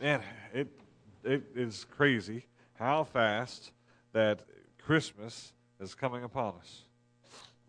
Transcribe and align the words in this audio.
man, 0.00 0.22
it 0.54 0.68
it 1.22 1.42
is 1.54 1.86
crazy 1.90 2.46
how 2.78 3.04
fast 3.04 3.72
that 4.12 4.40
Christmas 4.78 5.52
is 5.78 5.94
coming 5.94 6.24
upon 6.24 6.54
us. 6.58 6.84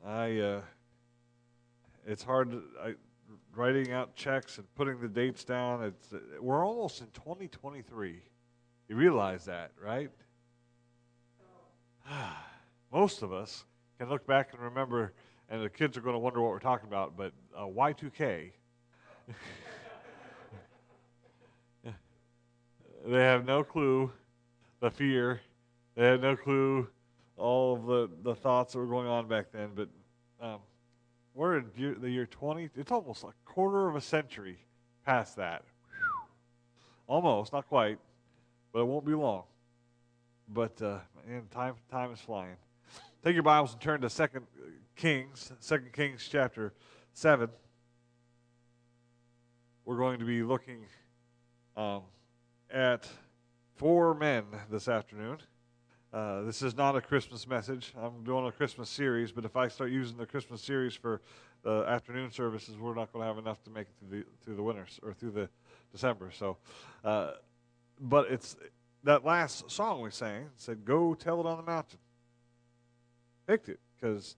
I 0.05 0.39
uh, 0.39 0.61
it's 2.07 2.23
hard 2.23 2.51
to, 2.51 2.63
I, 2.81 2.93
writing 3.53 3.91
out 3.91 4.15
checks 4.15 4.57
and 4.57 4.75
putting 4.75 4.99
the 5.01 5.09
dates 5.09 5.43
down. 5.43 5.83
It's 5.83 6.13
we're 6.39 6.65
almost 6.65 7.01
in 7.01 7.07
2023. 7.07 8.21
You 8.87 8.95
realize 8.95 9.45
that, 9.45 9.71
right? 9.81 10.09
Most 12.91 13.21
of 13.21 13.33
us 13.33 13.65
can 13.99 14.09
look 14.09 14.25
back 14.25 14.53
and 14.53 14.61
remember, 14.61 15.13
and 15.49 15.61
the 15.61 15.69
kids 15.69 15.97
are 15.97 16.01
going 16.01 16.15
to 16.15 16.19
wonder 16.19 16.41
what 16.41 16.51
we're 16.51 16.59
talking 16.59 16.87
about. 16.87 17.17
But 17.17 17.33
uh, 17.55 17.65
Y2K. 17.65 18.51
they 23.05 23.21
have 23.21 23.45
no 23.45 23.63
clue 23.63 24.11
the 24.79 24.91
fear. 24.91 25.41
They 25.95 26.05
had 26.05 26.21
no 26.21 26.35
clue 26.35 26.87
all 27.37 27.75
of 27.75 27.85
the, 27.85 28.09
the 28.23 28.35
thoughts 28.35 28.73
that 28.73 28.79
were 28.79 28.85
going 28.85 29.07
on 29.07 29.27
back 29.27 29.47
then. 29.51 29.69
But 29.75 29.89
um, 30.41 30.59
we're 31.33 31.57
in 31.57 31.65
year, 31.75 31.95
the 31.99 32.09
year 32.09 32.25
20. 32.25 32.69
It's 32.75 32.91
almost 32.91 33.23
a 33.23 33.33
quarter 33.45 33.87
of 33.87 33.95
a 33.95 34.01
century 34.01 34.59
past 35.05 35.35
that. 35.37 35.63
Almost, 37.07 37.51
not 37.51 37.67
quite, 37.67 37.97
but 38.71 38.79
it 38.79 38.85
won't 38.85 39.05
be 39.05 39.13
long. 39.13 39.43
But 40.47 40.81
uh, 40.81 40.99
man, 41.27 41.43
time 41.51 41.75
time 41.89 42.11
is 42.11 42.19
flying. 42.19 42.55
Take 43.23 43.33
your 43.33 43.43
Bibles 43.43 43.73
and 43.73 43.81
turn 43.81 44.01
to 44.01 44.09
Second 44.09 44.45
Kings, 44.95 45.51
Second 45.59 45.91
Kings 45.93 46.27
chapter 46.29 46.73
seven. 47.13 47.49
We're 49.83 49.97
going 49.97 50.19
to 50.19 50.25
be 50.25 50.41
looking 50.41 50.85
um, 51.75 52.03
at 52.71 53.07
four 53.75 54.13
men 54.13 54.45
this 54.69 54.87
afternoon. 54.87 55.37
Uh, 56.13 56.41
this 56.41 56.61
is 56.61 56.75
not 56.75 56.95
a 56.95 57.01
Christmas 57.01 57.47
message. 57.47 57.93
I'm 57.97 58.23
doing 58.23 58.45
a 58.45 58.51
Christmas 58.51 58.89
series, 58.89 59.31
but 59.31 59.45
if 59.45 59.55
I 59.55 59.67
start 59.69 59.91
using 59.91 60.17
the 60.17 60.25
Christmas 60.25 60.61
series 60.61 60.93
for 60.93 61.21
the 61.63 61.85
afternoon 61.87 62.31
services, 62.31 62.77
we're 62.77 62.95
not 62.95 63.13
going 63.13 63.23
to 63.23 63.27
have 63.27 63.37
enough 63.37 63.63
to 63.63 63.69
make 63.69 63.87
it 63.87 63.93
through 63.99 64.19
the 64.19 64.25
through 64.43 64.55
the 64.55 64.63
winters 64.63 64.99
or 65.03 65.13
through 65.13 65.31
the 65.31 65.49
December. 65.91 66.31
So, 66.33 66.57
uh, 67.05 67.31
but 67.99 68.29
it's 68.29 68.57
that 69.03 69.23
last 69.23 69.71
song 69.71 70.01
we 70.01 70.11
sang 70.11 70.49
said, 70.57 70.83
"Go 70.83 71.13
tell 71.13 71.39
it 71.39 71.45
on 71.45 71.57
the 71.57 71.63
mountain." 71.63 71.99
Picked 73.47 73.69
it 73.69 73.79
because 73.95 74.35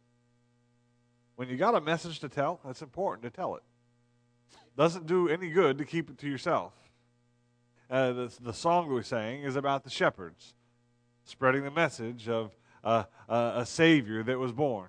when 1.35 1.49
you 1.49 1.57
got 1.57 1.75
a 1.75 1.81
message 1.81 2.19
to 2.19 2.29
tell, 2.29 2.59
it's 2.69 2.81
important 2.81 3.23
to 3.23 3.29
tell 3.29 3.55
it. 3.55 3.63
Doesn't 4.77 5.07
do 5.07 5.27
any 5.27 5.49
good 5.49 5.77
to 5.79 5.85
keep 5.85 6.09
it 6.09 6.17
to 6.19 6.27
yourself. 6.29 6.73
Uh, 7.93 8.11
the, 8.11 8.37
the 8.41 8.53
song 8.53 8.91
we 8.91 9.03
sang 9.03 9.43
is 9.43 9.55
about 9.55 9.83
the 9.83 9.89
shepherds 9.89 10.55
spreading 11.25 11.63
the 11.63 11.69
message 11.69 12.27
of 12.27 12.49
uh, 12.83 13.03
uh, 13.29 13.51
a 13.57 13.65
Savior 13.67 14.23
that 14.23 14.39
was 14.39 14.51
born. 14.51 14.87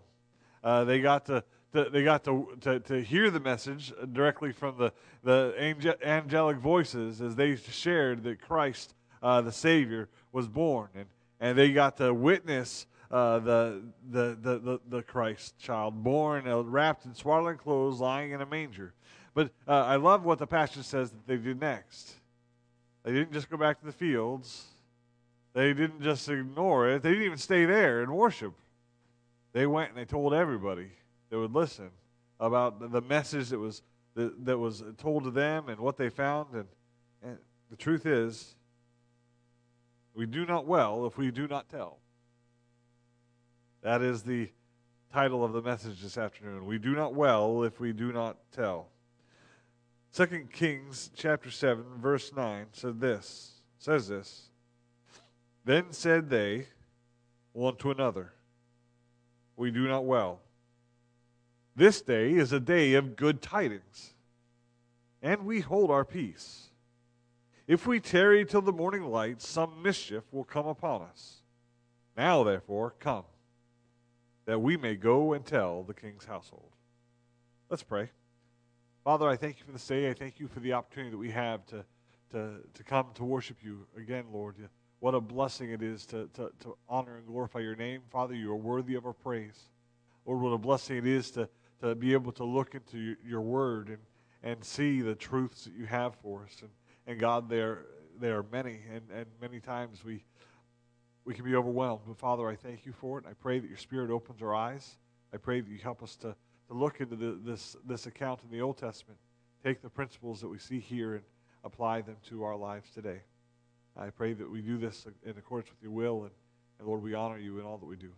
Uh, 0.62 0.84
they 0.84 1.02
got 1.02 1.26
to, 1.26 1.44
to, 1.74 1.90
they 1.90 2.02
got 2.02 2.24
to, 2.24 2.56
to, 2.62 2.80
to 2.80 3.02
hear 3.02 3.30
the 3.30 3.40
message 3.40 3.92
directly 4.14 4.52
from 4.52 4.78
the, 4.78 4.90
the 5.22 5.54
angel, 5.58 5.92
angelic 6.02 6.56
voices 6.56 7.20
as 7.20 7.36
they 7.36 7.56
shared 7.56 8.22
that 8.22 8.40
Christ, 8.40 8.94
uh, 9.22 9.42
the 9.42 9.52
Savior, 9.52 10.08
was 10.32 10.48
born. 10.48 10.88
And, 10.94 11.04
and 11.40 11.58
they 11.58 11.74
got 11.74 11.98
to 11.98 12.14
witness 12.14 12.86
uh, 13.10 13.38
the, 13.40 13.82
the, 14.12 14.38
the, 14.40 14.80
the, 14.88 15.02
Christ 15.02 15.58
child 15.58 16.02
born, 16.02 16.48
uh, 16.48 16.62
wrapped 16.62 17.04
in 17.04 17.14
swaddling 17.14 17.58
clothes, 17.58 18.00
lying 18.00 18.30
in 18.30 18.40
a 18.40 18.46
manger. 18.46 18.94
But 19.34 19.50
I 19.68 19.96
love 19.96 20.24
what 20.24 20.38
the 20.38 20.46
passage 20.46 20.86
says 20.86 21.10
that 21.10 21.26
they 21.26 21.36
do 21.36 21.52
next. 21.52 22.14
They 23.04 23.12
didn't 23.12 23.32
just 23.32 23.50
go 23.50 23.56
back 23.56 23.78
to 23.80 23.86
the 23.86 23.92
fields 23.92 24.64
they 25.54 25.72
didn't 25.72 26.02
just 26.02 26.28
ignore 26.28 26.90
it, 26.90 27.02
they 27.02 27.10
didn't 27.10 27.24
even 27.24 27.38
stay 27.38 27.64
there 27.64 28.02
and 28.02 28.12
worship. 28.12 28.52
They 29.52 29.66
went 29.66 29.90
and 29.90 29.98
they 29.98 30.04
told 30.04 30.34
everybody 30.34 30.90
that 31.30 31.38
would 31.38 31.54
listen 31.54 31.90
about 32.40 32.90
the 32.90 33.00
message 33.00 33.50
that 33.50 33.58
was 33.58 33.82
that, 34.16 34.44
that 34.44 34.58
was 34.58 34.82
told 34.98 35.24
to 35.24 35.30
them 35.30 35.68
and 35.68 35.78
what 35.80 35.96
they 35.96 36.08
found. 36.08 36.54
And, 36.54 36.66
and 37.22 37.38
the 37.70 37.76
truth 37.76 38.04
is, 38.04 38.56
we 40.14 40.26
do 40.26 40.44
not 40.44 40.66
well 40.66 41.06
if 41.06 41.16
we 41.16 41.30
do 41.30 41.46
not 41.46 41.68
tell. 41.68 41.98
That 43.82 44.02
is 44.02 44.22
the 44.22 44.50
title 45.12 45.44
of 45.44 45.52
the 45.52 45.62
message 45.62 46.02
this 46.02 46.18
afternoon. 46.18 46.66
We 46.66 46.78
do 46.78 46.96
not 46.96 47.14
well 47.14 47.62
if 47.62 47.78
we 47.78 47.92
do 47.92 48.12
not 48.12 48.38
tell. 48.50 48.88
Second 50.14 50.52
Kings 50.52 51.10
chapter 51.16 51.50
7 51.50 51.82
verse 52.00 52.32
9 52.36 52.66
said 52.70 53.00
this 53.00 53.54
says 53.78 54.06
this 54.06 54.48
then 55.64 55.86
said 55.90 56.30
they 56.30 56.68
one 57.52 57.74
to 57.78 57.90
another, 57.90 58.32
We 59.56 59.72
do 59.72 59.88
not 59.88 60.04
well. 60.04 60.38
This 61.74 62.00
day 62.00 62.32
is 62.32 62.52
a 62.52 62.60
day 62.60 62.94
of 62.94 63.16
good 63.16 63.42
tidings, 63.42 64.14
and 65.20 65.44
we 65.44 65.58
hold 65.58 65.90
our 65.90 66.04
peace. 66.04 66.68
If 67.66 67.84
we 67.84 67.98
tarry 67.98 68.44
till 68.44 68.62
the 68.62 68.70
morning 68.70 69.02
light, 69.02 69.42
some 69.42 69.82
mischief 69.82 70.22
will 70.30 70.44
come 70.44 70.68
upon 70.68 71.02
us. 71.02 71.42
Now, 72.16 72.44
therefore, 72.44 72.94
come, 73.00 73.24
that 74.44 74.62
we 74.62 74.76
may 74.76 74.94
go 74.94 75.32
and 75.32 75.44
tell 75.44 75.82
the 75.82 75.92
king's 75.92 76.24
household. 76.24 76.70
Let's 77.68 77.82
pray. 77.82 78.10
Father, 79.04 79.28
I 79.28 79.36
thank 79.36 79.58
you 79.58 79.66
for 79.66 79.72
this 79.72 79.86
day. 79.86 80.08
I 80.08 80.14
thank 80.14 80.40
you 80.40 80.48
for 80.48 80.60
the 80.60 80.72
opportunity 80.72 81.10
that 81.10 81.18
we 81.18 81.30
have 81.30 81.66
to, 81.66 81.84
to, 82.32 82.54
to 82.72 82.82
come 82.82 83.08
to 83.16 83.24
worship 83.24 83.58
you 83.62 83.86
again, 83.98 84.24
Lord. 84.32 84.56
What 85.00 85.14
a 85.14 85.20
blessing 85.20 85.72
it 85.72 85.82
is 85.82 86.06
to, 86.06 86.26
to, 86.32 86.50
to 86.60 86.74
honor 86.88 87.18
and 87.18 87.26
glorify 87.26 87.58
your 87.58 87.76
name. 87.76 88.00
Father, 88.10 88.34
you 88.34 88.50
are 88.50 88.56
worthy 88.56 88.94
of 88.94 89.04
our 89.04 89.12
praise. 89.12 89.68
Lord, 90.24 90.40
what 90.40 90.52
a 90.52 90.58
blessing 90.58 90.96
it 90.96 91.06
is 91.06 91.30
to, 91.32 91.50
to 91.82 91.94
be 91.94 92.14
able 92.14 92.32
to 92.32 92.44
look 92.44 92.74
into 92.74 93.14
your 93.22 93.42
word 93.42 93.88
and, 93.88 93.98
and 94.42 94.64
see 94.64 95.02
the 95.02 95.14
truths 95.14 95.64
that 95.64 95.74
you 95.74 95.84
have 95.84 96.14
for 96.22 96.44
us. 96.44 96.56
And, 96.62 96.70
and 97.06 97.20
God, 97.20 97.50
there, 97.50 97.82
there 98.18 98.38
are 98.38 98.46
many, 98.50 98.78
and, 98.90 99.02
and 99.14 99.26
many 99.38 99.60
times 99.60 100.02
we, 100.02 100.24
we 101.26 101.34
can 101.34 101.44
be 101.44 101.54
overwhelmed. 101.54 102.04
But 102.06 102.16
Father, 102.16 102.48
I 102.48 102.56
thank 102.56 102.86
you 102.86 102.94
for 102.94 103.18
it. 103.18 103.26
I 103.28 103.34
pray 103.34 103.58
that 103.58 103.68
your 103.68 103.76
Spirit 103.76 104.10
opens 104.10 104.40
our 104.40 104.54
eyes. 104.54 104.96
I 105.34 105.36
pray 105.36 105.60
that 105.60 105.70
you 105.70 105.76
help 105.76 106.02
us 106.02 106.16
to, 106.22 106.34
to 106.68 106.74
look 106.74 107.00
into 107.00 107.16
the, 107.16 107.38
this, 107.44 107.76
this 107.86 108.06
account 108.06 108.40
in 108.44 108.56
the 108.56 108.62
Old 108.62 108.78
Testament, 108.78 109.18
take 109.62 109.82
the 109.82 109.90
principles 109.90 110.40
that 110.40 110.48
we 110.48 110.58
see 110.58 110.80
here 110.80 111.14
and 111.14 111.24
apply 111.64 112.00
them 112.02 112.16
to 112.28 112.44
our 112.44 112.56
lives 112.56 112.90
today. 112.90 113.20
I 113.96 114.10
pray 114.10 114.32
that 114.32 114.50
we 114.50 114.60
do 114.60 114.76
this 114.78 115.06
in 115.24 115.30
accordance 115.30 115.70
with 115.70 115.82
your 115.82 115.92
will, 115.92 116.22
and, 116.22 116.32
and 116.78 116.88
Lord, 116.88 117.02
we 117.02 117.14
honor 117.14 117.38
you 117.38 117.58
in 117.60 117.64
all 117.64 117.78
that 117.78 117.86
we 117.86 117.96
do. 117.96 118.10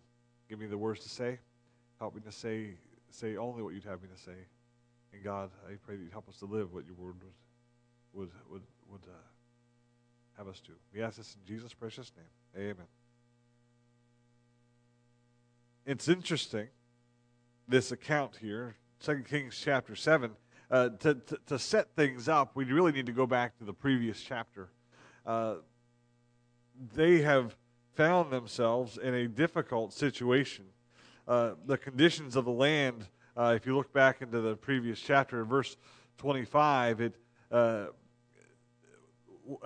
Give 0.48 0.58
me 0.58 0.66
the 0.66 0.78
words 0.78 1.00
to 1.00 1.08
say. 1.08 1.38
Help 1.98 2.14
me 2.14 2.20
to 2.22 2.32
say 2.32 2.74
say 3.10 3.36
only 3.36 3.62
what 3.62 3.72
you'd 3.72 3.84
have 3.84 4.02
me 4.02 4.08
to 4.14 4.20
say. 4.20 4.36
And 5.12 5.22
God, 5.22 5.50
I 5.66 5.74
pray 5.84 5.96
that 5.96 6.02
you'd 6.02 6.12
help 6.12 6.28
us 6.28 6.38
to 6.38 6.44
live 6.44 6.72
what 6.72 6.84
your 6.86 6.94
word 6.94 7.14
would 7.22 7.32
would 8.12 8.30
would, 8.50 8.62
would 8.90 9.02
uh, 9.08 9.16
have 10.36 10.48
us 10.48 10.60
do. 10.60 10.72
We 10.92 11.02
ask 11.02 11.16
this 11.16 11.36
in 11.40 11.46
Jesus' 11.46 11.72
precious 11.72 12.12
name. 12.16 12.64
Amen. 12.64 12.86
It's 15.84 16.08
interesting, 16.08 16.68
this 17.68 17.92
account 17.92 18.36
here, 18.40 18.76
2 19.00 19.24
Kings 19.28 19.60
chapter 19.62 19.94
7. 19.94 20.30
Uh, 20.68 20.88
to, 20.98 21.14
to, 21.14 21.38
to 21.46 21.58
set 21.58 21.94
things 21.94 22.28
up, 22.28 22.50
we 22.54 22.64
really 22.64 22.90
need 22.92 23.06
to 23.06 23.12
go 23.12 23.26
back 23.26 23.56
to 23.58 23.64
the 23.64 23.72
previous 23.72 24.20
chapter 24.20 24.70
uh, 25.26 25.56
they 26.94 27.20
have 27.20 27.56
found 27.94 28.30
themselves 28.30 28.98
in 28.98 29.14
a 29.14 29.26
difficult 29.26 29.92
situation. 29.92 30.64
Uh, 31.26 31.52
the 31.66 31.76
conditions 31.76 32.36
of 32.36 32.44
the 32.44 32.50
land, 32.50 33.06
uh, 33.36 33.54
if 33.56 33.66
you 33.66 33.76
look 33.76 33.92
back 33.92 34.22
into 34.22 34.40
the 34.40 34.54
previous 34.56 35.00
chapter, 35.00 35.44
verse 35.44 35.76
25, 36.18 37.00
it 37.00 37.14
uh, 37.50 37.86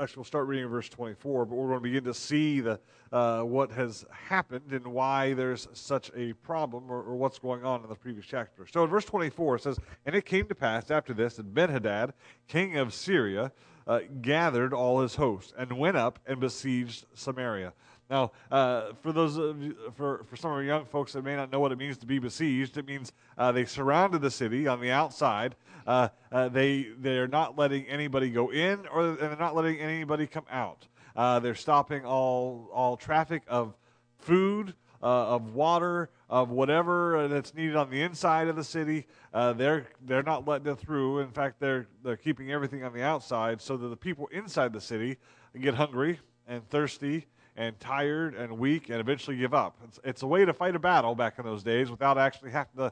actually 0.00 0.20
we'll 0.20 0.24
start 0.24 0.46
reading 0.46 0.64
in 0.64 0.70
verse 0.70 0.88
24 0.88 1.46
but 1.46 1.54
we're 1.54 1.68
going 1.68 1.78
to 1.78 1.82
begin 1.82 2.04
to 2.04 2.14
see 2.14 2.60
the, 2.60 2.78
uh, 3.12 3.42
what 3.42 3.70
has 3.72 4.04
happened 4.10 4.72
and 4.72 4.86
why 4.86 5.32
there's 5.34 5.68
such 5.72 6.10
a 6.14 6.32
problem 6.34 6.90
or, 6.90 7.02
or, 7.02 7.16
what's 7.16 7.38
going 7.38 7.64
on 7.64 7.82
in 7.82 7.88
the 7.88 7.94
previous 7.94 8.26
chapter 8.26 8.66
so 8.66 8.84
in 8.84 8.90
verse 8.90 9.04
24 9.04 9.56
it 9.56 9.62
says 9.62 9.78
and 10.06 10.14
it 10.14 10.24
came 10.24 10.46
to 10.46 10.54
pass 10.54 10.90
after 10.90 11.12
this 11.12 11.36
that 11.36 11.54
benhadad 11.54 12.12
king 12.48 12.76
of 12.76 12.92
syria 12.92 13.52
uh, 13.86 14.00
gathered 14.20 14.72
all 14.72 15.00
his 15.00 15.16
hosts 15.16 15.52
and 15.58 15.72
went 15.72 15.96
up 15.96 16.20
and 16.24 16.38
besieged 16.38 17.06
Samaria. 17.14 17.72
Now, 18.10 18.32
uh, 18.50 18.92
for 19.02 19.12
those 19.12 19.36
you, 19.36 19.76
for 19.96 20.24
for 20.24 20.34
some 20.34 20.50
of 20.50 20.56
our 20.56 20.64
young 20.64 20.84
folks 20.84 21.12
that 21.12 21.24
may 21.24 21.36
not 21.36 21.52
know 21.52 21.60
what 21.60 21.70
it 21.70 21.78
means 21.78 21.96
to 21.98 22.06
be 22.06 22.18
besieged, 22.18 22.76
it 22.76 22.84
means 22.84 23.12
uh, 23.38 23.52
they 23.52 23.64
surrounded 23.64 24.20
the 24.20 24.32
city 24.32 24.66
on 24.66 24.80
the 24.80 24.90
outside. 24.90 25.54
Uh, 25.86 26.08
uh, 26.32 26.48
they 26.48 26.88
they 26.98 27.18
are 27.18 27.28
not 27.28 27.56
letting 27.56 27.86
anybody 27.86 28.28
go 28.28 28.50
in, 28.50 28.84
or 28.88 29.12
they're 29.12 29.36
not 29.36 29.54
letting 29.54 29.78
anybody 29.78 30.26
come 30.26 30.44
out. 30.50 30.88
Uh, 31.14 31.38
they're 31.38 31.54
stopping 31.54 32.04
all 32.04 32.68
all 32.72 32.96
traffic 32.96 33.42
of 33.46 33.76
food, 34.18 34.74
uh, 35.04 35.28
of 35.28 35.54
water, 35.54 36.10
of 36.28 36.50
whatever 36.50 37.28
that's 37.28 37.54
needed 37.54 37.76
on 37.76 37.90
the 37.90 38.02
inside 38.02 38.48
of 38.48 38.56
the 38.56 38.64
city. 38.64 39.06
They're 39.32 39.86
they're 40.04 40.24
not 40.24 40.48
letting 40.48 40.72
it 40.72 40.80
through. 40.80 41.20
In 41.20 41.30
fact, 41.30 41.60
they're 41.60 41.86
they're 42.02 42.16
keeping 42.16 42.50
everything 42.50 42.82
on 42.82 42.92
the 42.92 43.04
outside 43.04 43.62
so 43.62 43.76
that 43.76 43.86
the 43.86 43.96
people 43.96 44.26
inside 44.32 44.72
the 44.72 44.80
city 44.80 45.16
get 45.60 45.74
hungry 45.74 46.18
and 46.48 46.68
thirsty 46.68 47.28
and 47.60 47.78
tired 47.78 48.34
and 48.34 48.58
weak 48.58 48.88
and 48.88 49.00
eventually 49.00 49.36
give 49.36 49.52
up. 49.52 49.76
It's, 49.84 50.00
it's 50.02 50.22
a 50.22 50.26
way 50.26 50.46
to 50.46 50.54
fight 50.54 50.74
a 50.74 50.78
battle 50.78 51.14
back 51.14 51.38
in 51.38 51.44
those 51.44 51.62
days 51.62 51.90
without 51.90 52.16
actually 52.16 52.52
having 52.52 52.74
to 52.78 52.90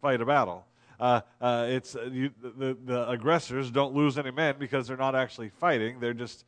fight 0.00 0.20
a 0.20 0.26
battle. 0.26 0.66
Uh, 0.98 1.20
uh, 1.40 1.66
it's 1.68 1.94
uh, 1.94 2.08
you, 2.10 2.30
the, 2.42 2.76
the 2.84 3.08
aggressors 3.08 3.70
don't 3.70 3.94
lose 3.94 4.18
any 4.18 4.32
men 4.32 4.56
because 4.58 4.88
they're 4.88 4.96
not 4.96 5.14
actually 5.14 5.50
fighting. 5.50 6.00
They're 6.00 6.14
just 6.14 6.44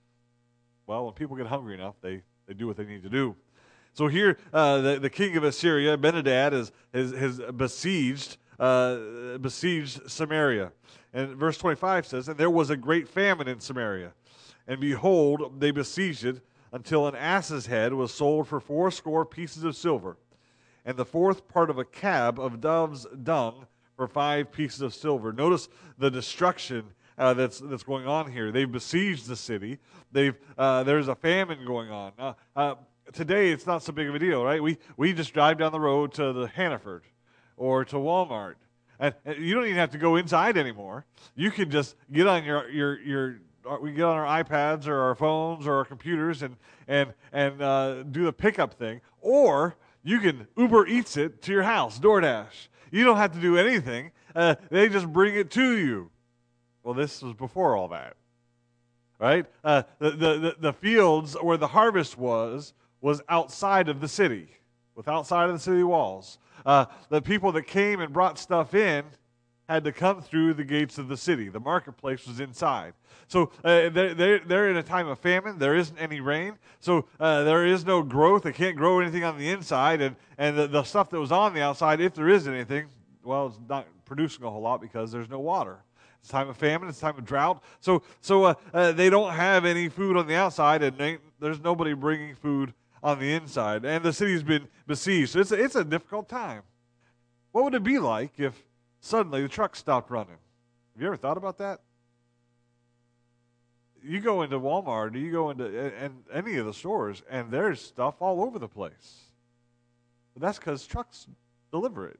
well, 0.89 1.05
when 1.05 1.15
people 1.15 1.37
get 1.37 1.47
hungry 1.47 1.75
enough, 1.75 1.95
they 2.01 2.23
they 2.49 2.55
do 2.55 2.67
what 2.67 2.77
they 2.77 2.85
need 2.85 3.05
to 3.05 3.09
do. 3.09 3.37
So 3.93 4.09
here, 4.09 4.37
uh, 4.53 4.81
the, 4.81 4.99
the 4.99 5.11
king 5.11 5.37
of 5.37 5.45
Assyria, 5.45 5.97
Benadad, 5.97 6.53
is, 6.53 6.73
is, 6.93 7.12
has 7.12 7.41
besieged, 7.56 8.37
uh, 8.59 9.39
besieged 9.41 10.11
Samaria. 10.11 10.73
And 11.12 11.37
verse 11.37 11.56
25 11.59 12.05
says, 12.05 12.27
And 12.27 12.37
there 12.37 12.51
was 12.51 12.71
a 12.71 12.77
great 12.77 13.09
famine 13.09 13.47
in 13.47 13.61
Samaria. 13.61 14.12
And 14.67 14.81
behold, 14.81 15.61
they 15.61 15.71
besieged 15.71 16.25
it 16.25 16.43
until 16.75 17.06
an 17.06 17.15
ass's 17.15 17.67
head 17.67 17.94
was 17.94 18.12
sold 18.12 18.49
for 18.49 18.59
fourscore 18.59 19.25
pieces 19.25 19.62
of 19.62 19.76
silver, 19.76 20.17
and 20.85 20.97
the 20.97 21.05
fourth 21.05 21.47
part 21.47 21.71
of 21.71 21.79
a 21.79 21.85
cab 21.85 22.38
of 22.41 22.61
dove's 22.61 23.06
dung 23.23 23.67
for 23.97 24.09
five 24.09 24.50
pieces 24.50 24.81
of 24.81 24.93
silver. 24.93 25.32
Notice 25.32 25.69
the 25.99 26.11
destruction 26.11 26.85
uh, 27.17 27.32
that's 27.32 27.61
that's 27.61 27.85
going 27.85 28.09
on 28.09 28.31
here. 28.31 28.50
They've 28.50 28.71
besieged 28.71 29.29
the 29.29 29.37
city. 29.37 29.79
They've 30.11 30.35
uh, 30.59 30.82
there's 30.82 31.06
a 31.06 31.15
famine 31.15 31.65
going 31.65 31.93
on. 31.93 32.12
Uh, 32.19 32.32
uh, 32.56 32.75
today, 33.12 33.53
it's 33.53 33.69
not 33.69 33.85
so 33.85 33.93
big 33.93 34.09
of 34.09 34.17
a 34.17 34.19
deal, 34.19 34.44
right? 34.44 34.61
We 34.61 34.79
we 34.97 35.12
just 35.12 35.32
drive 35.32 35.59
down 35.59 35.70
the 35.70 35.81
road 35.81 36.12
to 36.15 36.32
the 36.32 36.49
Hannaford 36.49 37.05
or 37.56 37.85
to 37.85 37.97
Walmart, 37.97 38.56
and, 38.99 39.15
you 39.38 39.55
don't 39.55 39.67
even 39.67 39.77
have 39.77 39.93
to 39.93 39.99
go 39.99 40.17
inside 40.17 40.59
anymore. 40.59 41.06
You 41.37 41.53
can 41.53 41.70
just 41.70 41.94
get 42.11 42.27
on 42.27 42.43
your 42.43 42.69
your 42.69 43.00
your 43.00 43.37
we 43.81 43.93
get 43.93 44.05
on 44.05 44.16
our 44.16 44.44
iPads 44.44 44.87
or 44.87 44.99
our 45.00 45.14
phones 45.14 45.66
or 45.66 45.75
our 45.75 45.84
computers 45.84 46.43
and 46.43 46.56
and 46.87 47.14
and 47.32 47.62
uh, 47.62 48.02
do 48.02 48.25
the 48.25 48.32
pickup 48.32 48.75
thing, 48.75 49.00
or 49.20 49.76
you 50.02 50.20
can 50.20 50.46
Uber 50.56 50.87
Eats 50.87 51.16
it 51.16 51.43
to 51.43 51.52
your 51.52 51.62
house, 51.62 51.99
DoorDash. 51.99 52.69
You 52.90 53.05
don't 53.05 53.16
have 53.16 53.32
to 53.32 53.40
do 53.40 53.56
anything; 53.56 54.12
uh, 54.34 54.56
they 54.70 54.88
just 54.88 55.12
bring 55.12 55.34
it 55.34 55.50
to 55.52 55.76
you. 55.76 56.11
Well, 56.82 56.94
this 56.94 57.22
was 57.22 57.34
before 57.34 57.76
all 57.76 57.88
that, 57.88 58.16
right? 59.19 59.46
Uh, 59.62 59.84
the, 59.99 60.10
the 60.10 60.56
the 60.58 60.72
fields 60.72 61.34
where 61.40 61.56
the 61.56 61.69
harvest 61.69 62.19
was 62.19 62.75
was 63.00 63.22
outside 63.28 63.88
of 63.88 64.00
the 64.00 64.08
city, 64.08 64.49
with 64.94 65.08
outside 65.08 65.49
of 65.49 65.55
the 65.55 65.60
city 65.60 65.82
walls. 65.82 66.38
Uh, 66.64 66.87
the 67.10 67.20
people 67.20 67.52
that 67.52 67.67
came 67.67 68.00
and 68.00 68.12
brought 68.12 68.38
stuff 68.38 68.75
in 68.75 69.05
had 69.69 69.84
to 69.84 69.93
come 69.93 70.20
through 70.20 70.55
the 70.55 70.64
gates 70.64 70.99
of 70.99 71.08
the 71.08 71.16
city. 71.16 71.49
The 71.49 71.61
marketplace 71.61 72.26
was 72.26 72.40
inside. 72.40 72.94
So 73.28 73.50
uh, 73.64 73.88
they're, 73.88 74.40
they're, 74.40 74.70
in 74.70 74.76
a 74.76 74.82
time 74.82 75.08
of 75.08 75.19
famine. 75.19 75.58
There 75.58 75.75
isn't 75.75 75.99
any 75.99 76.20
rain. 76.20 76.58
So 76.81 77.06
uh, 77.19 77.44
there 77.44 77.64
is 77.66 77.87
no 77.87 78.02
growth. 78.02 78.43
They 78.43 78.52
can't 78.52 78.76
grow 78.76 79.00
anything 79.00 79.25
on 79.25 79.38
the 79.38 79.49
inside. 79.49 80.02
And, 80.02 80.16
and 80.37 80.56
the, 80.56 80.66
the 80.66 80.82
stuff 80.82 81.11
that 81.11 81.19
was 81.19 81.32
on 81.32 81.55
the 81.55 81.62
outside, 81.62 82.00
if 82.00 82.14
there 82.14 82.28
is 82.28 82.46
anything, 82.46 82.87
well, 83.22 83.46
it's 83.46 83.58
not 83.69 83.87
producing 84.05 84.44
a 84.44 84.50
whole 84.50 84.61
lot 84.61 84.81
because 84.81 85.11
there's 85.11 85.31
no 85.31 85.40
water. 85.40 85.78
It's 86.20 86.28
time 86.28 86.49
of 86.49 86.56
famine. 86.56 86.88
It's 86.88 87.00
time 87.00 87.17
of 87.17 87.25
drought. 87.25 87.62
So, 87.81 88.02
so 88.20 88.44
uh, 88.44 88.55
uh, 88.72 88.93
they 88.93 89.08
don't 89.08 89.32
have 89.32 89.64
any 89.64 89.88
food 89.88 90.17
on 90.17 90.26
the 90.26 90.34
outside, 90.34 90.82
and 90.82 91.19
there's 91.40 91.60
nobody 91.60 91.94
bringing 91.94 92.34
food 92.34 92.75
on 93.02 93.19
the 93.19 93.32
inside. 93.32 93.84
And 93.84 94.05
the 94.05 94.12
city's 94.12 94.43
been 94.43 94.69
besieged. 94.87 95.32
So 95.32 95.40
it's 95.40 95.52
a, 95.52 95.62
it's 95.62 95.76
a 95.76 95.84
difficult 95.84 96.28
time. 96.28 96.62
What 97.52 97.64
would 97.64 97.75
it 97.75 97.84
be 97.84 97.99
like 97.99 98.32
if 98.38 98.55
suddenly 99.05 99.43
the 99.43 99.49
truck 99.49 99.77
stopped 99.77 100.11
running. 100.11 100.39
Have 100.95 101.03
you 101.03 101.06
ever 101.06 101.17
thought 101.17 101.37
about 101.37 101.59
that? 101.59 101.81
You 104.03 104.21
go 104.21 104.43
into 104.43 104.59
Walmart, 104.59 105.19
you 105.19 105.31
go 105.31 105.51
into 105.51 105.67
and 105.67 106.25
any 106.33 106.56
of 106.56 106.67
the 106.67 106.75
stores, 106.75 107.23
and 107.31 107.51
there's 107.51 107.81
stuff 107.81 108.17
all 108.21 108.43
over 108.43 108.59
the 108.59 108.69
place. 108.69 109.25
But 110.35 110.43
that's 110.43 110.59
because 110.59 110.87
trucks 110.87 111.27
deliver 111.71 112.09
it. 112.09 112.19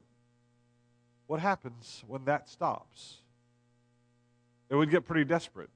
What 1.27 1.39
happens 1.39 2.03
when 2.07 2.25
that 2.25 2.49
stops? 2.49 3.17
It 4.69 4.75
would 4.75 4.89
get 4.89 5.05
pretty 5.05 5.25
desperate. 5.25 5.69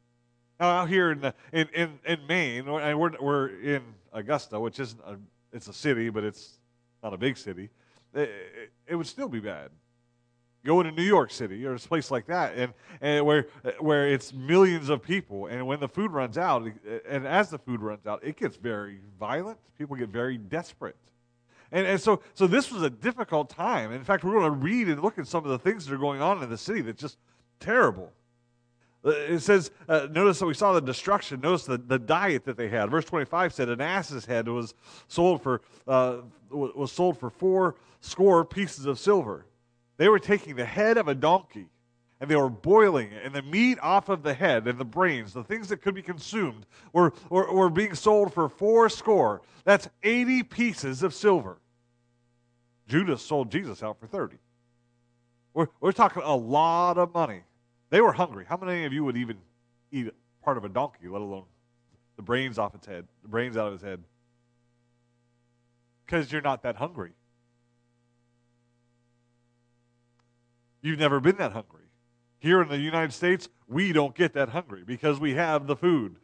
Now, 0.59 0.69
out 0.69 0.89
here 0.89 1.11
in, 1.11 1.21
the, 1.21 1.33
in, 1.53 1.69
in, 1.73 1.99
in 2.05 2.27
Maine, 2.27 2.67
and 2.67 2.99
we're, 2.99 3.11
we're 3.19 3.47
in 3.61 3.81
Augusta, 4.13 4.59
which 4.59 4.79
isn't 4.79 5.01
a, 5.05 5.17
it's 5.53 5.67
a 5.67 5.73
city, 5.73 6.09
but 6.09 6.23
it's 6.23 6.59
not 7.01 7.13
a 7.13 7.17
big 7.17 7.37
city, 7.37 7.69
it, 8.13 8.19
it, 8.21 8.71
it 8.87 8.95
would 8.95 9.07
still 9.07 9.29
be 9.29 9.39
bad 9.39 9.69
go 10.65 10.81
into 10.81 10.91
New 10.91 11.03
York 11.03 11.31
City 11.31 11.65
or 11.65 11.73
a 11.73 11.79
place 11.79 12.11
like 12.11 12.27
that, 12.27 12.55
and, 12.55 12.73
and 13.01 13.25
where 13.25 13.47
where 13.79 14.07
it's 14.07 14.33
millions 14.33 14.89
of 14.89 15.01
people, 15.01 15.47
and 15.47 15.65
when 15.65 15.79
the 15.79 15.87
food 15.87 16.11
runs 16.11 16.37
out, 16.37 16.67
and 17.07 17.27
as 17.27 17.49
the 17.49 17.57
food 17.59 17.81
runs 17.81 18.05
out, 18.05 18.23
it 18.23 18.37
gets 18.37 18.57
very 18.57 18.99
violent. 19.19 19.57
People 19.77 19.95
get 19.95 20.09
very 20.09 20.37
desperate, 20.37 20.97
and 21.71 21.87
and 21.87 21.99
so 21.99 22.21
so 22.33 22.47
this 22.47 22.71
was 22.71 22.83
a 22.83 22.89
difficult 22.89 23.49
time. 23.49 23.91
In 23.91 24.03
fact, 24.03 24.23
we're 24.23 24.33
going 24.33 24.51
to 24.51 24.57
read 24.57 24.89
and 24.89 25.01
look 25.01 25.17
at 25.17 25.27
some 25.27 25.43
of 25.43 25.51
the 25.51 25.59
things 25.59 25.85
that 25.85 25.93
are 25.93 25.99
going 25.99 26.21
on 26.21 26.43
in 26.43 26.49
the 26.49 26.57
city 26.57 26.81
that's 26.81 27.01
just 27.01 27.17
terrible. 27.59 28.11
Uh, 29.03 29.11
it 29.11 29.39
says, 29.39 29.71
uh, 29.87 30.07
notice 30.11 30.39
that 30.39 30.45
we 30.45 30.53
saw 30.53 30.73
the 30.73 30.81
destruction. 30.81 31.39
Notice 31.39 31.63
the, 31.63 31.77
the 31.77 31.97
diet 31.97 32.43
that 32.43 32.57
they 32.57 32.67
had. 32.67 32.91
Verse 32.91 33.05
25 33.05 33.53
said, 33.53 33.69
An 33.69 33.79
ass's 33.79 34.25
head 34.25 34.47
was 34.49 34.73
sold 35.07 35.41
for, 35.41 35.61
uh, 35.87 36.17
was 36.49 36.91
sold 36.91 37.17
for 37.17 37.29
four 37.29 37.75
score 38.01 38.43
pieces 38.43 38.85
of 38.85 38.99
silver. 38.99 39.45
They 39.99 40.07
were 40.07 40.17
taking 40.17 40.55
the 40.55 40.65
head 40.65 40.97
of 40.97 41.09
a 41.09 41.13
donkey 41.13 41.67
and 42.21 42.31
they 42.31 42.35
were 42.35 42.49
boiling 42.49 43.11
it, 43.11 43.25
and 43.25 43.35
the 43.35 43.41
meat 43.41 43.77
off 43.81 44.09
of 44.09 44.23
the 44.23 44.33
head 44.33 44.67
and 44.67 44.77
the 44.77 44.85
brains, 44.85 45.33
the 45.33 45.43
things 45.43 45.69
that 45.69 45.81
could 45.81 45.93
be 45.93 46.01
consumed, 46.01 46.65
were, 46.91 47.13
were, 47.29 47.51
were 47.51 47.69
being 47.69 47.93
sold 47.95 48.33
for 48.33 48.49
four 48.49 48.89
score. 48.89 49.41
That's 49.63 49.87
80 50.03 50.43
pieces 50.43 51.03
of 51.03 51.13
silver. 51.13 51.57
Judas 52.87 53.21
sold 53.21 53.51
Jesus 53.51 53.83
out 53.83 53.99
for 53.99 54.07
30. 54.07 54.37
We're, 55.53 55.67
we're 55.79 55.91
talking 55.91 56.23
a 56.25 56.35
lot 56.35 56.97
of 56.97 57.13
money. 57.13 57.41
They 57.89 58.01
were 58.01 58.13
hungry. 58.13 58.45
How 58.47 58.57
many 58.57 58.85
of 58.85 58.93
you 58.93 59.03
would 59.03 59.17
even 59.17 59.37
eat 59.91 60.13
part 60.41 60.57
of 60.57 60.63
a 60.63 60.69
donkey, 60.69 61.07
let 61.09 61.21
alone 61.21 61.45
the 62.15 62.21
brains 62.21 62.57
off 62.57 62.73
its 62.73 62.85
head, 62.85 63.05
the 63.21 63.29
brains 63.29 63.57
out 63.57 63.67
of 63.67 63.73
its 63.73 63.83
head? 63.83 64.01
Because 66.05 66.31
you're 66.31 66.41
not 66.41 66.63
that 66.63 66.75
hungry. 66.77 67.11
You've 70.81 70.99
never 70.99 71.19
been 71.19 71.37
that 71.37 71.51
hungry. 71.51 71.83
Here 72.39 72.61
in 72.61 72.69
the 72.69 72.77
United 72.77 73.11
States, 73.13 73.49
we 73.67 73.91
don't 73.91 74.15
get 74.15 74.33
that 74.33 74.49
hungry 74.49 74.83
because 74.85 75.19
we 75.19 75.33
have 75.35 75.67
the 75.67 75.75
food. 75.75 76.15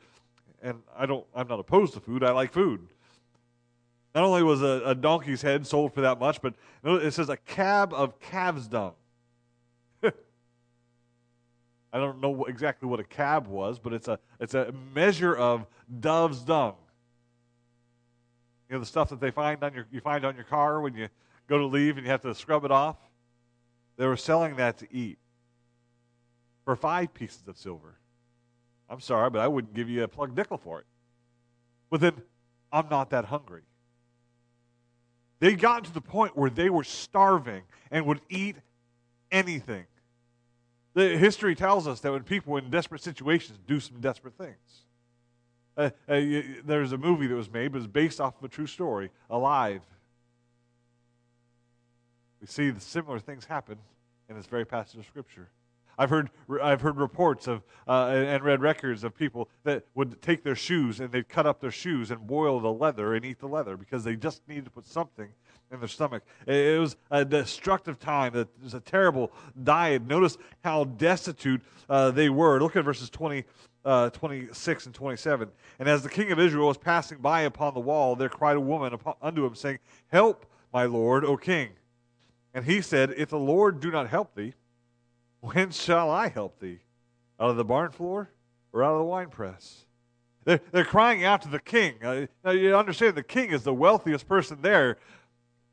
And 0.62 0.81
I 0.98 1.06
don't 1.06 1.25
I'm 1.36 1.48
not 1.48 1.60
opposed 1.60 1.94
to 1.94 2.00
food. 2.00 2.24
I 2.24 2.32
like 2.32 2.53
food. 2.53 2.88
Not 4.15 4.24
only 4.24 4.44
was 4.44 4.62
a, 4.62 4.82
a 4.86 4.96
donkey's 4.96 5.41
head 5.41 5.68
sold 5.68 5.94
for 5.94 6.01
that 6.01 6.20
much, 6.20 6.41
but 6.41 6.53
it 6.86 7.13
says 7.13 7.27
a 7.27 7.36
cab 7.36 7.94
of 7.94 8.18
calves 8.22 8.65
dung. 8.68 8.94
I 10.03 10.12
don't 11.94 12.22
know 12.22 12.46
exactly 12.46 12.88
what 12.88 13.01
a 13.01 13.03
cab 13.03 13.48
was, 13.48 13.77
but 13.77 13.91
it's 13.91 14.08
a 14.08 14.18
it's 14.39 14.53
a 14.53 14.74
measure 14.94 15.36
of 15.36 15.68
dove's 16.00 16.41
dung. 16.41 16.75
You 18.70 18.75
know 18.75 18.79
the 18.79 18.86
stuff 18.86 19.10
that 19.10 19.20
they 19.20 19.32
find 19.32 19.62
on 19.63 19.74
your 19.74 19.86
you 19.91 20.00
find 20.00 20.24
on 20.24 20.36
your 20.36 20.46
car 20.46 20.79
when 20.79 20.96
you 20.96 21.10
go 21.48 21.58
to 21.58 21.65
leave 21.65 21.98
and 21.98 22.06
you 22.06 22.12
have 22.12 22.22
to 22.22 22.34
scrub 22.34 22.63
it 22.63 22.72
off. 22.72 22.96
They 23.98 24.06
were 24.06 24.18
selling 24.18 24.58
that 24.58 24.78
to 24.80 24.88
eat 24.92 25.18
for 26.64 26.75
five 26.75 27.14
pieces 27.14 27.44
of 27.48 27.58
silver. 27.58 27.96
I'm 28.90 29.00
sorry, 29.00 29.30
but 29.30 29.42
I 29.42 29.48
wouldn't 29.48 29.74
give 29.74 29.90
you 29.90 30.04
a 30.04 30.08
plug 30.08 30.36
nickel 30.36 30.58
for 30.58 30.80
it. 30.80 30.86
But 31.90 32.02
then 32.02 32.14
I'm 32.72 32.90
not 32.90 33.12
that 33.12 33.25
hungry. 33.25 33.62
They 35.40 35.56
got 35.56 35.86
to 35.86 35.94
the 35.94 36.02
point 36.02 36.36
where 36.36 36.50
they 36.50 36.70
were 36.70 36.84
starving 36.84 37.64
and 37.92 38.06
would 38.06 38.22
eat 38.30 38.56
anything. 39.32 39.86
The 40.94 41.18
history 41.18 41.56
tells 41.56 41.88
us 41.88 42.00
that 42.02 42.12
when 42.12 42.24
people 42.24 42.58
in 42.58 42.70
desperate 42.70 43.04
situations 43.04 43.60
do 43.68 43.80
some 43.80 44.00
desperate 44.00 44.36
things. 44.38 44.56
Uh, 45.78 45.90
uh, 46.08 46.22
there's 46.64 46.94
a 46.94 46.98
movie 46.98 47.28
that 47.28 47.36
was 47.36 47.52
made, 47.52 47.74
but 47.74 47.80
it's 47.80 47.88
based 47.88 48.22
off 48.22 48.38
of 48.38 48.44
a 48.46 48.48
true 48.48 48.68
story, 48.68 49.12
Alive. 49.30 49.82
We 52.46 52.50
see 52.50 52.80
similar 52.80 53.18
things 53.18 53.44
happen 53.44 53.75
in 54.30 54.36
this 54.36 54.46
very 54.46 54.66
passage 54.66 55.00
of 55.00 55.06
Scripture. 55.08 55.50
I've 55.98 56.12
heard, 56.12 56.30
I've 56.62 56.80
heard 56.80 56.98
reports 56.98 57.48
of 57.48 57.64
uh, 57.88 58.06
and 58.10 58.44
read 58.44 58.62
records 58.62 59.04
of 59.04 59.16
people 59.16 59.50
that 59.64 59.84
would 59.96 60.22
take 60.22 60.44
their 60.44 60.56
shoes 60.56 61.00
and 61.00 61.12
they'd 61.12 61.28
cut 61.28 61.48
up 61.48 61.60
their 61.60 61.72
shoes 61.72 62.12
and 62.12 62.28
boil 62.28 62.60
the 62.60 62.72
leather 62.72 63.16
and 63.16 63.25
eat 63.25 63.40
the 63.40 63.48
leather 63.48 63.75
because 63.75 64.04
they 64.04 64.16
just 64.16 64.48
needed 64.48 64.66
to 64.66 64.70
put 64.70 64.86
something 64.86 65.28
in 65.72 65.80
their 65.80 65.88
stomach. 65.88 66.22
It 66.46 66.80
was 66.80 66.98
a 67.10 67.25
destructive 67.25 67.98
time. 67.98 68.36
It 68.36 68.48
was 68.62 68.75
a 68.75 68.80
terrible 68.80 69.32
diet. 69.64 70.06
Notice 70.06 70.38
how 70.64 70.84
destitute 70.84 71.64
uh, 71.90 72.12
they 72.12 72.30
were. 72.30 72.62
Look 72.62 72.75
at 72.75 72.86
verses 72.86 73.10
20, 73.10 73.44
uh, 73.86 74.12
26 74.12 74.86
and 74.86 74.94
27. 74.94 75.50
And 75.80 75.90
as 75.90 76.04
the 76.04 76.10
king 76.10 76.32
of 76.32 76.40
Israel 76.40 76.68
was 76.68 76.78
passing 76.78 77.18
by 77.18 77.42
upon 77.42 77.74
the 77.74 77.80
wall, 77.80 78.16
there 78.16 78.30
cried 78.30 78.56
a 78.56 78.62
woman 78.62 78.94
upon, 78.94 79.16
unto 79.20 79.44
him, 79.44 79.56
saying, 79.56 79.80
Help, 80.10 80.46
my 80.72 80.84
lord, 80.84 81.25
O 81.25 81.38
king? 81.38 81.70
And 82.55 82.63
he 82.63 82.81
said, 82.81 83.13
If 83.17 83.29
the 83.29 83.38
Lord 83.38 83.81
do 83.81 83.91
not 83.91 84.09
help 84.09 84.33
thee, 84.33 84.53
when 85.41 85.69
shall 85.69 86.09
I 86.09 86.29
help 86.29 86.59
thee? 86.59 86.79
Out 87.38 87.50
of 87.50 87.57
the 87.57 87.65
barn 87.65 87.91
floor 87.91 88.31
or 88.71 88.81
out 88.81 88.93
of 88.93 89.00
the 89.00 89.03
winepress? 89.03 89.85
They're, 90.45 90.62
they're 90.71 90.85
crying 90.85 91.25
out 91.25 91.41
to 91.41 91.50
the 91.50 91.59
king. 91.59 91.95
Uh, 92.01 92.27
now, 92.45 92.51
you 92.51 92.75
understand, 92.75 93.15
the 93.15 93.24
king 93.24 93.51
is 93.51 93.63
the 93.63 93.74
wealthiest 93.74 94.27
person 94.27 94.59
there. 94.62 94.97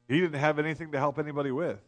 He 0.09 0.21
didn't 0.21 0.41
have 0.41 0.59
anything 0.59 0.91
to 0.93 0.99
help 0.99 1.19
anybody 1.19 1.53
with. 1.53 1.79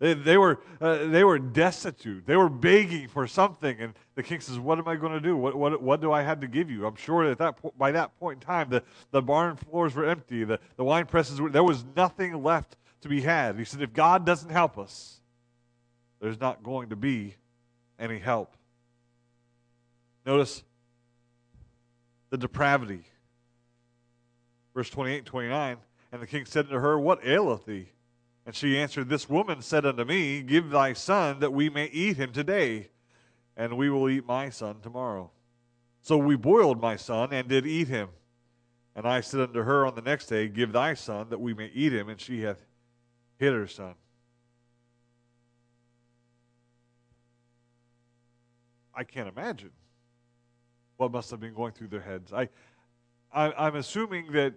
They, 0.00 0.14
they 0.14 0.36
were, 0.36 0.60
uh, 0.80 1.06
they 1.06 1.22
were 1.22 1.38
destitute. 1.38 2.26
They 2.26 2.36
were 2.36 2.48
begging 2.48 3.06
for 3.06 3.28
something. 3.28 3.78
And 3.78 3.94
the 4.16 4.24
king 4.24 4.40
says, 4.40 4.58
What 4.58 4.80
am 4.80 4.88
I 4.88 4.96
going 4.96 5.12
to 5.12 5.20
do? 5.20 5.36
What, 5.36 5.54
what, 5.54 5.80
what 5.80 6.00
do 6.00 6.10
I 6.10 6.22
have 6.22 6.40
to 6.40 6.48
give 6.48 6.68
you? 6.68 6.86
I'm 6.86 6.96
sure 6.96 7.28
that, 7.28 7.38
that 7.38 7.62
po- 7.62 7.72
by 7.78 7.92
that 7.92 8.18
point 8.18 8.42
in 8.42 8.46
time, 8.46 8.68
the, 8.68 8.82
the 9.12 9.22
barn 9.22 9.54
floors 9.54 9.94
were 9.94 10.06
empty. 10.06 10.42
The, 10.42 10.58
the 10.76 10.82
wine 10.82 11.06
presses 11.06 11.40
were, 11.40 11.50
there 11.50 11.62
was 11.62 11.84
nothing 11.94 12.42
left 12.42 12.76
to 13.04 13.08
be 13.08 13.20
had. 13.20 13.56
He 13.58 13.64
said, 13.64 13.82
If 13.82 13.92
God 13.92 14.26
doesn't 14.26 14.50
help 14.50 14.76
us, 14.78 15.20
there's 16.20 16.40
not 16.40 16.62
going 16.62 16.88
to 16.88 16.96
be 16.96 17.36
any 17.98 18.18
help. 18.18 18.56
Notice 20.26 20.64
the 22.30 22.38
depravity. 22.38 23.04
Verse 24.74 24.88
28 24.88 25.18
and 25.18 25.26
29. 25.26 25.76
And 26.12 26.22
the 26.22 26.26
king 26.26 26.46
said 26.46 26.68
to 26.70 26.80
her, 26.80 26.98
What 26.98 27.24
aileth 27.24 27.66
thee? 27.66 27.90
And 28.46 28.54
she 28.54 28.78
answered, 28.78 29.10
This 29.10 29.28
woman 29.28 29.60
said 29.60 29.84
unto 29.84 30.04
me, 30.04 30.40
Give 30.40 30.70
thy 30.70 30.94
son 30.94 31.40
that 31.40 31.52
we 31.52 31.68
may 31.68 31.86
eat 31.86 32.16
him 32.16 32.32
today, 32.32 32.88
and 33.54 33.76
we 33.76 33.90
will 33.90 34.08
eat 34.08 34.26
my 34.26 34.48
son 34.48 34.76
tomorrow. 34.82 35.30
So 36.00 36.16
we 36.16 36.36
boiled 36.36 36.80
my 36.80 36.96
son 36.96 37.34
and 37.34 37.48
did 37.48 37.66
eat 37.66 37.88
him. 37.88 38.08
And 38.96 39.06
I 39.06 39.20
said 39.20 39.40
unto 39.40 39.62
her 39.62 39.84
on 39.84 39.94
the 39.94 40.02
next 40.02 40.26
day, 40.26 40.48
Give 40.48 40.72
thy 40.72 40.94
son 40.94 41.28
that 41.28 41.40
we 41.40 41.52
may 41.52 41.66
eat 41.74 41.92
him, 41.92 42.08
and 42.08 42.18
she 42.18 42.40
hath 42.42 42.64
hid 43.38 43.52
her 43.52 43.66
son. 43.66 43.94
I 48.94 49.04
can't 49.04 49.28
imagine 49.28 49.70
what 50.96 51.10
must 51.10 51.30
have 51.30 51.40
been 51.40 51.54
going 51.54 51.72
through 51.72 51.88
their 51.88 52.00
heads. 52.00 52.32
I, 52.32 52.48
I 53.32 53.66
am 53.66 53.76
assuming 53.76 54.30
that 54.32 54.54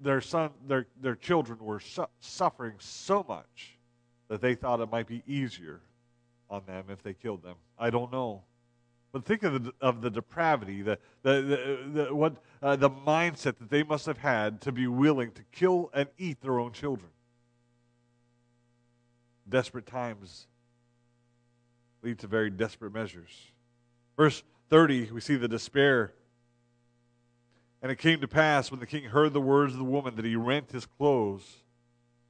their 0.00 0.20
son, 0.20 0.50
their 0.66 0.86
their 1.00 1.14
children 1.14 1.58
were 1.60 1.80
su- 1.80 2.06
suffering 2.20 2.74
so 2.78 3.24
much 3.28 3.78
that 4.28 4.40
they 4.40 4.54
thought 4.54 4.80
it 4.80 4.90
might 4.90 5.06
be 5.06 5.22
easier 5.26 5.80
on 6.50 6.62
them 6.66 6.86
if 6.88 7.02
they 7.02 7.14
killed 7.14 7.42
them. 7.42 7.56
I 7.78 7.90
don't 7.90 8.12
know. 8.12 8.42
But 9.12 9.24
think 9.24 9.42
of 9.42 9.64
the, 9.64 9.72
of 9.80 10.02
the 10.02 10.10
depravity, 10.10 10.82
the, 10.82 10.98
the, 11.22 11.40
the, 11.42 11.90
the 12.04 12.14
what, 12.14 12.36
uh, 12.62 12.76
the 12.76 12.90
mindset 12.90 13.58
that 13.58 13.70
they 13.70 13.82
must 13.82 14.04
have 14.06 14.18
had 14.18 14.60
to 14.62 14.72
be 14.72 14.86
willing 14.86 15.32
to 15.32 15.42
kill 15.50 15.90
and 15.94 16.08
eat 16.18 16.40
their 16.42 16.58
own 16.58 16.72
children. 16.72 17.10
Desperate 19.48 19.86
times 19.86 20.46
lead 22.02 22.18
to 22.18 22.26
very 22.26 22.50
desperate 22.50 22.92
measures. 22.92 23.30
Verse 24.16 24.42
30, 24.70 25.10
we 25.12 25.20
see 25.20 25.36
the 25.36 25.48
despair. 25.48 26.12
And 27.80 27.90
it 27.90 27.98
came 27.98 28.20
to 28.20 28.28
pass 28.28 28.70
when 28.70 28.80
the 28.80 28.86
king 28.86 29.04
heard 29.04 29.32
the 29.32 29.40
words 29.40 29.72
of 29.72 29.78
the 29.78 29.84
woman 29.84 30.16
that 30.16 30.24
he 30.24 30.36
rent 30.36 30.72
his 30.72 30.86
clothes 30.86 31.64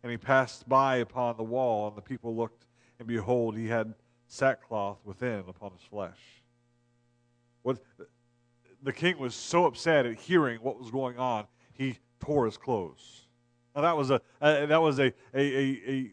and 0.02 0.12
he 0.12 0.18
passed 0.18 0.68
by 0.68 0.96
upon 0.96 1.36
the 1.36 1.42
wall, 1.42 1.88
and 1.88 1.96
the 1.96 2.02
people 2.02 2.36
looked, 2.36 2.66
and 2.98 3.08
behold, 3.08 3.56
he 3.56 3.66
had 3.66 3.94
sackcloth 4.28 4.98
within 5.04 5.44
upon 5.48 5.72
his 5.72 5.82
flesh. 5.82 6.18
What 7.62 7.78
the 8.82 8.92
king 8.92 9.18
was 9.18 9.34
so 9.34 9.66
upset 9.66 10.06
at 10.06 10.16
hearing 10.16 10.60
what 10.60 10.78
was 10.78 10.90
going 10.90 11.18
on, 11.18 11.46
he 11.72 11.98
tore 12.20 12.44
his 12.44 12.56
clothes. 12.56 13.26
Now 13.74 13.82
that 13.82 13.96
was 13.96 14.10
a 14.10 14.20
that 14.40 14.80
was 14.80 14.98
a, 14.98 15.12
a, 15.34 15.40
a, 15.40 15.80
a 15.88 16.12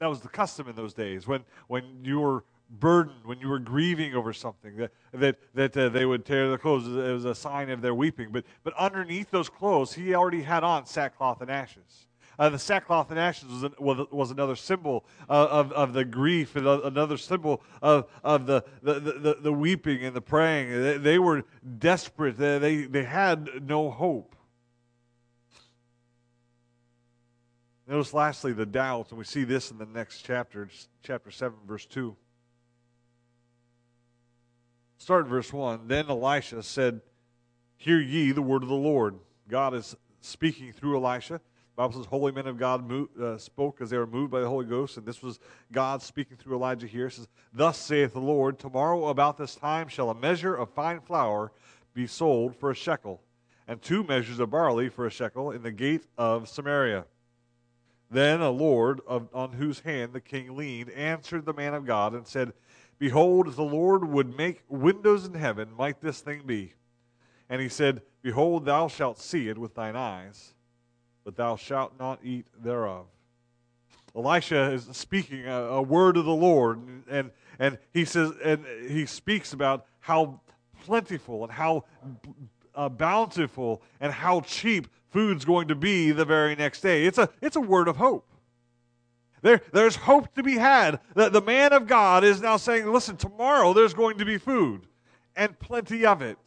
that 0.00 0.08
was 0.08 0.20
the 0.20 0.28
custom 0.28 0.66
in 0.66 0.74
those 0.74 0.94
days 0.94 1.26
when 1.26 1.44
when 1.68 1.84
you 2.02 2.18
were 2.18 2.42
burdened, 2.70 3.24
when 3.24 3.38
you 3.38 3.48
were 3.48 3.58
grieving 3.58 4.14
over 4.14 4.32
something, 4.32 4.76
that, 4.76 4.92
that, 5.12 5.36
that 5.54 5.76
uh, 5.76 5.88
they 5.88 6.06
would 6.06 6.24
tear 6.24 6.48
their 6.48 6.56
clothes. 6.56 6.86
It 6.86 7.12
was 7.12 7.24
a 7.24 7.34
sign 7.34 7.68
of 7.68 7.82
their 7.82 7.96
weeping. 7.96 8.28
But, 8.30 8.44
but 8.62 8.72
underneath 8.74 9.30
those 9.32 9.48
clothes, 9.48 9.92
he 9.92 10.14
already 10.14 10.42
had 10.42 10.62
on 10.62 10.86
sackcloth 10.86 11.40
and 11.40 11.50
ashes. 11.50 12.06
Uh, 12.38 12.48
the 12.48 12.58
sackcloth 12.60 13.10
and 13.10 13.18
ashes 13.18 13.48
was, 13.48 13.72
was, 13.80 14.06
was 14.12 14.30
another 14.30 14.54
symbol 14.54 15.04
of, 15.28 15.48
of, 15.48 15.72
of, 15.72 15.92
the 15.92 16.04
grief 16.04 16.54
and 16.54 16.64
another 16.64 17.16
symbol 17.16 17.60
of, 17.82 18.08
of 18.22 18.46
the, 18.46 18.64
the, 18.82 19.00
the, 19.00 19.36
the 19.42 19.52
weeping 19.52 20.04
and 20.04 20.14
the 20.14 20.20
praying. 20.20 20.70
They, 20.70 20.96
they 20.96 21.18
were 21.18 21.42
desperate, 21.80 22.38
they, 22.38 22.58
they, 22.58 22.76
they 22.82 23.04
had 23.04 23.68
no 23.68 23.90
hope. 23.90 24.36
Notice 27.90 28.14
lastly 28.14 28.52
the 28.52 28.66
doubt, 28.66 29.08
and 29.10 29.18
we 29.18 29.24
see 29.24 29.42
this 29.42 29.72
in 29.72 29.78
the 29.78 29.84
next 29.84 30.22
chapter, 30.22 30.68
chapter 31.02 31.32
7, 31.32 31.58
verse 31.66 31.86
2. 31.86 32.14
Start 34.98 35.24
in 35.24 35.28
verse 35.28 35.52
1. 35.52 35.88
Then 35.88 36.08
Elisha 36.08 36.62
said, 36.62 37.00
Hear 37.78 37.98
ye 37.98 38.30
the 38.30 38.42
word 38.42 38.62
of 38.62 38.68
the 38.68 38.76
Lord. 38.76 39.16
God 39.48 39.74
is 39.74 39.96
speaking 40.20 40.72
through 40.72 41.04
Elisha. 41.04 41.32
The 41.32 41.40
Bible 41.74 41.94
says, 41.94 42.06
Holy 42.06 42.30
men 42.30 42.46
of 42.46 42.58
God 42.58 42.86
moved, 42.86 43.20
uh, 43.20 43.36
spoke 43.38 43.80
as 43.80 43.90
they 43.90 43.98
were 43.98 44.06
moved 44.06 44.30
by 44.30 44.38
the 44.38 44.48
Holy 44.48 44.66
Ghost, 44.66 44.96
and 44.96 45.04
this 45.04 45.20
was 45.20 45.40
God 45.72 46.00
speaking 46.00 46.36
through 46.36 46.54
Elijah 46.54 46.86
here. 46.86 47.08
It 47.08 47.14
says, 47.14 47.26
Thus 47.52 47.76
saith 47.76 48.12
the 48.12 48.20
Lord, 48.20 48.60
Tomorrow 48.60 49.08
about 49.08 49.36
this 49.36 49.56
time 49.56 49.88
shall 49.88 50.10
a 50.10 50.14
measure 50.14 50.54
of 50.54 50.70
fine 50.70 51.00
flour 51.00 51.50
be 51.92 52.06
sold 52.06 52.54
for 52.54 52.70
a 52.70 52.74
shekel, 52.74 53.20
and 53.66 53.82
two 53.82 54.04
measures 54.04 54.38
of 54.38 54.50
barley 54.50 54.88
for 54.88 55.06
a 55.06 55.10
shekel 55.10 55.50
in 55.50 55.64
the 55.64 55.72
gate 55.72 56.04
of 56.16 56.48
Samaria. 56.48 57.04
Then 58.10 58.40
a 58.40 58.50
Lord, 58.50 59.00
of, 59.06 59.28
on 59.32 59.52
whose 59.52 59.80
hand 59.80 60.12
the 60.12 60.20
king 60.20 60.56
leaned, 60.56 60.90
answered 60.90 61.46
the 61.46 61.52
man 61.52 61.74
of 61.74 61.86
God 61.86 62.12
and 62.12 62.26
said, 62.26 62.52
Behold, 62.98 63.48
if 63.48 63.56
the 63.56 63.62
Lord 63.62 64.04
would 64.04 64.36
make 64.36 64.62
windows 64.68 65.24
in 65.24 65.34
heaven, 65.34 65.68
might 65.76 66.00
this 66.00 66.20
thing 66.20 66.42
be? 66.44 66.74
And 67.48 67.62
he 67.62 67.68
said, 67.68 68.02
Behold, 68.22 68.64
thou 68.64 68.88
shalt 68.88 69.18
see 69.18 69.48
it 69.48 69.56
with 69.56 69.74
thine 69.74 69.96
eyes, 69.96 70.54
but 71.24 71.36
thou 71.36 71.56
shalt 71.56 71.98
not 71.98 72.18
eat 72.22 72.46
thereof. 72.62 73.06
Elisha 74.14 74.72
is 74.72 74.88
speaking 74.92 75.46
a, 75.46 75.54
a 75.54 75.82
word 75.82 76.16
of 76.16 76.24
the 76.24 76.34
Lord, 76.34 76.80
and, 77.08 77.30
and 77.58 77.78
he 77.94 78.04
says, 78.04 78.32
and 78.44 78.64
he 78.88 79.06
speaks 79.06 79.52
about 79.52 79.86
how 80.00 80.40
plentiful 80.84 81.44
and 81.44 81.52
how 81.52 81.84
uh, 82.74 82.88
bountiful 82.88 83.82
and 84.00 84.12
how 84.12 84.40
cheap 84.40 84.88
food's 85.10 85.44
going 85.44 85.68
to 85.68 85.74
be 85.74 86.10
the 86.12 86.24
very 86.24 86.54
next 86.56 86.80
day. 86.80 87.04
It's 87.04 87.18
a, 87.18 87.28
it's 87.40 87.56
a 87.56 87.60
word 87.60 87.88
of 87.88 87.96
hope. 87.96 88.26
There, 89.42 89.60
there's 89.72 89.96
hope 89.96 90.34
to 90.34 90.42
be 90.42 90.56
had. 90.56 91.00
The, 91.14 91.30
the 91.30 91.40
man 91.40 91.72
of 91.72 91.86
God 91.86 92.24
is 92.24 92.40
now 92.40 92.56
saying, 92.56 92.90
listen, 92.90 93.16
tomorrow 93.16 93.72
there's 93.72 93.94
going 93.94 94.18
to 94.18 94.24
be 94.24 94.38
food 94.38 94.86
and 95.36 95.58
plenty 95.58 96.04
of 96.04 96.22
it. 96.22 96.38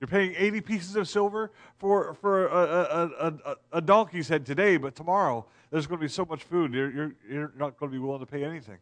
You're 0.00 0.08
paying 0.08 0.34
80 0.36 0.60
pieces 0.60 0.96
of 0.96 1.08
silver 1.08 1.50
for, 1.78 2.14
for 2.14 2.48
a, 2.48 2.52
a, 2.52 3.28
a, 3.28 3.56
a 3.72 3.80
donkey's 3.80 4.28
head 4.28 4.44
today, 4.44 4.76
but 4.76 4.94
tomorrow 4.94 5.46
there's 5.70 5.86
going 5.86 5.98
to 5.98 6.04
be 6.04 6.08
so 6.08 6.24
much 6.24 6.44
food, 6.44 6.72
you're, 6.74 6.92
you're, 6.92 7.12
you're 7.28 7.52
not 7.56 7.78
going 7.78 7.90
to 7.90 7.98
be 7.98 7.98
willing 7.98 8.20
to 8.20 8.26
pay 8.26 8.44
anything. 8.44 8.78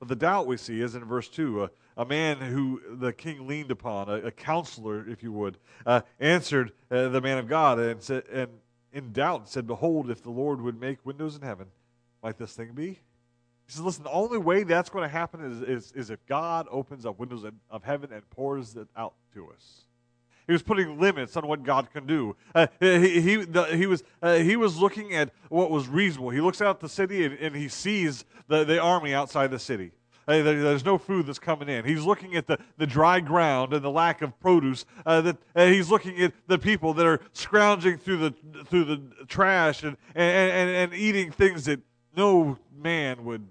But 0.00 0.08
the 0.08 0.16
doubt 0.16 0.46
we 0.46 0.56
see 0.56 0.80
is 0.80 0.94
in 0.94 1.04
verse 1.04 1.28
2. 1.28 1.64
A, 1.64 1.70
a 2.00 2.04
man 2.06 2.38
who 2.38 2.80
the 2.88 3.12
king 3.12 3.46
leaned 3.46 3.70
upon, 3.70 4.08
a, 4.08 4.14
a 4.14 4.30
counselor, 4.30 5.06
if 5.06 5.22
you 5.22 5.30
would, 5.32 5.58
uh, 5.84 6.00
answered 6.18 6.72
uh, 6.90 7.10
the 7.10 7.20
man 7.20 7.36
of 7.36 7.46
God 7.46 7.78
and, 7.78 8.02
said, 8.02 8.22
and 8.32 8.48
in 8.90 9.12
doubt 9.12 9.50
said, 9.50 9.66
Behold, 9.66 10.10
if 10.10 10.22
the 10.22 10.30
Lord 10.30 10.62
would 10.62 10.80
make 10.80 11.04
windows 11.04 11.36
in 11.36 11.42
heaven, 11.42 11.66
might 12.22 12.38
this 12.38 12.54
thing 12.54 12.72
be? 12.72 12.86
He 12.86 12.96
says, 13.66 13.82
Listen, 13.82 14.04
the 14.04 14.10
only 14.10 14.38
way 14.38 14.62
that's 14.62 14.88
going 14.88 15.02
to 15.02 15.10
happen 15.10 15.44
is, 15.44 15.60
is, 15.60 15.92
is 15.92 16.08
if 16.08 16.24
God 16.24 16.66
opens 16.70 17.04
up 17.04 17.18
windows 17.18 17.44
of 17.70 17.84
heaven 17.84 18.10
and 18.14 18.28
pours 18.30 18.76
it 18.76 18.88
out 18.96 19.12
to 19.34 19.50
us. 19.50 19.84
He 20.46 20.54
was 20.54 20.62
putting 20.62 20.98
limits 20.98 21.36
on 21.36 21.46
what 21.46 21.64
God 21.64 21.92
can 21.92 22.06
do. 22.06 22.34
Uh, 22.54 22.66
he, 22.80 23.20
he, 23.20 23.36
the, 23.36 23.64
he, 23.76 23.86
was, 23.86 24.02
uh, 24.22 24.36
he 24.36 24.56
was 24.56 24.78
looking 24.78 25.14
at 25.14 25.32
what 25.50 25.70
was 25.70 25.86
reasonable. 25.86 26.30
He 26.30 26.40
looks 26.40 26.62
out 26.62 26.80
the 26.80 26.88
city 26.88 27.26
and, 27.26 27.38
and 27.38 27.54
he 27.54 27.68
sees 27.68 28.24
the, 28.48 28.64
the 28.64 28.80
army 28.80 29.12
outside 29.12 29.50
the 29.50 29.58
city. 29.58 29.92
Uh, 30.28 30.42
there's 30.42 30.84
no 30.84 30.98
food 30.98 31.26
that's 31.26 31.38
coming 31.38 31.68
in. 31.68 31.84
He's 31.84 32.04
looking 32.04 32.36
at 32.36 32.46
the, 32.46 32.58
the 32.76 32.86
dry 32.86 33.20
ground 33.20 33.72
and 33.72 33.82
the 33.82 33.90
lack 33.90 34.22
of 34.22 34.38
produce. 34.38 34.84
Uh, 35.04 35.20
that 35.22 35.38
he's 35.54 35.90
looking 35.90 36.20
at 36.20 36.32
the 36.46 36.58
people 36.58 36.94
that 36.94 37.06
are 37.06 37.20
scrounging 37.32 37.98
through 37.98 38.18
the 38.18 38.34
through 38.66 38.84
the 38.84 39.00
trash 39.26 39.82
and 39.82 39.96
and, 40.14 40.52
and, 40.52 40.70
and 40.70 40.94
eating 40.94 41.32
things 41.32 41.64
that 41.64 41.80
no 42.16 42.58
man 42.76 43.24
would. 43.24 43.46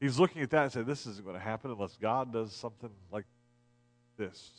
He's 0.00 0.18
looking 0.18 0.42
at 0.42 0.50
that 0.50 0.62
and 0.64 0.72
said, 0.72 0.86
"This 0.86 1.06
isn't 1.06 1.24
going 1.24 1.36
to 1.36 1.42
happen 1.42 1.70
unless 1.70 1.96
God 1.96 2.32
does 2.32 2.52
something 2.52 2.90
like 3.12 3.26
this." 4.16 4.50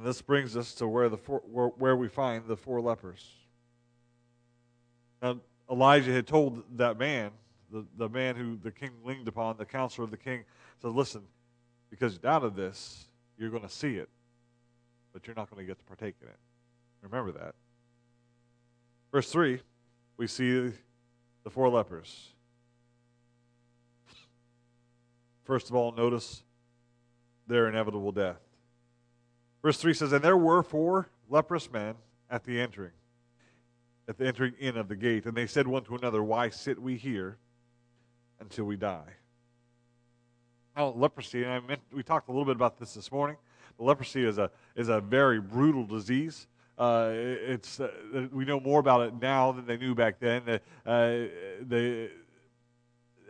And 0.00 0.06
this 0.06 0.22
brings 0.22 0.56
us 0.56 0.72
to 0.76 0.86
where 0.86 1.08
the 1.08 1.18
four, 1.18 1.40
where 1.40 1.96
we 1.96 2.08
find 2.08 2.46
the 2.46 2.56
four 2.56 2.80
lepers. 2.80 3.26
Now, 5.20 5.40
Elijah 5.70 6.12
had 6.12 6.26
told 6.26 6.62
that 6.76 6.98
man, 6.98 7.30
the, 7.70 7.86
the 7.96 8.08
man 8.08 8.34
who 8.34 8.56
the 8.56 8.72
king 8.72 8.90
leaned 9.04 9.28
upon, 9.28 9.56
the 9.56 9.64
counselor 9.64 10.04
of 10.04 10.10
the 10.10 10.16
king, 10.16 10.44
said, 10.82 10.90
Listen, 10.90 11.22
because 11.90 12.14
you 12.14 12.18
doubted 12.18 12.56
this, 12.56 13.06
You're 13.38 13.50
going 13.50 13.62
to 13.62 13.68
see 13.68 13.96
it, 13.96 14.08
but 15.12 15.26
you're 15.26 15.36
not 15.36 15.50
going 15.50 15.64
to 15.64 15.66
get 15.66 15.78
to 15.78 15.84
partake 15.84 16.16
in 16.20 16.28
it. 16.28 16.38
Remember 17.02 17.32
that. 17.32 17.54
Verse 19.12 19.30
3, 19.30 19.60
we 20.16 20.26
see 20.26 20.72
the 21.44 21.50
four 21.50 21.68
lepers. 21.68 22.28
First 25.44 25.68
of 25.68 25.74
all, 25.74 25.92
notice 25.92 26.42
their 27.46 27.68
inevitable 27.68 28.12
death. 28.12 28.40
Verse 29.62 29.78
3 29.78 29.94
says, 29.94 30.12
And 30.12 30.22
there 30.22 30.36
were 30.36 30.62
four 30.62 31.08
leprous 31.28 31.70
men 31.70 31.94
at 32.30 32.44
the 32.44 32.60
entering, 32.60 32.92
at 34.10 34.18
the 34.18 34.26
entering 34.26 34.52
in 34.58 34.76
of 34.76 34.88
the 34.88 34.96
gate, 34.96 35.24
and 35.24 35.36
they 35.36 35.46
said 35.46 35.68
one 35.68 35.84
to 35.84 35.94
another, 35.94 36.20
Why 36.20 36.50
sit 36.50 36.82
we 36.82 36.96
here 36.96 37.38
until 38.40 38.64
we 38.64 38.76
die? 38.76 39.14
Now, 40.76 40.88
leprosy, 40.88 41.44
and 41.44 41.52
I 41.52 41.60
meant, 41.60 41.80
we 41.92 42.02
talked 42.02 42.28
a 42.28 42.32
little 42.32 42.44
bit 42.44 42.56
about 42.56 42.76
this 42.76 42.94
this 42.94 43.12
morning. 43.12 43.36
But 43.78 43.84
leprosy 43.84 44.24
is 44.24 44.38
a, 44.38 44.50
is 44.74 44.88
a 44.88 45.00
very 45.00 45.40
brutal 45.40 45.84
disease. 45.84 46.48
Uh, 46.76 47.10
it's, 47.12 47.78
uh, 47.78 47.88
we 48.32 48.44
know 48.44 48.58
more 48.58 48.80
about 48.80 49.02
it 49.02 49.14
now 49.22 49.52
than 49.52 49.64
they 49.64 49.76
knew 49.76 49.94
back 49.94 50.18
then. 50.18 50.42
Uh, 50.48 50.58
the, 50.86 52.10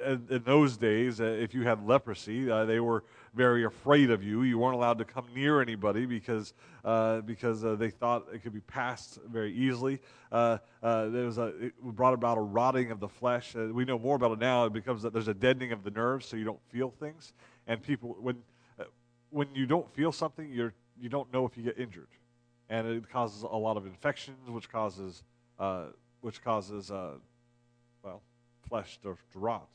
in 0.02 0.42
those 0.46 0.78
days, 0.78 1.20
uh, 1.20 1.24
if 1.24 1.52
you 1.52 1.62
had 1.62 1.86
leprosy, 1.86 2.50
uh, 2.50 2.64
they 2.64 2.80
were 2.80 3.04
very 3.34 3.64
afraid 3.64 4.10
of 4.10 4.22
you. 4.22 4.42
You 4.42 4.58
weren't 4.58 4.74
allowed 4.74 4.98
to 4.98 5.04
come 5.04 5.26
near 5.34 5.60
anybody 5.60 6.06
because 6.06 6.54
uh, 6.84 7.20
because 7.20 7.64
uh, 7.64 7.74
they 7.76 7.90
thought 7.90 8.26
it 8.32 8.42
could 8.42 8.52
be 8.52 8.60
passed 8.60 9.18
very 9.30 9.52
easily. 9.52 10.00
Uh, 10.32 10.58
uh, 10.82 11.08
was 11.12 11.38
a 11.38 11.46
it 11.60 11.80
brought 11.82 12.14
about 12.14 12.38
a 12.38 12.40
rotting 12.40 12.90
of 12.90 13.00
the 13.00 13.08
flesh. 13.08 13.54
we 13.54 13.84
know 13.84 13.98
more 13.98 14.16
about 14.16 14.32
it 14.32 14.38
now. 14.38 14.64
It 14.64 14.72
becomes 14.72 15.02
that 15.02 15.12
there's 15.12 15.28
a 15.28 15.34
deadening 15.34 15.72
of 15.72 15.84
the 15.84 15.90
nerves, 15.90 16.26
so 16.26 16.36
you 16.36 16.44
don't 16.44 16.62
feel 16.70 16.90
things. 16.90 17.32
And 17.66 17.82
people, 17.82 18.16
when 18.20 18.42
when 19.30 19.48
you 19.54 19.66
don't 19.66 19.88
feel 19.94 20.12
something, 20.12 20.50
you're 20.52 20.74
you 21.00 21.08
don't 21.08 21.32
know 21.32 21.46
if 21.46 21.56
you 21.56 21.62
get 21.62 21.78
injured, 21.78 22.08
and 22.68 22.86
it 22.86 23.08
causes 23.10 23.42
a 23.42 23.46
lot 23.46 23.76
of 23.76 23.86
infections, 23.86 24.48
which 24.48 24.70
causes 24.70 25.22
which 26.20 26.42
causes 26.42 26.90
well 28.02 28.22
flesh 28.68 28.98
to, 29.02 29.16
to 29.32 29.38
rot. 29.38 29.68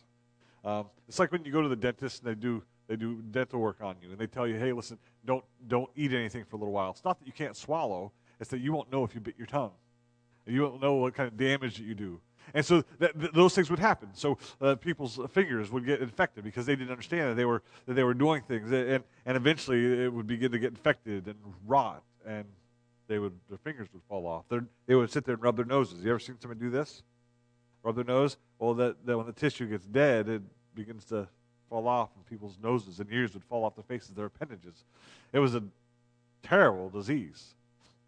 Um, 0.63 0.87
it's 1.07 1.19
like 1.19 1.31
when 1.31 1.45
you 1.45 1.51
go 1.51 1.61
to 1.61 1.69
the 1.69 1.75
dentist 1.75 2.23
and 2.23 2.31
they 2.31 2.39
do 2.39 2.63
they 2.87 2.95
do 2.95 3.21
dental 3.31 3.59
work 3.59 3.77
on 3.81 3.95
you 4.01 4.11
and 4.11 4.17
they 4.17 4.27
tell 4.27 4.47
you, 4.47 4.57
hey, 4.57 4.73
listen, 4.73 4.97
don't 5.25 5.43
don't 5.67 5.89
eat 5.95 6.13
anything 6.13 6.45
for 6.45 6.55
a 6.55 6.59
little 6.59 6.73
while. 6.73 6.91
It's 6.91 7.03
not 7.03 7.19
that 7.19 7.25
you 7.25 7.33
can't 7.33 7.55
swallow; 7.55 8.11
it's 8.39 8.49
that 8.51 8.59
you 8.59 8.73
won't 8.73 8.91
know 8.91 9.03
if 9.03 9.15
you 9.15 9.21
bit 9.21 9.35
your 9.37 9.47
tongue. 9.47 9.71
You 10.45 10.61
won't 10.61 10.81
know 10.81 10.95
what 10.95 11.15
kind 11.15 11.27
of 11.27 11.37
damage 11.37 11.77
that 11.77 11.83
you 11.83 11.95
do. 11.95 12.21
And 12.53 12.63
so 12.63 12.83
that, 12.99 13.19
th- 13.19 13.31
those 13.31 13.55
things 13.55 13.71
would 13.71 13.79
happen. 13.79 14.09
So 14.13 14.37
uh, 14.61 14.75
people's 14.75 15.19
fingers 15.31 15.71
would 15.71 15.85
get 15.85 16.01
infected 16.01 16.43
because 16.43 16.67
they 16.67 16.75
didn't 16.75 16.91
understand 16.91 17.31
that 17.31 17.35
they 17.35 17.45
were 17.45 17.63
that 17.87 17.95
they 17.95 18.03
were 18.03 18.13
doing 18.13 18.43
things, 18.43 18.71
and 18.71 19.03
and 19.25 19.37
eventually 19.37 20.03
it 20.03 20.13
would 20.13 20.27
begin 20.27 20.51
to 20.51 20.59
get 20.59 20.69
infected 20.69 21.25
and 21.27 21.37
rot, 21.65 22.03
and 22.25 22.45
they 23.07 23.19
would 23.19 23.33
their 23.49 23.57
fingers 23.57 23.87
would 23.93 24.03
fall 24.07 24.27
off. 24.27 24.45
They're, 24.49 24.65
they 24.85 24.95
would 24.95 25.11
sit 25.11 25.25
there 25.25 25.33
and 25.33 25.43
rub 25.43 25.55
their 25.55 25.65
noses. 25.65 26.03
You 26.03 26.11
ever 26.11 26.19
seen 26.19 26.37
somebody 26.39 26.59
do 26.59 26.69
this? 26.69 27.03
Rub 27.83 27.95
their 27.95 28.05
nose. 28.05 28.37
Well, 28.59 28.73
that, 28.75 29.05
that 29.05 29.17
when 29.17 29.27
the 29.27 29.33
tissue 29.33 29.67
gets 29.67 29.85
dead, 29.85 30.27
it 30.29 30.41
begins 30.73 31.05
to 31.05 31.27
fall 31.75 31.87
off, 31.89 32.09
and 32.15 32.25
people's 32.25 32.57
noses 32.63 33.01
and 33.01 33.11
ears 33.11 33.33
would 33.33 33.43
fall 33.43 33.65
off 33.65 33.75
the 33.75 33.83
faces, 33.83 34.11
their 34.11 34.27
appendages. 34.27 34.85
It 35.33 35.39
was 35.39 35.55
a 35.55 35.63
terrible 36.41 36.89
disease. 36.89 37.53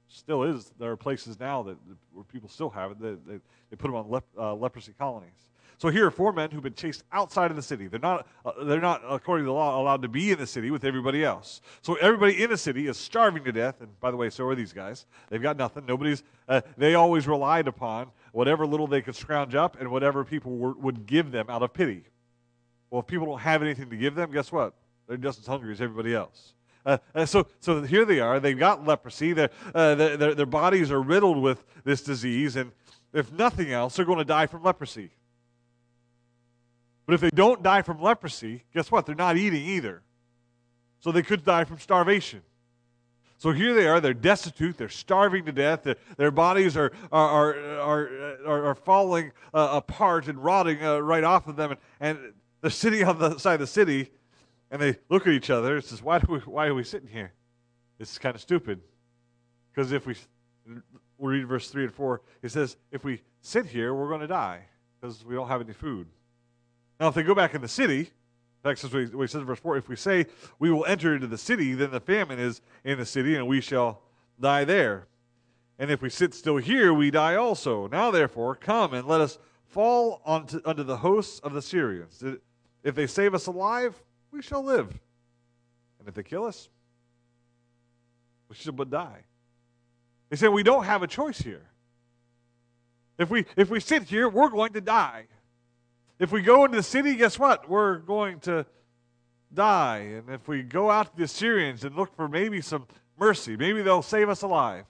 Still 0.08 0.44
is. 0.44 0.72
There 0.80 0.90
are 0.90 0.96
places 0.96 1.38
now 1.38 1.64
that 1.64 1.76
where 2.14 2.24
people 2.24 2.48
still 2.48 2.70
have 2.70 2.92
it. 2.92 3.02
They, 3.02 3.10
they, 3.10 3.40
they 3.70 3.76
put 3.76 3.90
them 3.90 3.96
on 3.96 4.10
lep, 4.10 4.24
uh, 4.38 4.56
leprosy 4.56 4.94
colonies. 4.98 5.50
So 5.80 5.90
here 5.90 6.08
are 6.08 6.12
four 6.12 6.32
men 6.32 6.50
who've 6.50 6.64
been 6.64 6.76
chased 6.76 7.04
outside 7.12 7.52
of 7.52 7.58
the 7.58 7.62
city. 7.62 7.88
They're 7.88 8.00
not, 8.00 8.26
uh, 8.46 8.64
they're 8.64 8.80
not, 8.80 9.02
according 9.08 9.44
to 9.44 9.50
the 9.50 9.54
law, 9.54 9.80
allowed 9.80 10.02
to 10.04 10.08
be 10.08 10.32
in 10.32 10.40
the 10.40 10.48
city 10.48 10.72
with 10.72 10.86
everybody 10.86 11.26
else. 11.26 11.62
So 11.82 11.96
everybody 11.96 12.42
in 12.42 12.50
the 12.50 12.58
city 12.58 12.88
is 12.88 12.96
starving 12.98 13.44
to 13.44 13.52
death. 13.52 13.82
And 13.82 14.00
by 14.00 14.12
the 14.12 14.18
way, 14.18 14.30
so 14.30 14.48
are 14.48 14.56
these 14.56 14.72
guys. 14.72 15.06
They've 15.30 15.42
got 15.42 15.58
nothing. 15.58 15.86
Nobody's. 15.86 16.24
Uh, 16.48 16.62
they 16.78 16.96
always 16.96 17.28
relied 17.28 17.68
upon 17.68 18.12
whatever 18.32 18.66
little 18.66 18.88
they 18.88 19.02
could 19.02 19.16
scrounge 19.16 19.56
up 19.56 19.78
and 19.78 19.92
whatever 19.92 20.24
people 20.24 20.56
were, 20.56 20.74
would 20.74 21.06
give 21.06 21.32
them 21.32 21.48
out 21.50 21.62
of 21.62 21.74
pity. 21.74 22.06
Well, 22.90 23.02
if 23.02 23.08
people 23.08 23.28
don't 23.28 23.40
have 23.40 23.62
anything 23.62 23.90
to 23.90 23.98
give 23.98 24.16
them, 24.16 24.32
guess 24.32 24.52
what? 24.52 24.74
They're 25.08 25.18
just 25.18 25.40
as 25.40 25.48
hungry 25.48 25.72
as 25.72 25.82
everybody 25.82 26.14
else. 26.16 26.54
Uh, 26.86 26.98
uh, 27.14 27.26
so, 27.26 27.48
so 27.60 27.82
here 27.82 28.06
they 28.06 28.20
are. 28.20 28.40
They've 28.40 28.58
got 28.58 28.86
leprosy. 28.86 29.34
Their, 29.34 29.50
uh, 29.76 29.96
their, 29.96 30.36
their, 30.36 30.46
bodies 30.46 30.90
are 30.90 31.02
riddled 31.02 31.38
with 31.38 31.64
this 31.84 32.02
disease, 32.02 32.56
and 32.56 32.72
if 33.14 33.32
nothing 33.34 33.72
else, 33.72 33.96
they're 33.96 34.06
going 34.06 34.20
to 34.20 34.26
die 34.26 34.48
from 34.48 34.64
leprosy. 34.64 35.12
But 37.06 37.16
if 37.16 37.22
they 37.22 37.30
don't 37.30 37.62
die 37.62 37.82
from 37.82 38.02
leprosy, 38.02 38.64
guess 38.74 38.90
what? 38.90 39.06
They're 39.06 39.16
not 39.16 39.38
eating 39.38 39.66
either. 39.66 40.02
So 41.00 41.12
they 41.12 41.24
could 41.24 41.44
die 41.44 41.66
from 41.66 41.80
starvation. 41.80 42.42
So 43.38 43.52
here 43.52 43.74
they 43.74 43.86
are, 43.86 44.02
they're 44.02 44.16
destitute, 44.16 44.78
they're 44.78 44.90
starving 44.90 45.46
to 45.46 45.52
death, 45.52 45.88
their, 46.18 46.32
bodies 46.32 46.76
are, 46.76 46.92
are, 47.12 47.56
are, 47.80 48.10
are, 48.48 48.66
are 48.66 48.76
falling 48.76 49.32
uh, 49.54 49.70
apart 49.74 50.28
and 50.28 50.44
rotting 50.44 50.84
uh, 50.84 50.98
right 51.00 51.24
off 51.24 51.48
of 51.48 51.56
them, 51.56 51.72
and, 51.72 51.80
and 52.18 52.34
they're 52.62 52.70
sitting 52.70 53.04
on 53.04 53.20
the 53.20 53.38
side 53.38 53.56
of 53.56 53.60
the 53.62 53.68
city, 53.68 54.12
and 54.72 54.82
they 54.82 54.98
look 55.10 55.28
at 55.28 55.34
each 55.34 55.50
other 55.50 55.76
and 55.76 55.84
says, 55.84 56.02
why, 56.02 56.20
do 56.20 56.34
we, 56.34 56.40
why 56.40 56.68
are 56.68 56.74
we 56.76 56.84
sitting 56.84 57.08
here? 57.08 57.34
This 57.98 58.12
is 58.12 58.20
kind 58.20 58.36
of 58.36 58.42
stupid. 58.42 58.82
Because 59.72 59.92
if 59.92 60.06
we 60.06 60.16
we'll 61.18 61.32
read 61.32 61.48
verse 61.48 61.70
3 61.70 61.86
and 61.86 61.94
4, 61.94 62.22
it 62.42 62.50
says, 62.50 62.78
if 62.92 63.04
we 63.04 63.22
sit 63.42 63.66
here, 63.66 63.94
we're 63.94 64.10
going 64.10 64.22
to 64.22 64.28
die 64.28 64.62
because 65.00 65.24
we 65.26 65.36
don't 65.36 65.48
have 65.48 65.62
any 65.62 65.74
food. 65.74 66.08
Now, 67.00 67.08
if 67.08 67.16
they 67.16 67.24
go 67.24 67.36
back 67.36 67.54
in 67.54 67.62
the 67.62 67.68
city, 67.68 68.12
says 68.76 68.92
what 68.92 69.02
he 69.04 69.28
says 69.28 69.36
in 69.36 69.46
verse 69.46 69.60
4, 69.60 69.78
if 69.78 69.88
we 69.88 69.96
say 69.96 70.26
we 70.60 70.70
will 70.70 70.86
enter 70.86 71.16
into 71.16 71.28
the 71.28 71.38
city, 71.38 71.74
then 71.74 71.92
the 71.92 72.00
famine 72.00 72.40
is 72.40 72.62
in 72.84 72.98
the 72.98 73.06
city, 73.06 73.36
and 73.36 73.48
we 73.48 73.62
shall 73.62 74.02
die 74.40 74.66
there. 74.66 75.08
And 75.80 75.92
if 75.92 76.02
we 76.02 76.10
sit 76.10 76.34
still 76.34 76.58
here, 76.58 76.94
we 76.94 77.12
die 77.12 77.36
also. 77.36 77.88
Now, 77.88 78.12
therefore, 78.12 78.56
come 78.56 78.94
and 78.94 79.08
let 79.08 79.22
us 79.22 79.38
fall 79.68 80.22
onto, 80.26 80.60
under 80.66 80.84
the 80.84 80.98
hosts 80.98 81.40
of 81.40 81.54
the 81.54 81.62
Syrians. 81.62 82.24
If 82.88 82.96
they 82.96 83.06
save 83.06 83.36
us 83.36 83.48
alive, 83.48 84.02
we 84.32 84.42
shall 84.42 84.64
live. 84.64 84.88
And 86.00 86.08
if 86.08 86.14
they 86.14 86.24
kill 86.24 86.46
us, 86.46 86.70
we 88.48 88.56
shall 88.56 88.72
but 88.72 88.90
die. 88.90 89.26
They 90.30 90.38
say 90.38 90.48
we 90.48 90.64
don't 90.64 90.86
have 90.86 91.04
a 91.04 91.08
choice 91.08 91.38
here. 91.38 91.66
If 93.18 93.30
we 93.30 93.44
if 93.58 93.70
we 93.70 93.82
sit 93.82 94.04
here, 94.04 94.30
we're 94.30 94.48
going 94.48 94.72
to 94.72 94.80
die. 94.80 95.26
If 96.18 96.32
we 96.32 96.42
go 96.42 96.64
into 96.64 96.78
the 96.78 96.84
city, 96.84 97.16
guess 97.16 97.38
what? 97.38 97.70
We're 97.70 97.98
going 97.98 98.40
to 98.42 98.66
die. 99.54 99.98
And 100.16 100.30
if 100.30 100.48
we 100.48 100.64
go 100.64 100.90
out 100.90 101.12
to 101.12 101.18
the 101.18 101.24
Assyrians 101.26 101.84
and 101.84 101.94
look 101.94 102.16
for 102.16 102.30
maybe 102.30 102.62
some 102.62 102.88
mercy, 103.20 103.58
maybe 103.58 103.82
they'll 103.82 104.02
save 104.02 104.30
us 104.30 104.44
alive. 104.44 104.86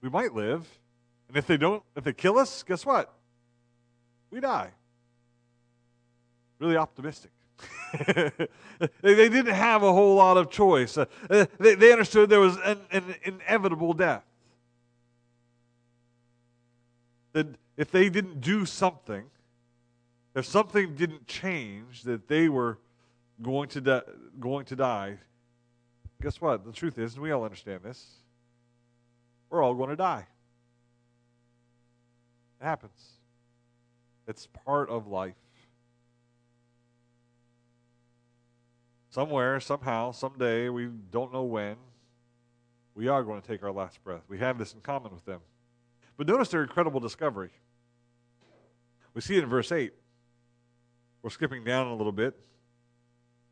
We 0.00 0.08
might 0.08 0.32
live. 0.32 0.66
And 1.28 1.36
if 1.36 1.46
they 1.46 1.58
don't, 1.58 1.82
if 1.94 2.04
they 2.04 2.14
kill 2.14 2.38
us, 2.38 2.62
guess 2.62 2.86
what? 2.86 3.12
We 4.30 4.40
die. 4.40 4.70
Really 6.58 6.76
optimistic. 6.76 7.30
they, 8.06 8.48
they, 9.02 9.28
didn't 9.28 9.54
have 9.54 9.82
a 9.82 9.92
whole 9.92 10.16
lot 10.16 10.36
of 10.36 10.50
choice. 10.50 10.98
Uh, 10.98 11.06
they, 11.58 11.74
they, 11.74 11.92
understood 11.92 12.28
there 12.28 12.40
was 12.40 12.56
an, 12.64 12.80
an 12.90 13.14
inevitable 13.22 13.92
death. 13.92 14.24
That 17.32 17.46
if 17.76 17.90
they 17.90 18.08
didn't 18.08 18.40
do 18.40 18.66
something, 18.66 19.24
if 20.34 20.44
something 20.44 20.94
didn't 20.96 21.26
change, 21.26 22.02
that 22.02 22.26
they 22.26 22.48
were 22.48 22.78
going 23.40 23.68
to, 23.70 24.04
going 24.40 24.64
to 24.66 24.76
die, 24.76 25.18
guess 26.20 26.40
what? 26.40 26.64
The 26.64 26.72
truth 26.72 26.98
is, 26.98 27.14
and 27.14 27.22
we 27.22 27.30
all 27.30 27.44
understand 27.44 27.82
this, 27.82 28.04
we're 29.50 29.62
all 29.62 29.74
going 29.74 29.90
to 29.90 29.96
die. 29.96 30.26
It 32.60 32.64
happens. 32.64 33.10
It's 34.26 34.48
part 34.64 34.88
of 34.88 35.06
life. 35.06 35.34
Somewhere, 39.14 39.60
somehow, 39.60 40.10
someday, 40.10 40.68
we 40.68 40.88
don't 41.12 41.32
know 41.32 41.44
when, 41.44 41.76
we 42.96 43.06
are 43.06 43.22
going 43.22 43.40
to 43.40 43.46
take 43.46 43.62
our 43.62 43.70
last 43.70 44.02
breath. 44.02 44.22
We 44.26 44.38
have 44.38 44.58
this 44.58 44.74
in 44.74 44.80
common 44.80 45.12
with 45.12 45.24
them. 45.24 45.38
But 46.16 46.26
notice 46.26 46.48
their 46.48 46.64
incredible 46.64 46.98
discovery. 46.98 47.50
We 49.14 49.20
see 49.20 49.36
it 49.36 49.44
in 49.44 49.48
verse 49.48 49.70
8. 49.70 49.92
We're 51.22 51.30
skipping 51.30 51.62
down 51.62 51.86
a 51.86 51.94
little 51.94 52.10
bit. 52.10 52.36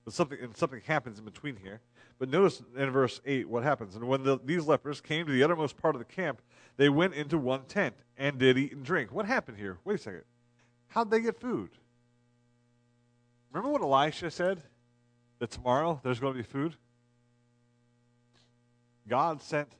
But 0.05 0.14
something, 0.14 0.37
and 0.42 0.57
something 0.57 0.81
happens 0.85 1.20
in 1.20 1.25
between 1.25 1.55
here. 1.55 1.81
But 2.18 2.29
notice 2.29 2.61
in 2.77 2.90
verse 2.90 3.20
8 3.25 3.48
what 3.48 3.62
happens. 3.62 3.94
And 3.94 4.09
when 4.09 4.25
the, 4.25 4.40
these 4.44 4.66
lepers 4.66 5.01
came 5.01 5.27
to 5.27 5.33
the 5.33 5.44
uttermost 5.44 5.77
part 5.77 5.94
of 5.94 6.01
the 6.01 6.12
camp, 6.12 6.42
they 6.77 6.88
went 6.88 7.14
into 7.14 7.38
one 7.38 7.66
tent 7.66 7.94
and 8.18 8.37
did 8.37 8.59
eat 8.59 8.72
and 8.72 8.85
drink. 8.85 9.12
What 9.12 9.27
happened 9.27 9.59
here? 9.59 9.79
Wait 9.85 9.94
a 9.94 10.03
second. 10.03 10.25
How'd 10.88 11.12
they 11.12 11.20
get 11.20 11.38
food? 11.38 11.70
Remember 13.53 13.70
what 13.70 13.83
Elisha 13.83 14.29
said? 14.29 14.61
That 15.42 15.50
tomorrow 15.50 16.00
there's 16.05 16.20
going 16.20 16.33
to 16.33 16.37
be 16.37 16.44
food? 16.44 16.76
God 19.09 19.42
sent, 19.42 19.72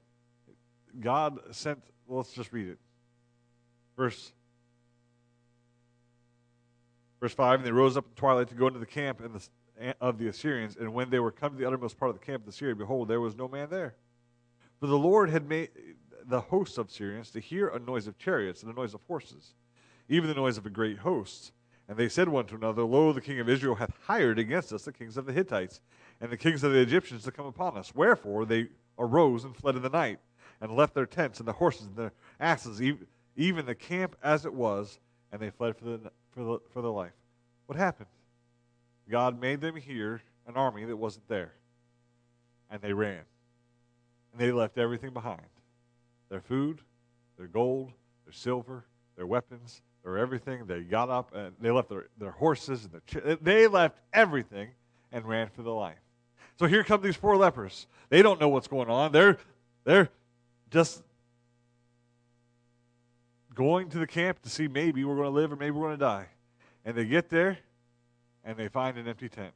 God 0.99 1.39
sent, 1.53 1.79
well, 2.05 2.17
let's 2.19 2.33
just 2.33 2.53
read 2.53 2.67
it. 2.67 2.79
Verse, 3.97 4.33
Verse 7.21 7.33
5 7.33 7.61
And 7.61 7.65
they 7.65 7.71
rose 7.71 7.97
up 7.97 8.07
in 8.07 8.15
twilight 8.17 8.49
to 8.49 8.57
go 8.57 8.67
into 8.67 8.81
the 8.81 8.87
camp 8.87 9.21
in 9.21 9.33
the, 9.35 9.95
of 10.01 10.19
the 10.19 10.27
Assyrians. 10.27 10.75
And 10.75 10.93
when 10.93 11.11
they 11.11 11.21
were 11.21 11.31
come 11.31 11.53
to 11.53 11.57
the 11.59 11.65
uttermost 11.65 11.97
part 11.97 12.09
of 12.09 12.19
the 12.19 12.27
camp 12.27 12.43
of 12.43 12.47
the 12.47 12.53
Syrians, 12.53 12.81
behold, 12.81 13.07
there 13.07 13.21
was 13.21 13.37
no 13.37 13.47
man 13.47 13.69
there. 13.71 13.95
For 14.81 14.89
the 14.89 14.99
Lord 14.99 15.31
had 15.31 15.49
made 15.49 15.69
the 16.27 16.41
hosts 16.41 16.77
of 16.77 16.91
Syrians 16.91 17.31
to 17.31 17.39
hear 17.39 17.69
a 17.69 17.79
noise 17.79 18.09
of 18.09 18.19
chariots 18.19 18.65
and 18.65 18.73
a 18.73 18.75
noise 18.75 18.95
of 18.95 19.01
horses, 19.07 19.55
even 20.09 20.29
the 20.29 20.35
noise 20.35 20.59
of 20.59 20.67
a 20.67 20.71
great 20.71 20.99
host. 20.99 21.53
And 21.89 21.97
they 21.97 22.09
said 22.09 22.29
one 22.29 22.47
to 22.47 22.55
another, 22.55 22.85
Lo, 22.85 23.13
the 23.13 23.21
king 23.21 23.41
of 23.41 23.49
Israel 23.49 23.75
hath 23.75 23.93
hired 24.07 24.39
against 24.39 24.73
us 24.73 24.85
the 24.85 24.93
kings 24.93 25.17
of 25.17 25.27
the 25.27 25.33
Hittites 25.33 25.81
and 26.21 26.31
the 26.31 26.37
kings 26.37 26.63
of 26.63 26.73
the 26.73 26.79
Egyptians 26.79 27.25
to 27.25 27.33
come 27.33 27.47
upon 27.47 27.77
us. 27.77 27.95
Wherefore 27.95 28.45
they 28.45 28.69
arose 28.99 29.45
and 29.45 29.57
fled 29.57 29.77
in 29.77 29.83
the 29.83 29.89
night, 29.89 30.19
and 30.61 30.77
left 30.77 30.95
their 30.95 31.07
tents 31.07 31.41
and 31.41 31.49
the 31.49 31.53
horses 31.53 31.87
and 31.87 31.97
their 31.97 32.13
asses, 32.39 32.81
even 33.37 33.67
the 33.67 33.75
camp 33.75 34.17
as 34.23 34.47
it 34.47 34.55
was, 34.55 35.01
and 35.33 35.43
they 35.43 35.51
fled 35.51 35.77
for, 35.77 35.85
the, 35.85 36.11
for, 36.31 36.45
the, 36.45 36.59
for 36.71 36.83
their 36.83 36.91
life. 36.91 37.13
What 37.67 37.77
happened? 37.77 38.09
God 39.11 39.41
made 39.41 39.61
them 39.61 39.75
hear 39.75 40.23
an 40.47 40.55
army 40.55 40.85
that 40.85 40.97
wasn't 40.97 41.27
there, 41.29 41.53
and 42.71 42.81
they 42.81 42.93
ran. 42.93 43.23
And 44.33 44.41
they 44.41 44.53
left 44.53 44.79
everything 44.79 45.11
behind 45.11 45.41
their 46.29 46.41
food, 46.41 46.81
their 47.37 47.49
gold, 47.49 47.93
their 48.25 48.33
silver, 48.33 48.85
their 49.17 49.27
weapons, 49.27 49.83
their 50.03 50.19
everything. 50.19 50.67
They 50.67 50.81
got 50.81 51.11
up 51.11 51.35
and 51.35 51.55
they 51.61 51.71
left 51.71 51.89
their, 51.89 52.07
their 52.19 52.31
horses 52.31 52.85
and 52.85 52.93
their 52.93 53.37
they 53.37 53.67
left 53.67 53.99
everything 54.13 54.69
and 55.11 55.25
ran 55.25 55.49
for 55.49 55.63
their 55.63 55.73
life. 55.73 55.99
So 56.59 56.67
here 56.67 56.85
come 56.85 57.03
these 57.03 57.17
four 57.17 57.37
lepers. 57.37 57.87
They 58.09 58.23
don't 58.23 58.41
know 58.41 58.49
what's 58.49 58.69
going 58.69 58.91
on. 58.91 59.13
They're 59.13 59.39
they're 59.85 60.11
just 60.71 61.03
going 63.55 63.91
to 63.91 63.99
the 63.99 64.07
camp 64.07 64.43
to 64.43 64.49
see 64.49 64.69
maybe 64.69 65.05
we're 65.05 65.17
going 65.17 65.27
to 65.27 65.31
live 65.31 65.53
or 65.53 65.57
maybe 65.57 65.73
we're 65.73 65.89
going 65.89 65.99
to 65.99 66.05
die. 66.05 66.27
And 66.85 66.97
they 66.97 67.05
get 67.05 67.29
there 67.29 67.59
and 68.45 68.57
they 68.57 68.69
find 68.69 68.97
an 68.99 69.07
empty 69.07 69.29
tent. 69.29 69.53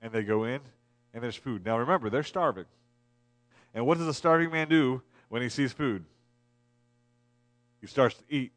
And 0.00 0.12
they 0.12 0.22
go 0.22 0.44
in 0.44 0.60
and 1.14 1.22
there's 1.22 1.36
food. 1.36 1.64
Now 1.64 1.78
remember, 1.78 2.10
they're 2.10 2.22
starving. 2.22 2.66
And 3.74 3.86
what 3.86 3.98
does 3.98 4.06
a 4.06 4.14
starving 4.14 4.50
man 4.50 4.68
do 4.68 5.02
when 5.28 5.42
he 5.42 5.48
sees 5.48 5.72
food? 5.72 6.04
He 7.80 7.86
starts 7.86 8.16
to 8.16 8.24
eat 8.28 8.52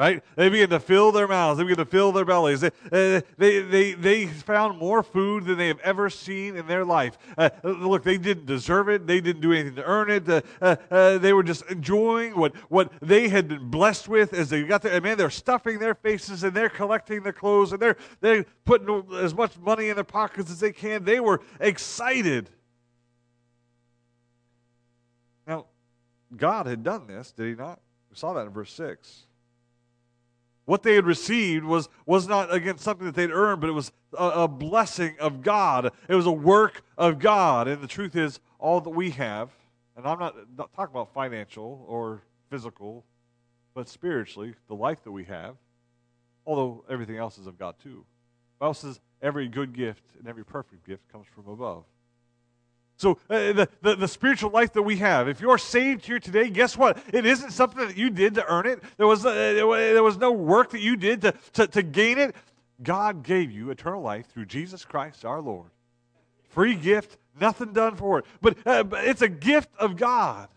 right? 0.00 0.24
They 0.34 0.48
begin 0.48 0.70
to 0.70 0.80
fill 0.80 1.12
their 1.12 1.28
mouths. 1.28 1.58
They 1.58 1.64
begin 1.64 1.76
to 1.76 1.84
fill 1.84 2.10
their 2.10 2.24
bellies. 2.24 2.62
They, 2.62 2.70
uh, 2.90 3.20
they, 3.36 3.60
they, 3.60 3.92
they 3.92 4.26
found 4.26 4.78
more 4.78 5.02
food 5.02 5.44
than 5.44 5.58
they 5.58 5.68
have 5.68 5.78
ever 5.80 6.08
seen 6.08 6.56
in 6.56 6.66
their 6.66 6.86
life. 6.86 7.18
Uh, 7.36 7.50
look, 7.62 8.02
they 8.02 8.16
didn't 8.16 8.46
deserve 8.46 8.88
it. 8.88 9.06
They 9.06 9.20
didn't 9.20 9.42
do 9.42 9.52
anything 9.52 9.74
to 9.74 9.84
earn 9.84 10.10
it. 10.10 10.26
Uh, 10.26 10.40
uh, 10.62 10.76
uh, 10.90 11.18
they 11.18 11.34
were 11.34 11.42
just 11.42 11.66
enjoying 11.66 12.34
what, 12.34 12.56
what 12.70 12.90
they 13.02 13.28
had 13.28 13.48
been 13.48 13.68
blessed 13.68 14.08
with 14.08 14.32
as 14.32 14.48
they 14.48 14.62
got 14.62 14.80
there. 14.80 14.94
And 14.94 15.04
man, 15.04 15.18
they're 15.18 15.28
stuffing 15.28 15.78
their 15.78 15.94
faces 15.94 16.44
and 16.44 16.54
they're 16.54 16.70
collecting 16.70 17.22
the 17.22 17.32
clothes 17.34 17.72
and 17.72 17.82
they're, 17.82 17.98
they're 18.22 18.46
putting 18.64 19.04
as 19.16 19.34
much 19.34 19.58
money 19.58 19.90
in 19.90 19.96
their 19.96 20.04
pockets 20.04 20.50
as 20.50 20.60
they 20.60 20.72
can. 20.72 21.04
They 21.04 21.20
were 21.20 21.42
excited. 21.60 22.48
Now, 25.46 25.66
God 26.34 26.64
had 26.64 26.82
done 26.82 27.06
this, 27.06 27.32
did 27.32 27.48
he 27.48 27.54
not? 27.54 27.80
We 28.08 28.16
saw 28.16 28.32
that 28.32 28.46
in 28.46 28.50
verse 28.50 28.72
6. 28.72 29.26
What 30.70 30.84
they 30.84 30.94
had 30.94 31.04
received 31.04 31.64
was, 31.64 31.88
was 32.06 32.28
not, 32.28 32.54
again, 32.54 32.78
something 32.78 33.04
that 33.04 33.16
they'd 33.16 33.32
earned, 33.32 33.60
but 33.60 33.68
it 33.68 33.72
was 33.72 33.90
a, 34.16 34.28
a 34.42 34.46
blessing 34.46 35.16
of 35.18 35.42
God. 35.42 35.90
It 36.06 36.14
was 36.14 36.26
a 36.26 36.30
work 36.30 36.84
of 36.96 37.18
God. 37.18 37.66
And 37.66 37.82
the 37.82 37.88
truth 37.88 38.14
is, 38.14 38.38
all 38.60 38.80
that 38.82 38.90
we 38.90 39.10
have, 39.10 39.50
and 39.96 40.06
I'm 40.06 40.20
not, 40.20 40.36
not 40.56 40.72
talking 40.72 40.92
about 40.92 41.12
financial 41.12 41.84
or 41.88 42.22
physical, 42.50 43.04
but 43.74 43.88
spiritually, 43.88 44.54
the 44.68 44.76
life 44.76 45.02
that 45.02 45.10
we 45.10 45.24
have, 45.24 45.56
although 46.46 46.84
everything 46.88 47.16
else 47.16 47.36
is 47.36 47.48
of 47.48 47.58
God 47.58 47.74
too. 47.82 48.04
The 48.60 48.60
Bible 48.60 48.74
says 48.74 49.00
every 49.20 49.48
good 49.48 49.72
gift 49.72 50.04
and 50.20 50.28
every 50.28 50.44
perfect 50.44 50.86
gift 50.86 51.02
comes 51.10 51.26
from 51.34 51.48
above. 51.48 51.82
So, 53.00 53.12
uh, 53.30 53.54
the, 53.54 53.68
the, 53.80 53.96
the, 53.96 54.06
spiritual 54.06 54.50
life 54.50 54.74
that 54.74 54.82
we 54.82 54.98
have, 54.98 55.26
if 55.26 55.40
you're 55.40 55.56
saved 55.56 56.04
here 56.04 56.18
today, 56.18 56.50
guess 56.50 56.76
what? 56.76 57.02
It 57.14 57.24
isn't 57.24 57.52
something 57.52 57.88
that 57.88 57.96
you 57.96 58.10
did 58.10 58.34
to 58.34 58.44
earn 58.46 58.66
it. 58.66 58.82
There 58.98 59.06
was, 59.06 59.24
uh, 59.24 59.32
there 59.32 60.02
was 60.02 60.18
no 60.18 60.32
work 60.32 60.68
that 60.72 60.82
you 60.82 60.96
did 60.96 61.22
to, 61.22 61.32
to, 61.54 61.66
to 61.68 61.82
gain 61.82 62.18
it. 62.18 62.36
God 62.82 63.22
gave 63.22 63.50
you 63.50 63.70
eternal 63.70 64.02
life 64.02 64.26
through 64.26 64.44
Jesus 64.44 64.84
Christ 64.84 65.24
our 65.24 65.40
Lord. 65.40 65.70
Free 66.50 66.74
gift, 66.74 67.16
nothing 67.40 67.72
done 67.72 67.96
for 67.96 68.18
it. 68.18 68.26
But, 68.42 68.58
uh, 68.66 68.82
but 68.82 69.06
it's 69.06 69.22
a 69.22 69.30
gift 69.30 69.70
of 69.78 69.96
God. 69.96 70.48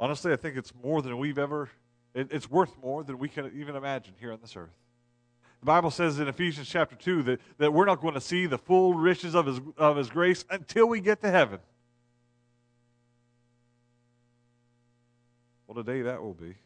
Honestly, 0.00 0.32
I 0.32 0.36
think 0.36 0.56
it's 0.56 0.72
more 0.82 1.02
than 1.02 1.18
we've 1.18 1.38
ever, 1.38 1.68
it, 2.14 2.28
it's 2.30 2.50
worth 2.50 2.74
more 2.82 3.04
than 3.04 3.18
we 3.18 3.28
can 3.28 3.52
even 3.54 3.76
imagine 3.76 4.14
here 4.18 4.32
on 4.32 4.38
this 4.40 4.56
earth. 4.56 4.70
The 5.64 5.68
Bible 5.68 5.90
says 5.90 6.18
in 6.18 6.28
Ephesians 6.28 6.68
chapter 6.68 6.94
2 6.94 7.22
that, 7.22 7.40
that 7.56 7.72
we're 7.72 7.86
not 7.86 8.02
going 8.02 8.12
to 8.12 8.20
see 8.20 8.44
the 8.44 8.58
full 8.58 8.92
riches 8.92 9.34
of 9.34 9.46
his, 9.46 9.62
of 9.78 9.96
his 9.96 10.10
grace 10.10 10.44
until 10.50 10.86
we 10.86 11.00
get 11.00 11.22
to 11.22 11.30
heaven. 11.30 11.58
What 15.64 15.78
a 15.78 15.82
day 15.82 16.02
that 16.02 16.22
will 16.22 16.34
be. 16.34 16.56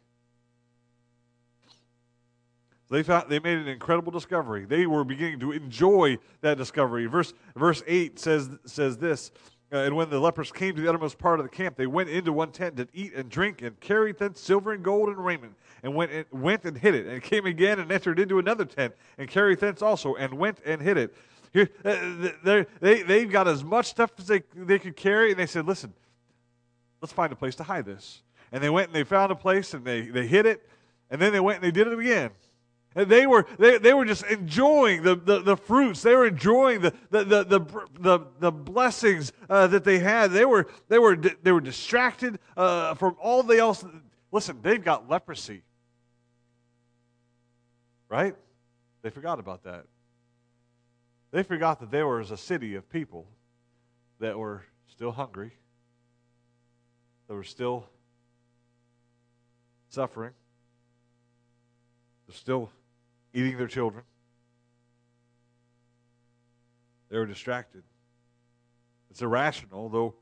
They, 2.91 3.05
found, 3.05 3.31
they 3.31 3.39
made 3.39 3.59
an 3.59 3.69
incredible 3.69 4.11
discovery. 4.11 4.65
They 4.65 4.85
were 4.85 5.05
beginning 5.05 5.39
to 5.41 5.53
enjoy 5.53 6.19
that 6.41 6.59
discovery. 6.59 7.07
Verse, 7.07 7.33
verse 7.55 7.85
8 7.87 8.19
says, 8.19 8.51
says 8.65 8.99
this 8.99 9.31
uh, 9.73 9.77
And 9.79 9.97
when 9.97 10.11
the 10.11 10.19
lepers 10.19 10.51
came 10.51 10.75
to 10.77 10.83
the 10.83 10.89
uttermost 10.89 11.19
part 11.19 11.41
of 11.41 11.45
the 11.45 11.51
camp, 11.51 11.77
they 11.77 11.87
went 11.87 12.09
into 12.09 12.33
one 12.33 12.53
tent 12.53 12.77
to 12.77 12.89
eat 12.93 13.15
and 13.15 13.29
drink 13.29 13.63
and 13.63 13.79
carried 13.81 14.19
thence 14.19 14.41
silver 14.41 14.73
and 14.73 14.83
gold 14.83 15.09
and 15.09 15.25
raiment 15.25 15.55
and 15.83 15.95
went 15.95 16.11
and, 16.13 16.25
went 16.31 16.65
and 16.65 16.77
hid 16.77 16.95
it, 16.95 17.07
and 17.07 17.23
came 17.23 17.47
again 17.47 17.79
and 17.79 17.91
entered 17.93 18.19
into 18.19 18.39
another 18.39 18.65
tent, 18.65 18.95
and 19.17 19.29
carried 19.29 19.61
thence 19.61 19.83
also, 19.83 20.15
and 20.17 20.33
went 20.33 20.59
and 20.65 20.83
hid 20.83 20.97
it. 20.97 21.15
Here, 21.53 21.69
uh, 21.85 22.65
they, 22.81 23.03
they've 23.03 23.31
got 23.31 23.49
as 23.49 23.65
much 23.65 23.87
stuff 23.87 24.11
as 24.19 24.27
they, 24.27 24.43
they 24.55 24.79
could 24.79 24.97
carry, 24.97 25.31
and 25.31 25.39
they 25.39 25.47
said, 25.47 25.67
listen, 25.67 25.93
let's 27.01 27.13
find 27.13 27.33
a 27.33 27.37
place 27.37 27.55
to 27.57 27.63
hide 27.63 27.87
this. 27.87 28.23
And 28.53 28.63
they 28.63 28.71
went 28.71 28.89
and 28.89 28.97
they 28.97 29.05
found 29.05 29.31
a 29.31 29.37
place, 29.37 29.73
and 29.73 29.85
they, 29.85 30.03
they 30.03 30.27
hid 30.27 30.47
it, 30.47 30.69
and 31.11 31.21
then 31.21 31.33
they 31.33 31.41
went 31.41 31.63
and 31.63 31.65
they 31.65 31.71
did 31.71 31.87
it 31.87 31.99
again. 31.99 32.31
And 32.95 33.09
they 33.09 33.27
were, 33.27 33.47
they, 33.59 33.79
they 33.79 33.93
were 33.93 34.05
just 34.05 34.25
enjoying 34.25 35.03
the, 35.03 35.15
the, 35.15 35.41
the 35.41 35.57
fruits. 35.57 36.03
They 36.03 36.15
were 36.15 36.27
enjoying 36.27 36.81
the, 36.81 36.93
the, 37.11 37.25
the, 37.25 37.45
the, 37.45 37.61
the, 38.01 38.21
the 38.41 38.53
blessings 38.53 39.33
uh, 39.49 39.67
that 39.69 39.85
they 39.85 39.99
had. 39.99 40.31
They 40.31 40.45
were, 40.45 40.67
they 40.89 40.99
were, 40.99 41.17
they 41.17 41.53
were 41.53 41.61
distracted 41.61 42.39
uh, 42.57 42.95
from 42.95 43.17
all 43.21 43.43
the 43.43 43.59
else. 43.59 43.85
Listen, 44.33 44.59
they've 44.63 44.83
got 44.83 45.09
leprosy. 45.09 45.63
Right? 48.09 48.35
They 49.03 49.11
forgot 49.11 49.39
about 49.39 49.65
that. 49.65 49.85
They 51.31 51.43
forgot 51.43 51.81
that 51.81 51.91
there 51.91 52.07
was 52.07 52.31
a 52.31 52.39
city 52.39 52.75
of 52.75 52.89
people 52.91 53.27
that 54.19 54.37
were 54.37 54.65
still 54.89 55.13
hungry, 55.13 55.53
that 57.29 57.35
were 57.35 57.45
still 57.45 57.87
suffering, 59.91 60.33
they're 62.27 62.37
still 62.37 62.71
eating 63.33 63.57
their 63.57 63.67
children. 63.67 64.05
They 67.11 67.19
were 67.19 67.27
distracted. 67.27 67.83
It's 69.11 69.23
irrational, 69.23 69.89
though. 69.89 70.15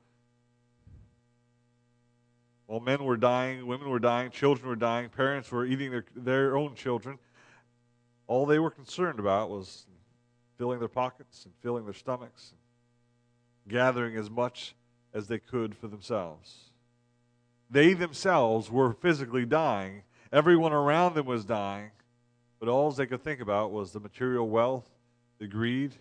While 2.67 2.81
men 2.81 3.05
were 3.05 3.17
dying, 3.17 3.67
women 3.67 3.89
were 3.89 3.99
dying, 3.99 4.31
children 4.31 4.69
were 4.69 4.77
dying, 4.77 5.09
parents 5.09 5.51
were 5.53 5.65
eating 5.65 5.91
their, 5.91 6.05
their 6.17 6.57
own 6.57 6.75
children, 6.75 7.19
all 8.27 8.45
they 8.45 8.59
were 8.59 8.71
concerned 8.71 9.21
about 9.21 9.51
was 9.51 9.87
filling 10.59 10.81
their 10.81 10.89
pockets 10.89 11.45
and 11.45 11.55
filling 11.63 11.85
their 11.85 11.95
stomachs, 11.95 12.53
and 12.53 13.73
gathering 13.73 14.17
as 14.17 14.31
much 14.31 14.75
as 15.15 15.29
they 15.29 15.39
could 15.39 15.77
for 15.77 15.87
themselves. 15.87 16.71
They 17.71 17.95
themselves 17.95 18.71
were 18.71 18.93
physically 18.93 19.45
dying. 19.45 20.03
Everyone 20.33 20.73
around 20.73 21.15
them 21.15 21.27
was 21.27 21.45
dying, 21.45 21.91
but 22.59 22.69
all 22.69 22.91
they 22.91 23.07
could 23.07 23.23
think 23.23 23.41
about 23.41 23.73
was 23.73 23.93
the 23.93 24.01
material 24.01 24.49
wealth, 24.49 24.89
the 25.39 25.47
greed, 25.47 25.95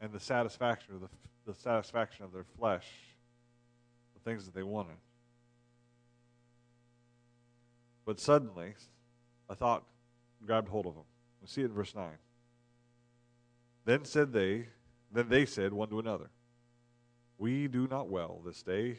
and 0.00 0.12
the 0.12 0.20
satisfaction 0.20 0.94
of 0.94 1.00
the, 1.00 1.08
the 1.46 1.54
satisfaction 1.54 2.24
of 2.24 2.32
their 2.32 2.44
flesh, 2.58 2.86
the 4.14 4.20
things 4.28 4.44
that 4.44 4.54
they 4.54 4.62
wanted. 4.62 4.96
But 8.04 8.20
suddenly, 8.20 8.74
a 9.48 9.54
thought 9.54 9.84
grabbed 10.46 10.68
hold 10.68 10.86
of 10.86 10.94
them. 10.94 11.04
We 11.40 11.48
see 11.48 11.62
it 11.62 11.66
in 11.66 11.72
verse 11.72 11.94
9. 11.94 12.08
Then 13.84 14.04
said 14.04 14.32
they, 14.32 14.66
then 15.12 15.28
they 15.28 15.46
said 15.46 15.72
one 15.72 15.88
to 15.88 15.98
another, 15.98 16.30
We 17.38 17.68
do 17.68 17.86
not 17.86 18.08
well 18.08 18.40
this 18.44 18.62
day. 18.62 18.98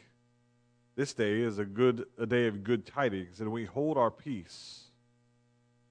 This 0.96 1.12
day 1.12 1.40
is 1.40 1.58
a 1.58 1.64
good 1.64 2.06
a 2.18 2.26
day 2.26 2.46
of 2.46 2.64
good 2.64 2.86
tidings, 2.86 3.40
and 3.40 3.52
we 3.52 3.66
hold 3.66 3.98
our 3.98 4.10
peace. 4.10 4.85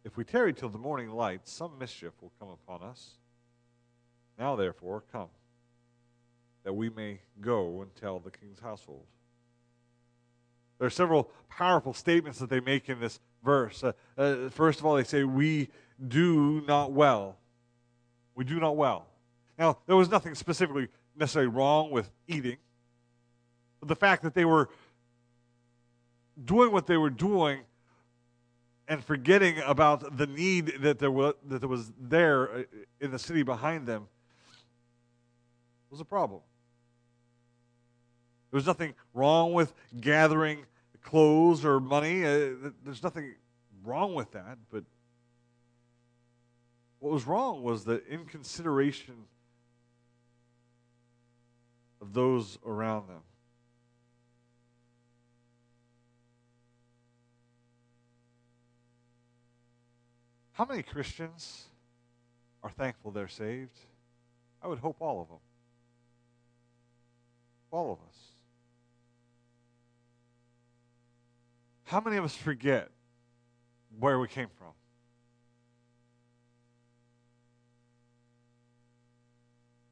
If 0.06 0.18
we 0.18 0.24
tarry 0.24 0.54
till 0.54 0.70
the 0.70 0.78
morning 0.78 1.10
light, 1.10 1.42
some 1.46 1.80
mischief 1.80 2.14
will 2.22 2.32
come 2.40 2.50
upon 2.50 2.88
us. 2.88 3.16
Now 4.38 4.56
therefore 4.56 5.04
come, 5.12 5.30
that 6.64 6.74
we 6.74 6.90
may 6.92 7.22
go 7.42 7.82
and 7.82 7.94
tell 7.96 8.20
the 8.20 8.30
king's 8.30 8.60
household. 8.60 9.06
There 10.78 10.86
are 10.86 10.92
several 10.92 11.32
powerful 11.50 11.94
statements 11.94 12.38
that 12.38 12.52
they 12.52 12.60
make 12.60 12.88
in 12.88 13.00
this 13.00 13.20
verse. 13.44 13.84
Uh, 13.84 13.94
uh, 14.16 14.50
first 14.50 14.80
of 14.80 14.86
all, 14.86 14.96
they 14.96 15.04
say, 15.04 15.24
We 15.24 15.70
do 16.08 16.62
not 16.68 16.92
well. 16.92 17.38
We 18.36 18.44
do 18.44 18.60
not 18.60 18.76
well. 18.76 19.08
Now, 19.58 19.80
there 19.88 19.96
was 19.96 20.10
nothing 20.10 20.36
specifically 20.36 20.90
necessarily 21.16 21.50
wrong 21.50 21.90
with 21.90 22.12
eating, 22.28 22.58
but 23.80 23.88
the 23.88 23.96
fact 23.96 24.22
that 24.22 24.36
they 24.36 24.46
were 24.46 24.70
doing 26.44 26.72
what 26.72 26.86
they 26.86 26.98
were 26.98 27.10
doing 27.10 27.62
and 28.88 29.04
forgetting 29.04 29.60
about 29.66 30.18
the 30.18 30.28
need 30.28 30.82
that 30.82 31.00
there 31.00 31.12
was, 31.12 31.34
that 31.48 31.60
there 31.60 31.70
was 31.70 31.92
there 32.00 32.50
uh, 32.50 32.64
in 33.02 33.12
the 33.12 33.20
city 33.20 33.44
behind 33.44 33.88
them 33.88 34.08
was 35.96 36.02
a 36.02 36.06
problem. 36.06 36.42
There 38.52 38.58
was 38.58 38.66
nothing 38.66 38.94
wrong 39.14 39.54
with 39.54 39.74
gathering 40.02 40.66
clothes 41.02 41.64
or 41.64 41.80
money. 41.80 42.26
Uh, 42.26 42.72
there's 42.84 43.02
nothing 43.02 43.36
wrong 43.84 44.14
with 44.14 44.32
that, 44.32 44.58
but 44.72 44.84
what 47.00 47.14
was 47.14 47.26
wrong 47.26 47.64
was 47.64 47.86
that 47.86 48.06
in 48.08 48.26
consideration 48.26 49.16
of 52.02 52.14
those 52.14 52.58
around 52.66 53.08
them. 53.08 53.22
How 60.56 60.64
many 60.64 60.84
Christians 60.84 61.66
are 62.64 62.70
thankful 62.70 63.12
they're 63.12 63.28
saved? 63.28 63.78
I 64.64 64.70
would 64.70 64.80
hope 64.80 64.96
all 65.02 65.22
of 65.22 65.28
them. 65.28 65.38
All 67.72 67.92
of 67.92 68.00
us. 68.00 68.16
How 71.84 72.00
many 72.00 72.16
of 72.16 72.24
us 72.24 72.38
forget 72.38 72.90
where 74.00 74.18
we 74.18 74.30
came 74.30 74.48
from? 74.58 74.72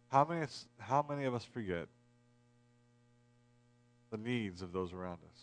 How 0.10 0.24
many, 0.24 0.46
how 0.80 1.06
many 1.08 1.26
of 1.26 1.36
us 1.36 1.44
forget 1.44 1.88
the 4.12 4.18
needs 4.18 4.62
of 4.62 4.72
those 4.72 4.94
around 4.94 5.20
us? 5.30 5.40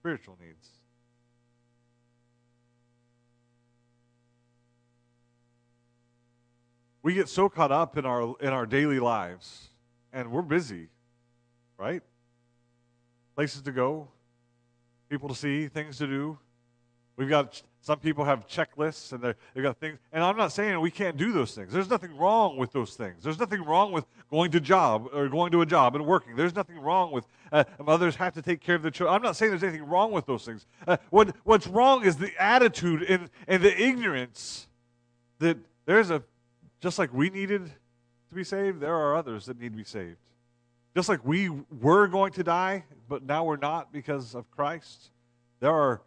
Spiritual 0.00 0.38
needs. 0.40 0.66
We 7.02 7.14
get 7.14 7.28
so 7.28 7.48
caught 7.48 7.72
up 7.72 7.96
in 7.98 8.06
our 8.06 8.34
in 8.40 8.48
our 8.48 8.66
daily 8.66 9.00
lives 9.00 9.68
and 10.12 10.30
we're 10.30 10.42
busy, 10.42 10.88
right? 11.78 12.02
Places 13.34 13.62
to 13.62 13.72
go, 13.72 14.08
people 15.08 15.28
to 15.28 15.34
see, 15.34 15.68
things 15.68 15.98
to 15.98 16.06
do. 16.06 16.38
We've 17.16 17.28
got 17.28 17.60
some 17.80 17.98
people 17.98 18.24
have 18.24 18.46
checklists 18.46 19.12
and 19.12 19.22
they've 19.22 19.62
got 19.62 19.76
things. 19.78 19.98
And 20.12 20.22
I'm 20.22 20.36
not 20.36 20.52
saying 20.52 20.80
we 20.80 20.90
can't 20.90 21.16
do 21.16 21.32
those 21.32 21.52
things. 21.52 21.72
There's 21.72 21.90
nothing 21.90 22.16
wrong 22.16 22.56
with 22.56 22.72
those 22.72 22.94
things. 22.94 23.24
There's 23.24 23.40
nothing 23.40 23.64
wrong 23.64 23.90
with 23.90 24.06
going 24.30 24.52
to 24.52 24.60
job 24.60 25.08
or 25.12 25.28
going 25.28 25.50
to 25.52 25.62
a 25.62 25.66
job 25.66 25.96
and 25.96 26.06
working. 26.06 26.36
There's 26.36 26.54
nothing 26.54 26.78
wrong 26.78 27.10
with 27.10 27.26
uh, 27.50 27.64
mothers 27.84 28.14
have 28.16 28.34
to 28.34 28.42
take 28.42 28.60
care 28.60 28.76
of 28.76 28.82
the 28.82 28.90
children. 28.90 29.16
I'm 29.16 29.22
not 29.22 29.34
saying 29.34 29.50
there's 29.50 29.64
anything 29.64 29.86
wrong 29.86 30.12
with 30.12 30.26
those 30.26 30.44
things. 30.44 30.64
Uh, 30.86 30.96
what, 31.10 31.34
what's 31.42 31.66
wrong 31.66 32.04
is 32.04 32.16
the 32.16 32.32
attitude 32.40 33.02
and, 33.02 33.28
and 33.48 33.62
the 33.62 33.82
ignorance 33.82 34.68
that 35.40 35.58
there's 35.84 36.10
a, 36.10 36.22
just 36.82 36.98
like 36.98 37.14
we 37.14 37.30
needed 37.30 37.64
to 37.66 38.34
be 38.34 38.44
saved, 38.44 38.80
there 38.80 38.94
are 38.94 39.16
others 39.16 39.46
that 39.46 39.58
need 39.58 39.70
to 39.70 39.78
be 39.78 39.84
saved. 39.84 40.16
Just 40.94 41.08
like 41.08 41.24
we 41.24 41.48
were 41.80 42.06
going 42.06 42.32
to 42.32 42.42
die, 42.42 42.84
but 43.08 43.22
now 43.22 43.44
we're 43.44 43.56
not 43.56 43.92
because 43.92 44.34
of 44.34 44.50
Christ, 44.50 45.10
there 45.60 45.70
are 45.70 46.02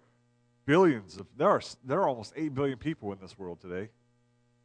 billions 0.66 1.18
of 1.18 1.28
there 1.38 1.50
are 1.50 1.62
there 1.84 2.00
are 2.02 2.08
almost 2.08 2.34
8 2.36 2.54
billion 2.54 2.78
people 2.78 3.12
in 3.14 3.20
this 3.20 3.38
world 3.38 3.62
today 3.62 3.90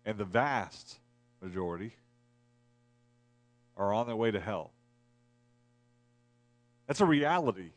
and 0.05 0.17
the 0.17 0.25
vast 0.25 0.99
majority 1.43 1.95
are 3.77 3.93
on 3.93 4.07
their 4.07 4.17
way 4.17 4.31
to 4.31 4.41
hell 4.41 4.71
that's 6.87 7.01
a 7.01 7.05
reality 7.05 7.71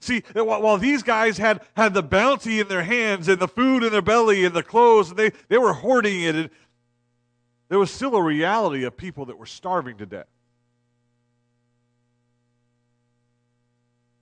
see 0.00 0.22
while 0.34 0.78
these 0.78 1.02
guys 1.02 1.36
had 1.36 1.60
had 1.76 1.92
the 1.92 2.02
bounty 2.02 2.58
in 2.58 2.68
their 2.68 2.82
hands 2.82 3.28
and 3.28 3.38
the 3.38 3.48
food 3.48 3.84
in 3.84 3.92
their 3.92 4.02
belly 4.02 4.44
and 4.44 4.54
the 4.54 4.62
clothes 4.62 5.10
and 5.10 5.18
they 5.18 5.30
they 5.48 5.58
were 5.58 5.74
hoarding 5.74 6.22
it 6.22 6.34
and 6.34 6.50
there 7.68 7.78
was 7.78 7.90
still 7.90 8.14
a 8.14 8.22
reality 8.22 8.84
of 8.84 8.96
people 8.96 9.26
that 9.26 9.38
were 9.38 9.46
starving 9.46 9.96
to 9.98 10.06
death 10.06 10.26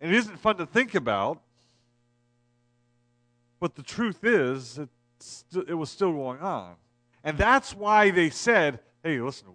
and 0.00 0.12
it 0.12 0.16
isn't 0.16 0.38
fun 0.38 0.56
to 0.56 0.66
think 0.66 0.94
about 0.94 1.42
but 3.62 3.76
the 3.76 3.82
truth 3.84 4.24
is, 4.24 4.76
it, 4.76 4.88
it 5.68 5.74
was 5.74 5.88
still 5.88 6.12
going 6.12 6.40
on. 6.40 6.74
And 7.22 7.38
that's 7.38 7.76
why 7.76 8.10
they 8.10 8.28
said, 8.28 8.80
hey, 9.04 9.20
listen, 9.20 9.46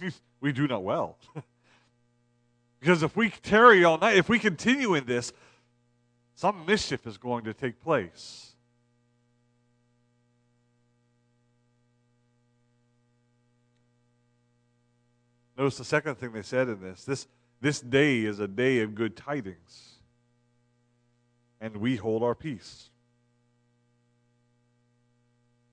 we 0.40 0.50
do 0.50 0.66
not 0.66 0.82
well. 0.82 1.16
because 2.80 3.04
if 3.04 3.14
we 3.16 3.30
tarry 3.30 3.84
all 3.84 3.98
night, 3.98 4.16
if 4.16 4.28
we 4.28 4.40
continue 4.40 4.96
in 4.96 5.06
this, 5.06 5.32
some 6.34 6.66
mischief 6.66 7.06
is 7.06 7.18
going 7.18 7.44
to 7.44 7.54
take 7.54 7.80
place. 7.80 8.49
Notice 15.60 15.76
the 15.76 15.84
second 15.84 16.14
thing 16.14 16.32
they 16.32 16.40
said 16.40 16.70
in 16.70 16.80
this. 16.80 17.04
This, 17.04 17.26
this 17.60 17.82
day 17.82 18.20
is 18.20 18.40
a 18.40 18.48
day 18.48 18.80
of 18.80 18.94
good 18.94 19.14
tidings, 19.14 19.96
and 21.60 21.76
we 21.76 21.96
hold 21.96 22.22
our 22.22 22.34
peace. 22.34 22.88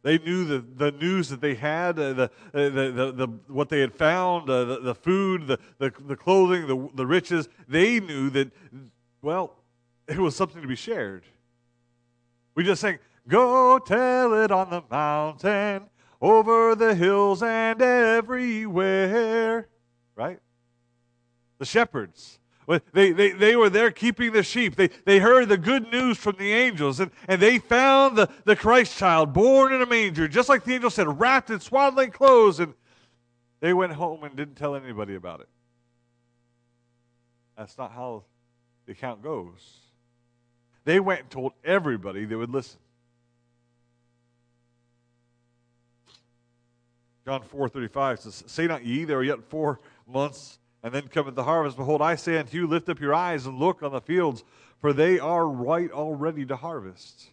They 0.03 0.17
knew 0.17 0.43
the, 0.43 0.59
the 0.59 0.91
news 0.91 1.29
that 1.29 1.39
they 1.39 1.55
had, 1.55 1.97
uh, 1.97 2.11
the, 2.11 2.23
uh, 2.23 2.29
the, 2.53 2.91
the, 2.91 3.11
the, 3.13 3.27
what 3.47 3.69
they 3.69 3.79
had 3.79 3.95
found, 3.95 4.49
uh, 4.49 4.65
the, 4.65 4.79
the 4.81 4.93
food, 4.93 5.47
the, 5.47 5.57
the, 5.77 5.93
the 6.05 6.17
clothing, 6.17 6.67
the, 6.67 6.89
the 6.93 7.07
riches. 7.07 7.47
They 7.69 8.01
knew 8.01 8.29
that, 8.31 8.51
well, 9.21 9.55
it 10.05 10.17
was 10.17 10.35
something 10.35 10.61
to 10.61 10.67
be 10.67 10.75
shared. 10.75 11.23
We 12.55 12.65
just 12.65 12.81
sang, 12.81 12.99
Go 13.29 13.79
tell 13.79 14.33
it 14.33 14.51
on 14.51 14.69
the 14.69 14.83
mountain, 14.91 15.83
over 16.19 16.75
the 16.75 16.93
hills 16.93 17.41
and 17.41 17.81
everywhere. 17.81 19.69
Right? 20.17 20.39
The 21.59 21.65
shepherds 21.65 22.39
they, 22.91 23.11
they, 23.11 23.31
they 23.31 23.55
were 23.55 23.69
there 23.69 23.91
keeping 23.91 24.33
the 24.33 24.43
sheep. 24.43 24.75
They, 24.75 24.89
they 25.05 25.19
heard 25.19 25.47
the 25.47 25.57
good 25.57 25.89
news 25.89 26.17
from 26.17 26.35
the 26.37 26.51
angels, 26.51 26.99
and, 26.99 27.11
and 27.27 27.41
they 27.41 27.59
found 27.59 28.17
the, 28.17 28.29
the 28.43 28.57
Christ 28.57 28.97
child 28.97 29.31
born 29.31 29.73
in 29.73 29.81
a 29.81 29.85
manger, 29.85 30.27
just 30.27 30.49
like 30.49 30.65
the 30.65 30.73
angel 30.73 30.89
said, 30.89 31.19
wrapped 31.19 31.49
in 31.49 31.61
swaddling 31.61 32.11
clothes. 32.11 32.59
And 32.59 32.73
they 33.61 33.73
went 33.73 33.93
home 33.93 34.25
and 34.25 34.35
didn't 34.35 34.55
tell 34.55 34.75
anybody 34.75 35.15
about 35.15 35.39
it. 35.39 35.47
That's 37.57 37.77
not 37.77 37.93
how 37.93 38.23
the 38.85 38.91
account 38.91 39.23
goes. 39.23 39.77
They 40.83 40.99
went 40.99 41.21
and 41.21 41.29
told 41.29 41.53
everybody 41.63 42.25
that 42.25 42.37
would 42.37 42.51
listen. 42.51 42.79
John 47.25 47.41
4:35 47.41 48.19
says, 48.19 48.43
"Say 48.47 48.67
not 48.67 48.85
ye, 48.85 49.03
there 49.03 49.17
are 49.17 49.23
yet 49.23 49.43
four 49.43 49.79
months 50.07 50.59
and 50.83 50.93
then 50.93 51.07
cometh 51.07 51.35
the 51.35 51.43
harvest. 51.43 51.77
Behold, 51.77 52.01
I 52.01 52.15
say 52.15 52.37
unto 52.37 52.57
you, 52.57 52.67
lift 52.67 52.89
up 52.89 52.99
your 52.99 53.13
eyes 53.13 53.45
and 53.45 53.57
look 53.57 53.83
on 53.83 53.91
the 53.91 54.01
fields, 54.01 54.43
for 54.79 54.93
they 54.93 55.19
are 55.19 55.47
right 55.47 55.91
already 55.91 56.45
to 56.45 56.55
harvest. 56.55 57.29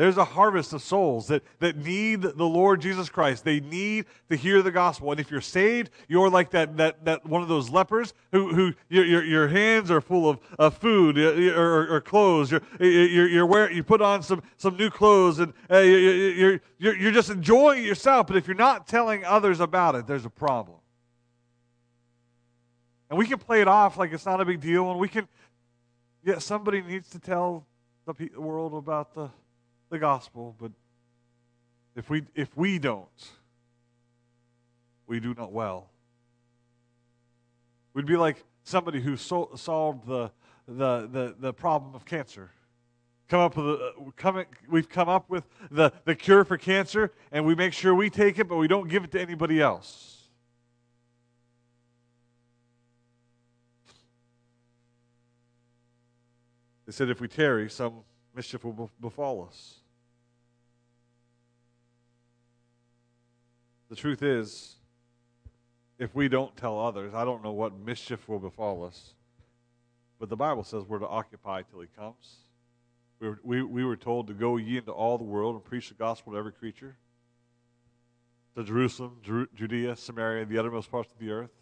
There's 0.00 0.16
a 0.16 0.24
harvest 0.24 0.72
of 0.72 0.80
souls 0.80 1.28
that, 1.28 1.42
that 1.58 1.76
need 1.76 2.22
the 2.22 2.46
Lord 2.46 2.80
Jesus 2.80 3.10
Christ. 3.10 3.44
They 3.44 3.60
need 3.60 4.06
to 4.30 4.36
hear 4.36 4.62
the 4.62 4.70
gospel. 4.70 5.10
And 5.10 5.20
if 5.20 5.30
you're 5.30 5.42
saved, 5.42 5.90
you're 6.08 6.30
like 6.30 6.52
that, 6.52 6.78
that, 6.78 7.04
that 7.04 7.26
one 7.26 7.42
of 7.42 7.48
those 7.48 7.68
lepers 7.68 8.14
who, 8.32 8.54
who 8.54 8.72
your, 8.88 9.04
your, 9.04 9.22
your 9.22 9.48
hands 9.48 9.90
are 9.90 10.00
full 10.00 10.26
of, 10.26 10.40
of 10.58 10.78
food 10.78 11.18
or, 11.18 11.94
or 11.94 12.00
clothes. 12.00 12.50
You're, 12.50 12.62
you're, 12.80 13.28
you're 13.28 13.44
wearing, 13.44 13.76
you 13.76 13.84
put 13.84 14.00
on 14.00 14.22
some, 14.22 14.42
some 14.56 14.78
new 14.78 14.88
clothes 14.88 15.38
and 15.38 15.52
uh, 15.70 15.80
you're, 15.80 16.62
you're, 16.78 16.96
you're 16.96 17.12
just 17.12 17.28
enjoying 17.28 17.84
yourself. 17.84 18.26
But 18.26 18.36
if 18.36 18.46
you're 18.46 18.56
not 18.56 18.88
telling 18.88 19.26
others 19.26 19.60
about 19.60 19.96
it, 19.96 20.06
there's 20.06 20.24
a 20.24 20.30
problem. 20.30 20.79
And 23.10 23.18
we 23.18 23.26
can 23.26 23.38
play 23.38 23.60
it 23.60 23.68
off 23.68 23.98
like 23.98 24.12
it's 24.12 24.24
not 24.24 24.40
a 24.40 24.44
big 24.44 24.60
deal, 24.60 24.88
and 24.90 24.98
we 24.98 25.08
can, 25.08 25.26
yeah, 26.24 26.38
somebody 26.38 26.80
needs 26.80 27.10
to 27.10 27.18
tell 27.18 27.66
the 28.06 28.30
world 28.40 28.72
about 28.74 29.14
the, 29.14 29.28
the 29.90 29.98
gospel, 29.98 30.54
but 30.58 30.70
if 31.96 32.08
we, 32.08 32.22
if 32.36 32.56
we 32.56 32.78
don't, 32.78 33.08
we 35.08 35.18
do 35.18 35.34
not 35.34 35.52
well. 35.52 35.90
We'd 37.94 38.06
be 38.06 38.16
like 38.16 38.44
somebody 38.62 39.00
who 39.00 39.16
so, 39.16 39.50
solved 39.56 40.06
the, 40.06 40.30
the, 40.68 41.08
the, 41.10 41.34
the 41.38 41.52
problem 41.52 41.96
of 41.96 42.04
cancer. 42.04 42.52
Come 43.28 43.40
up 43.40 43.56
with 43.56 43.66
a, 43.66 43.92
come, 44.16 44.44
we've 44.68 44.88
come 44.88 45.08
up 45.08 45.28
with 45.28 45.44
the, 45.70 45.92
the 46.04 46.14
cure 46.14 46.44
for 46.44 46.56
cancer, 46.56 47.12
and 47.32 47.44
we 47.44 47.56
make 47.56 47.72
sure 47.72 47.92
we 47.92 48.08
take 48.08 48.38
it, 48.38 48.48
but 48.48 48.56
we 48.56 48.68
don't 48.68 48.88
give 48.88 49.02
it 49.02 49.10
to 49.12 49.20
anybody 49.20 49.60
else. 49.60 50.19
They 56.90 56.94
said, 56.94 57.08
If 57.08 57.20
we 57.20 57.28
tarry, 57.28 57.70
some 57.70 58.00
mischief 58.34 58.64
will 58.64 58.90
befall 59.00 59.46
us. 59.48 59.76
The 63.88 63.94
truth 63.94 64.24
is, 64.24 64.74
if 66.00 66.12
we 66.16 66.26
don't 66.26 66.56
tell 66.56 66.80
others, 66.80 67.14
I 67.14 67.24
don't 67.24 67.44
know 67.44 67.52
what 67.52 67.78
mischief 67.78 68.28
will 68.28 68.40
befall 68.40 68.84
us. 68.84 69.14
But 70.18 70.30
the 70.30 70.36
Bible 70.36 70.64
says 70.64 70.82
we're 70.82 70.98
to 70.98 71.06
occupy 71.06 71.62
till 71.62 71.80
he 71.80 71.86
comes. 71.96 72.38
We 73.20 73.28
were, 73.28 73.40
we, 73.44 73.62
we 73.62 73.84
were 73.84 73.96
told 73.96 74.26
to 74.26 74.34
go 74.34 74.56
ye 74.56 74.78
into 74.78 74.90
all 74.90 75.16
the 75.16 75.22
world 75.22 75.54
and 75.54 75.64
preach 75.64 75.90
the 75.90 75.94
gospel 75.94 76.32
to 76.32 76.38
every 76.40 76.52
creature. 76.52 76.96
To 78.56 78.64
Jerusalem, 78.64 79.18
Jer- 79.22 79.48
Judea, 79.54 79.94
Samaria, 79.94 80.44
the 80.44 80.58
uttermost 80.58 80.90
parts 80.90 81.12
of 81.12 81.20
the 81.20 81.30
earth. 81.30 81.52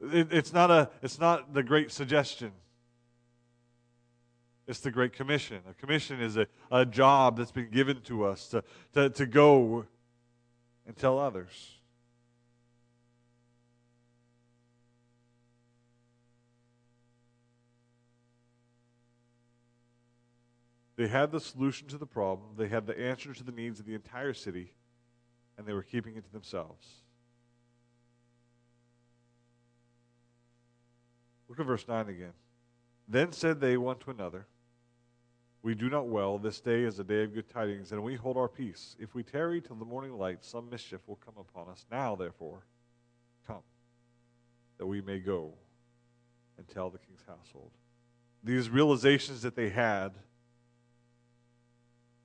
It, 0.00 0.28
it's, 0.32 0.54
not 0.54 0.70
a, 0.70 0.88
it's 1.02 1.20
not 1.20 1.52
the 1.52 1.62
great 1.62 1.92
suggestion. 1.92 2.52
It's 4.72 4.80
the 4.80 4.90
Great 4.90 5.12
Commission. 5.12 5.58
A 5.68 5.74
commission 5.74 6.18
is 6.18 6.38
a, 6.38 6.46
a 6.70 6.86
job 6.86 7.36
that's 7.36 7.50
been 7.50 7.68
given 7.68 8.00
to 8.04 8.24
us 8.24 8.48
to, 8.48 8.64
to, 8.94 9.10
to 9.10 9.26
go 9.26 9.84
and 10.86 10.96
tell 10.96 11.18
others. 11.18 11.72
They 20.96 21.06
had 21.06 21.32
the 21.32 21.40
solution 21.40 21.86
to 21.88 21.98
the 21.98 22.06
problem, 22.06 22.52
they 22.56 22.68
had 22.68 22.86
the 22.86 22.98
answer 22.98 23.34
to 23.34 23.44
the 23.44 23.52
needs 23.52 23.78
of 23.78 23.84
the 23.84 23.94
entire 23.94 24.32
city, 24.32 24.72
and 25.58 25.66
they 25.66 25.74
were 25.74 25.82
keeping 25.82 26.16
it 26.16 26.24
to 26.24 26.32
themselves. 26.32 26.88
Look 31.50 31.60
at 31.60 31.66
verse 31.66 31.86
9 31.86 32.08
again. 32.08 32.32
Then 33.06 33.32
said 33.32 33.60
they 33.60 33.76
one 33.76 33.98
to 33.98 34.10
another, 34.10 34.46
We 35.62 35.76
do 35.76 35.88
not 35.88 36.08
well. 36.08 36.38
This 36.38 36.60
day 36.60 36.82
is 36.82 36.98
a 36.98 37.04
day 37.04 37.22
of 37.22 37.34
good 37.34 37.48
tidings, 37.48 37.92
and 37.92 38.02
we 38.02 38.16
hold 38.16 38.36
our 38.36 38.48
peace. 38.48 38.96
If 38.98 39.14
we 39.14 39.22
tarry 39.22 39.60
till 39.60 39.76
the 39.76 39.84
morning 39.84 40.18
light, 40.18 40.44
some 40.44 40.68
mischief 40.68 41.00
will 41.06 41.20
come 41.24 41.34
upon 41.38 41.68
us. 41.68 41.86
Now, 41.90 42.16
therefore, 42.16 42.66
come, 43.46 43.62
that 44.78 44.86
we 44.86 45.00
may 45.00 45.20
go 45.20 45.52
and 46.58 46.66
tell 46.66 46.90
the 46.90 46.98
king's 46.98 47.22
household. 47.28 47.70
These 48.42 48.70
realizations 48.70 49.42
that 49.42 49.54
they 49.54 49.68
had 49.68 50.12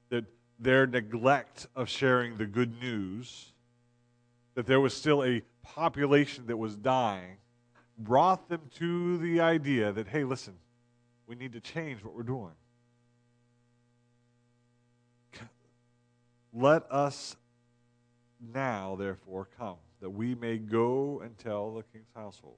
that 0.09 0.25
their 0.57 0.87
neglect 0.87 1.67
of 1.75 1.87
sharing 1.89 2.37
the 2.37 2.47
good 2.47 2.81
news, 2.81 3.53
that 4.55 4.65
there 4.65 4.79
was 4.79 4.95
still 4.95 5.23
a 5.23 5.43
population 5.61 6.47
that 6.47 6.57
was 6.57 6.75
dying, 6.75 7.37
brought 7.99 8.49
them 8.49 8.61
to 8.77 9.19
the 9.19 9.39
idea 9.41 9.91
that, 9.91 10.07
hey, 10.07 10.23
listen, 10.23 10.55
we 11.27 11.35
need 11.35 11.53
to 11.53 11.59
change 11.59 12.03
what 12.03 12.15
we're 12.15 12.23
doing. 12.23 12.53
Let 16.59 16.91
us 16.91 17.35
now, 18.51 18.95
therefore, 18.95 19.47
come, 19.59 19.75
that 20.01 20.09
we 20.09 20.33
may 20.33 20.57
go 20.57 21.21
and 21.23 21.37
tell 21.37 21.75
the 21.75 21.83
king's 21.83 22.09
household. 22.15 22.57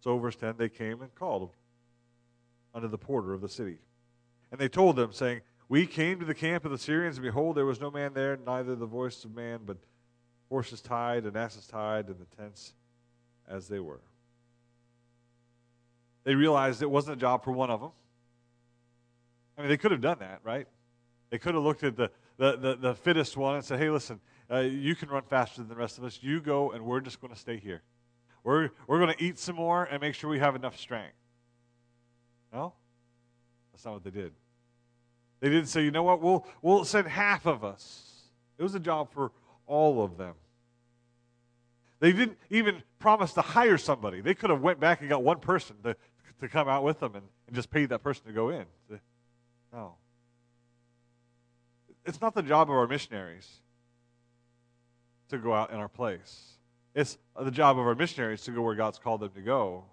So, 0.00 0.18
verse 0.18 0.36
10 0.36 0.56
they 0.58 0.68
came 0.68 1.00
and 1.00 1.14
called 1.14 1.52
unto 2.74 2.86
the 2.88 2.98
porter 2.98 3.32
of 3.32 3.40
the 3.40 3.48
city. 3.48 3.78
And 4.52 4.60
they 4.60 4.68
told 4.68 4.96
them, 4.96 5.12
saying, 5.12 5.40
we 5.70 5.86
came 5.86 6.20
to 6.20 6.26
the 6.26 6.34
camp 6.34 6.66
of 6.66 6.70
the 6.70 6.76
Syrians, 6.76 7.16
and 7.16 7.24
behold, 7.24 7.56
there 7.56 7.64
was 7.64 7.80
no 7.80 7.90
man 7.90 8.12
there, 8.12 8.38
neither 8.46 8.76
the 8.76 8.84
voice 8.84 9.24
of 9.24 9.34
man, 9.34 9.60
but 9.64 9.78
horses 10.50 10.82
tied 10.82 11.24
and 11.24 11.34
asses 11.34 11.66
tied, 11.66 12.08
and 12.08 12.16
the 12.18 12.36
tents 12.36 12.74
as 13.48 13.68
they 13.68 13.80
were. 13.80 14.02
They 16.24 16.34
realized 16.34 16.82
it 16.82 16.90
wasn't 16.90 17.16
a 17.16 17.20
job 17.20 17.42
for 17.42 17.52
one 17.52 17.70
of 17.70 17.80
them. 17.80 17.92
I 19.56 19.62
mean, 19.62 19.70
they 19.70 19.78
could 19.78 19.92
have 19.92 20.02
done 20.02 20.18
that, 20.20 20.40
right? 20.44 20.68
They 21.30 21.38
could 21.38 21.54
have 21.54 21.64
looked 21.64 21.82
at 21.82 21.96
the, 21.96 22.10
the, 22.38 22.56
the, 22.56 22.76
the 22.76 22.94
fittest 22.94 23.36
one 23.36 23.56
and 23.56 23.64
said, 23.64 23.78
hey, 23.78 23.90
listen, 23.90 24.20
uh, 24.50 24.58
you 24.58 24.94
can 24.94 25.08
run 25.08 25.22
faster 25.22 25.60
than 25.60 25.68
the 25.68 25.76
rest 25.76 25.98
of 25.98 26.04
us. 26.04 26.18
You 26.22 26.40
go, 26.40 26.72
and 26.72 26.84
we're 26.84 27.00
just 27.00 27.20
going 27.20 27.32
to 27.32 27.38
stay 27.38 27.56
here. 27.56 27.82
We're, 28.44 28.70
we're 28.86 29.00
going 29.00 29.14
to 29.14 29.22
eat 29.22 29.38
some 29.38 29.56
more 29.56 29.84
and 29.84 30.00
make 30.00 30.14
sure 30.14 30.30
we 30.30 30.38
have 30.38 30.54
enough 30.54 30.78
strength. 30.78 31.16
No? 32.52 32.74
That's 33.72 33.84
not 33.84 33.94
what 33.94 34.04
they 34.04 34.10
did. 34.10 34.32
They 35.40 35.48
didn't 35.48 35.66
say, 35.66 35.82
you 35.82 35.90
know 35.90 36.02
what, 36.02 36.22
we'll, 36.22 36.46
we'll 36.62 36.84
send 36.84 37.08
half 37.08 37.46
of 37.46 37.64
us. 37.64 38.22
It 38.58 38.62
was 38.62 38.74
a 38.74 38.80
job 38.80 39.12
for 39.12 39.32
all 39.66 40.02
of 40.02 40.16
them. 40.16 40.34
They 41.98 42.12
didn't 42.12 42.38
even 42.50 42.82
promise 42.98 43.32
to 43.34 43.42
hire 43.42 43.78
somebody. 43.78 44.20
They 44.20 44.34
could 44.34 44.50
have 44.50 44.60
went 44.60 44.78
back 44.78 45.00
and 45.00 45.08
got 45.08 45.22
one 45.22 45.40
person 45.40 45.76
to, 45.82 45.96
to 46.40 46.48
come 46.48 46.68
out 46.68 46.84
with 46.84 47.00
them 47.00 47.14
and, 47.14 47.24
and 47.46 47.56
just 47.56 47.70
paid 47.70 47.88
that 47.88 48.02
person 48.02 48.26
to 48.26 48.32
go 48.32 48.50
in. 48.50 48.64
No. 49.72 49.94
It's 52.06 52.20
not 52.20 52.34
the 52.34 52.42
job 52.42 52.70
of 52.70 52.76
our 52.76 52.86
missionaries 52.86 53.60
to 55.28 55.38
go 55.38 55.52
out 55.52 55.70
in 55.70 55.76
our 55.76 55.88
place. 55.88 56.52
It's 56.94 57.18
the 57.38 57.50
job 57.50 57.78
of 57.78 57.86
our 57.86 57.94
missionaries 57.94 58.42
to 58.44 58.52
go 58.52 58.62
where 58.62 58.74
God's 58.74 58.98
called 58.98 59.20
them 59.20 59.32
to 59.34 59.40
go. 59.40 59.84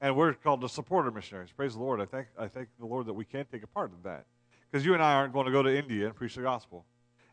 And 0.00 0.16
we're 0.16 0.34
called 0.34 0.60
to 0.60 0.68
support 0.68 1.06
our 1.06 1.10
missionaries. 1.10 1.50
Praise 1.52 1.74
the 1.74 1.80
Lord. 1.80 2.00
I 2.00 2.04
thank, 2.04 2.26
I 2.38 2.48
thank 2.48 2.68
the 2.78 2.86
Lord 2.86 3.06
that 3.06 3.14
we 3.14 3.24
can 3.24 3.46
take 3.50 3.62
a 3.62 3.66
part 3.66 3.90
in 3.92 3.96
that. 4.02 4.26
Because 4.70 4.84
you 4.84 4.92
and 4.92 5.02
I 5.02 5.14
aren't 5.14 5.32
going 5.32 5.46
to 5.46 5.52
go 5.52 5.62
to 5.62 5.74
India 5.74 6.06
and 6.06 6.14
preach 6.14 6.34
the 6.34 6.42
gospel. 6.42 6.84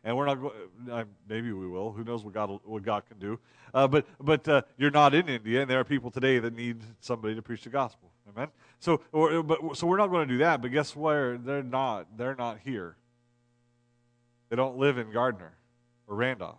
And 0.04 0.16
we're 0.16 0.26
not 0.26 0.40
going, 0.40 0.54
uh, 0.90 1.04
maybe 1.28 1.52
we 1.52 1.68
will. 1.68 1.92
Who 1.92 2.02
knows 2.02 2.24
what 2.24 2.34
God, 2.34 2.58
what 2.64 2.82
God 2.82 3.02
can 3.06 3.18
do. 3.18 3.38
Uh, 3.74 3.86
but 3.86 4.06
but 4.20 4.48
uh, 4.48 4.62
you're 4.76 4.90
not 4.90 5.14
in 5.14 5.28
India, 5.28 5.60
and 5.62 5.70
there 5.70 5.78
are 5.78 5.84
people 5.84 6.10
today 6.10 6.38
that 6.40 6.56
need 6.56 6.78
somebody 7.00 7.34
to 7.34 7.42
preach 7.42 7.62
the 7.62 7.70
gospel. 7.70 8.10
Amen? 8.28 8.48
So, 8.80 9.00
or, 9.12 9.42
but, 9.42 9.76
so 9.76 9.86
we're 9.86 9.98
not 9.98 10.08
going 10.08 10.26
to 10.26 10.34
do 10.34 10.38
that. 10.38 10.60
But 10.60 10.72
guess 10.72 10.96
where? 10.96 11.38
They're 11.38 11.62
not. 11.62 12.16
They're 12.16 12.34
not 12.34 12.58
here. 12.64 12.96
They 14.52 14.56
don't 14.56 14.76
live 14.76 14.98
in 14.98 15.10
Gardiner 15.10 15.54
or 16.06 16.14
Randolph. 16.14 16.58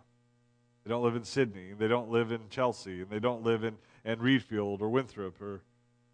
They 0.82 0.90
don't 0.90 1.04
live 1.04 1.14
in 1.14 1.22
Sidney. 1.22 1.74
They 1.78 1.86
don't 1.86 2.10
live 2.10 2.32
in 2.32 2.40
Chelsea. 2.50 3.02
And 3.02 3.08
they 3.08 3.20
don't 3.20 3.44
live 3.44 3.62
in, 3.62 3.76
in 4.04 4.18
Readfield 4.18 4.80
or 4.80 4.88
Winthrop 4.88 5.40
or 5.40 5.60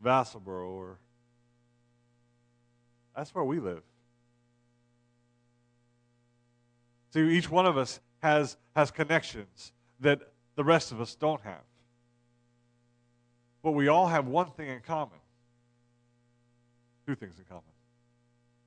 Vassalboro 0.05 0.69
or. 0.73 0.99
That's 3.17 3.35
where 3.35 3.45
we 3.45 3.61
live. 3.61 3.81
See, 7.15 7.27
each 7.31 7.51
one 7.51 7.65
of 7.65 7.79
us 7.79 7.99
has, 8.23 8.59
has 8.77 8.91
connections 8.91 9.73
that 10.01 10.21
the 10.57 10.65
rest 10.65 10.93
of 10.93 11.01
us 11.01 11.15
don't 11.15 11.41
have. 11.41 11.65
But 13.63 13.71
we 13.71 13.89
all 13.89 14.07
have 14.07 14.27
one 14.27 14.51
thing 14.51 14.69
in 14.69 14.81
common. 14.81 15.19
Two 17.07 17.15
things 17.15 17.39
in 17.39 17.47
common. 17.47 17.63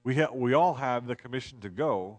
We, 0.03 0.15
ha- 0.15 0.33
we 0.33 0.55
all 0.55 0.73
have 0.73 1.05
the 1.05 1.15
commission 1.15 1.59
to 1.59 1.69
go, 1.69 2.17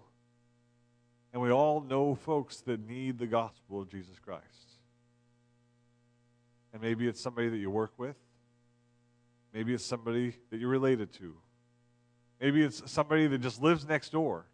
and 1.35 1.42
we 1.42 1.51
all 1.51 1.81
know 1.81 2.14
folks 2.14 2.61
that 2.61 2.88
need 2.88 3.18
the 3.18 3.27
gospel 3.27 3.81
of 3.81 3.90
Jesus 3.90 4.20
Christ. 4.20 4.44
And 6.73 6.81
maybe 6.81 7.09
it's 7.09 7.20
somebody 7.20 7.49
that 7.49 7.57
you 7.57 7.70
work 7.70 7.92
with. 7.99 8.14
Maybe 9.53 9.75
it's 9.75 9.85
somebody 9.85 10.37
that 10.51 10.61
you're 10.61 10.70
related 10.70 11.12
to. 11.14 11.35
Maybe 12.40 12.62
it's 12.62 12.88
somebody 12.88 13.27
that 13.27 13.38
just 13.38 13.61
lives 13.61 13.85
next 13.85 14.12
door. 14.12 14.47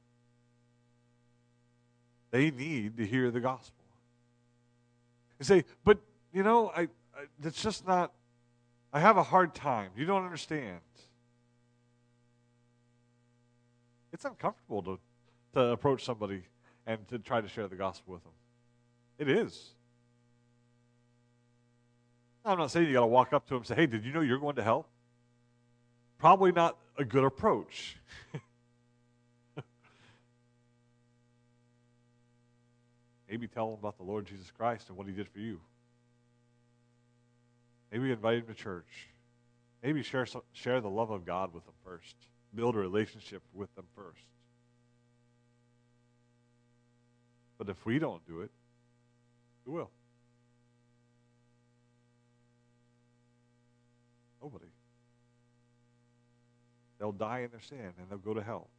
They 2.31 2.51
need 2.51 2.97
to 2.97 3.07
hear 3.07 3.31
the 3.31 3.41
gospel. 3.41 3.85
You 5.39 5.45
say, 5.45 5.65
but 5.85 5.99
you 6.33 6.43
know, 6.43 6.73
I, 6.75 6.83
I 7.15 7.25
it's 7.45 7.63
just 7.63 7.87
not. 7.87 8.13
I 8.91 9.01
have 9.01 9.19
a 9.19 9.23
hard 9.23 9.55
time. 9.55 9.91
You 9.97 10.07
don't 10.07 10.25
understand. 10.25 10.81
It's 14.13 14.25
uncomfortable 14.25 14.83
to, 14.83 14.99
to 15.55 15.61
approach 15.73 16.05
somebody 16.05 16.43
and 16.91 17.07
to 17.09 17.19
try 17.21 17.41
to 17.41 17.47
share 17.47 17.69
the 17.69 17.77
gospel 17.77 18.15
with 18.15 18.25
them. 18.25 18.33
It 19.17 19.29
is. 19.29 19.71
I'm 22.45 22.59
not 22.59 22.73
saying 22.73 22.89
you 22.89 22.95
got 22.95 23.03
to 23.03 23.07
walk 23.07 23.33
up 23.33 23.47
to 23.47 23.51
them 23.51 23.59
and 23.59 23.67
say, 23.67 23.77
hey, 23.77 23.87
did 23.87 24.05
you 24.05 24.13
know 24.13 24.23
you're 24.23 24.41
going 24.41 24.57
to 24.57 24.63
hell? 24.65 24.87
Probably 26.19 26.51
not 26.51 26.77
a 26.99 27.05
good 27.05 27.23
approach. 27.23 27.97
Maybe 33.31 33.47
tell 33.47 33.67
them 33.71 33.79
about 33.79 33.97
the 33.97 34.03
Lord 34.03 34.27
Jesus 34.27 34.51
Christ 34.51 34.89
and 34.89 34.99
what 34.99 35.07
he 35.07 35.13
did 35.13 35.29
for 35.29 35.39
you. 35.39 35.61
Maybe 37.93 38.11
invite 38.11 38.39
him 38.39 38.47
to 38.47 38.55
church. 38.55 39.07
Maybe 39.81 40.03
share, 40.03 40.27
share 40.53 40.81
the 40.81 40.91
love 40.91 41.11
of 41.11 41.25
God 41.25 41.55
with 41.55 41.65
them 41.67 41.75
first. 41.85 42.17
Build 42.53 42.75
a 42.75 42.79
relationship 42.81 43.43
with 43.55 43.73
them 43.77 43.87
first. 43.95 44.25
But 47.61 47.69
if 47.69 47.85
we 47.85 47.99
don't 47.99 48.27
do 48.27 48.41
it, 48.41 48.51
who 49.67 49.73
will? 49.73 49.91
Nobody. 54.41 54.65
They'll 56.99 57.13
die 57.13 57.41
in 57.41 57.51
their 57.51 57.61
sin 57.61 57.93
and 57.99 58.09
they'll 58.09 58.17
go 58.17 58.33
to 58.33 58.43
hell. 58.43 58.71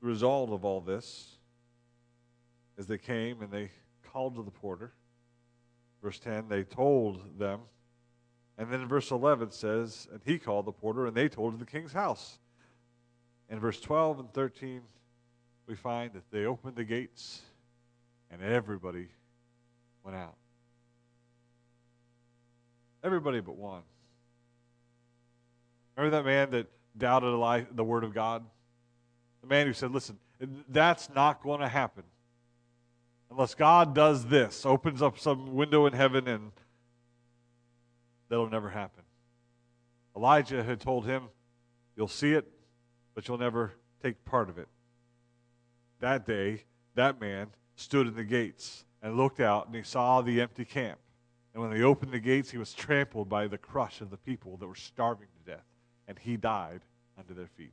The 0.00 0.06
result 0.06 0.50
of 0.50 0.64
all 0.64 0.80
this 0.80 1.34
is 2.76 2.86
they 2.86 2.96
came 2.96 3.42
and 3.42 3.50
they 3.50 3.72
called 4.12 4.36
to 4.36 4.44
the 4.44 4.52
porter 4.52 4.92
Verse 6.02 6.18
10, 6.20 6.48
they 6.48 6.62
told 6.62 7.38
them. 7.38 7.60
And 8.58 8.70
then 8.70 8.80
in 8.80 8.88
verse 8.88 9.10
11 9.10 9.52
says, 9.52 10.08
And 10.12 10.20
he 10.24 10.38
called 10.38 10.66
the 10.66 10.72
porter, 10.72 11.06
and 11.06 11.16
they 11.16 11.28
told 11.28 11.54
to 11.54 11.58
the 11.58 11.70
king's 11.70 11.92
house. 11.92 12.38
In 13.48 13.60
verse 13.60 13.80
12 13.80 14.18
and 14.18 14.32
13, 14.34 14.82
we 15.66 15.74
find 15.74 16.12
that 16.12 16.30
they 16.30 16.44
opened 16.44 16.76
the 16.76 16.84
gates, 16.84 17.40
and 18.30 18.42
everybody 18.42 19.06
went 20.04 20.16
out. 20.16 20.34
Everybody 23.04 23.40
but 23.40 23.56
one. 23.56 23.82
Remember 25.96 26.16
that 26.16 26.24
man 26.24 26.50
that 26.50 26.66
doubted 26.96 27.68
the 27.74 27.84
word 27.84 28.04
of 28.04 28.12
God? 28.12 28.44
The 29.40 29.46
man 29.46 29.66
who 29.66 29.72
said, 29.72 29.92
Listen, 29.92 30.18
that's 30.68 31.08
not 31.14 31.42
going 31.42 31.60
to 31.60 31.68
happen 31.68 32.02
unless 33.30 33.54
God 33.54 33.94
does 33.94 34.26
this, 34.26 34.64
opens 34.64 35.02
up 35.02 35.18
some 35.18 35.54
window 35.54 35.86
in 35.86 35.92
heaven, 35.92 36.28
and 36.28 36.52
that'll 38.28 38.50
never 38.50 38.70
happen. 38.70 39.02
Elijah 40.16 40.62
had 40.62 40.80
told 40.80 41.06
him, 41.06 41.24
You'll 41.96 42.08
see 42.08 42.32
it, 42.32 42.46
but 43.14 43.26
you'll 43.26 43.38
never 43.38 43.72
take 44.02 44.24
part 44.24 44.48
of 44.48 44.58
it. 44.58 44.68
That 46.00 46.26
day, 46.26 46.62
that 46.94 47.20
man 47.20 47.48
stood 47.74 48.06
in 48.06 48.14
the 48.14 48.24
gates 48.24 48.84
and 49.02 49.16
looked 49.16 49.40
out, 49.40 49.66
and 49.66 49.74
he 49.74 49.82
saw 49.82 50.20
the 50.20 50.40
empty 50.40 50.64
camp. 50.64 50.98
And 51.52 51.62
when 51.62 51.72
they 51.72 51.82
opened 51.82 52.12
the 52.12 52.20
gates, 52.20 52.50
he 52.50 52.58
was 52.58 52.72
trampled 52.72 53.28
by 53.28 53.48
the 53.48 53.58
crush 53.58 54.00
of 54.00 54.10
the 54.10 54.16
people 54.16 54.56
that 54.58 54.66
were 54.66 54.76
starving 54.76 55.26
to 55.38 55.50
death, 55.50 55.64
and 56.06 56.16
he 56.18 56.36
died 56.36 56.82
under 57.18 57.34
their 57.34 57.48
feet. 57.48 57.72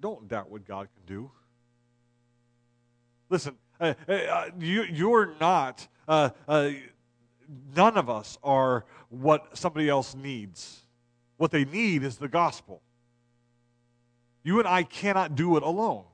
Don't 0.00 0.28
doubt 0.28 0.50
what 0.50 0.66
God 0.66 0.88
can 0.94 1.14
do. 1.14 1.30
Listen, 3.28 3.56
uh, 3.80 3.94
uh, 4.08 4.50
you, 4.58 4.84
you're 4.84 5.34
not, 5.40 5.86
uh, 6.08 6.30
uh, 6.48 6.70
none 7.74 7.96
of 7.96 8.08
us 8.10 8.38
are 8.42 8.84
what 9.08 9.56
somebody 9.56 9.88
else 9.88 10.14
needs. 10.14 10.82
What 11.36 11.50
they 11.50 11.64
need 11.64 12.02
is 12.02 12.16
the 12.16 12.28
gospel. 12.28 12.80
You 14.42 14.58
and 14.58 14.68
I 14.68 14.84
cannot 14.84 15.34
do 15.34 15.56
it 15.56 15.62
alone. 15.62 16.04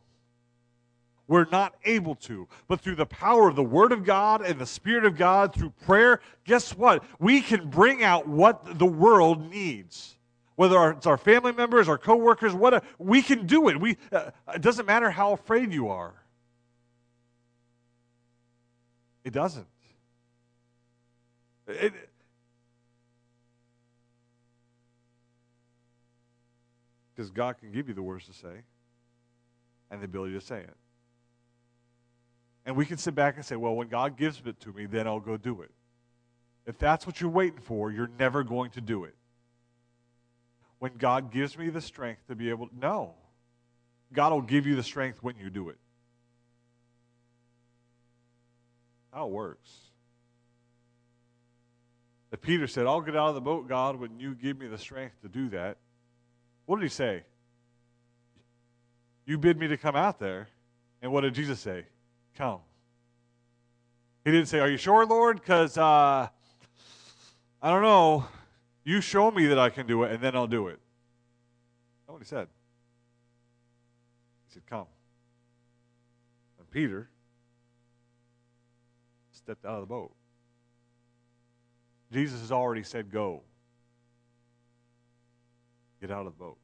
We're 1.29 1.47
not 1.51 1.75
able 1.85 2.15
to. 2.17 2.49
But 2.67 2.81
through 2.81 2.97
the 2.97 3.07
power 3.07 3.49
of 3.49 3.57
the 3.57 3.63
Word 3.63 3.93
of 3.93 4.05
God 4.05 4.45
and 4.45 4.59
the 4.59 4.67
Spirit 4.67 5.05
of 5.05 5.17
God, 5.17 5.55
through 5.55 5.71
prayer, 5.87 6.21
guess 6.45 6.77
what? 6.77 7.05
We 7.19 7.41
can 7.41 7.71
bring 7.71 8.03
out 8.03 8.27
what 8.27 8.79
the 8.79 8.87
world 8.87 9.51
needs 9.51 10.17
whether 10.57 10.91
it's 10.91 11.07
our 11.07 11.17
family 11.17 11.53
members, 11.53 11.89
our 11.89 11.99
coworkers, 11.99 12.55
whatever, 12.55 12.85
we 12.99 13.23
can 13.23 13.47
do 13.47 13.69
it. 13.69 13.81
We, 13.81 13.97
uh, 14.13 14.31
it 14.55 14.63
doesn't 14.63 14.87
matter 14.87 15.11
how 15.11 15.33
afraid 15.33 15.73
you 15.73 15.89
are. 15.89 16.15
It 19.25 19.33
doesn't. 19.33 19.67
It, 21.69 21.93
because 27.15 27.31
God 27.31 27.59
can 27.59 27.71
give 27.71 27.89
you 27.89 27.95
the 27.95 28.03
words 28.03 28.27
to 28.27 28.33
say 28.33 28.63
and 29.91 30.01
the 30.01 30.07
ability 30.07 30.35
to 30.35 30.41
say 30.41 30.59
it. 30.59 30.77
And 32.65 32.77
we 32.77 32.87
can 32.87 32.97
sit 32.97 33.15
back 33.15 33.37
and 33.37 33.45
say, 33.45 33.57
well, 33.57 33.75
when 33.75 33.89
God 33.89 34.17
gives 34.17 34.41
it 34.45 34.61
to 34.61 34.73
me, 34.73 34.87
then 34.87 35.07
I'll 35.07 35.21
go 35.21 35.37
do 35.37 35.63
it. 35.63 35.71
If 36.67 36.79
that's 36.79 37.07
what 37.07 37.21
you're 37.21 37.31
waiting 37.31 37.61
for, 37.61 37.91
you're 37.91 38.11
never 38.19 38.45
going 38.45 38.71
to 38.73 38.81
do 38.81 39.05
it 39.05 39.15
when 40.79 40.93
God 40.97 41.33
gives 41.33 41.59
me 41.59 41.71
the 41.71 41.81
strength 41.81 42.27
to 42.29 42.35
be 42.35 42.51
able 42.51 42.69
to. 42.69 42.79
No. 42.79 43.15
God 44.13 44.33
will 44.33 44.43
give 44.43 44.67
you 44.67 44.75
the 44.75 44.83
strength 44.83 45.23
when 45.23 45.37
you 45.37 45.51
do 45.51 45.69
it. 45.69 45.79
How 49.13 49.27
it 49.27 49.31
works. 49.31 49.71
If 52.33 52.41
Peter 52.41 52.67
said, 52.67 52.87
I'll 52.87 53.03
get 53.03 53.15
out 53.15 53.29
of 53.29 53.35
the 53.35 53.43
boat, 53.43 53.69
God, 53.69 53.97
when 53.97 54.19
you 54.19 54.35
give 54.35 54.59
me 54.59 54.67
the 54.67 54.79
strength 54.79 55.21
to 55.21 55.29
do 55.29 55.51
that, 55.51 55.77
what 56.65 56.77
did 56.77 56.85
he 56.85 56.89
say? 56.89 57.25
You 59.27 59.37
bid 59.37 59.59
me 59.59 59.69
to 59.69 59.77
come 59.77 59.95
out 59.95 60.19
there. 60.19 60.49
And 61.03 61.13
what 61.13 61.23
did 61.23 61.35
Jesus 61.35 61.61
say? 61.61 61.85
Come. 62.37 62.61
He 64.25 64.31
didn't 64.31 64.47
say, 64.47 64.61
Are 64.61 64.69
you 64.69 64.77
sure, 64.77 65.05
Lord? 65.05 65.41
Because 65.41 65.77
uh, 65.77 66.29
I 67.61 67.71
don't 67.71 67.83
know. 67.83 68.25
You 68.85 69.01
show 69.01 69.31
me 69.31 69.47
that 69.47 69.59
I 69.59 69.69
can 69.69 69.87
do 69.87 70.03
it, 70.05 70.13
and 70.13 70.23
then 70.23 70.35
I'll 70.35 70.47
do 70.47 70.69
it. 70.69 70.79
That's 72.07 72.13
what 72.13 72.23
he 72.23 72.27
said. 72.27 72.49
He 74.49 74.55
said, 74.55 74.63
Come. 74.67 74.87
And 76.59 76.71
Peter 76.71 77.09
stepped 79.43 79.65
out 79.65 79.75
of 79.75 79.81
the 79.81 79.87
boat. 79.87 80.13
Jesus 82.13 82.41
has 82.41 82.53
already 82.53 82.83
said, 82.83 83.11
Go. 83.11 83.43
Get 86.01 86.11
out 86.11 86.27
of 86.27 86.33
the 86.37 86.39
boat. 86.39 86.59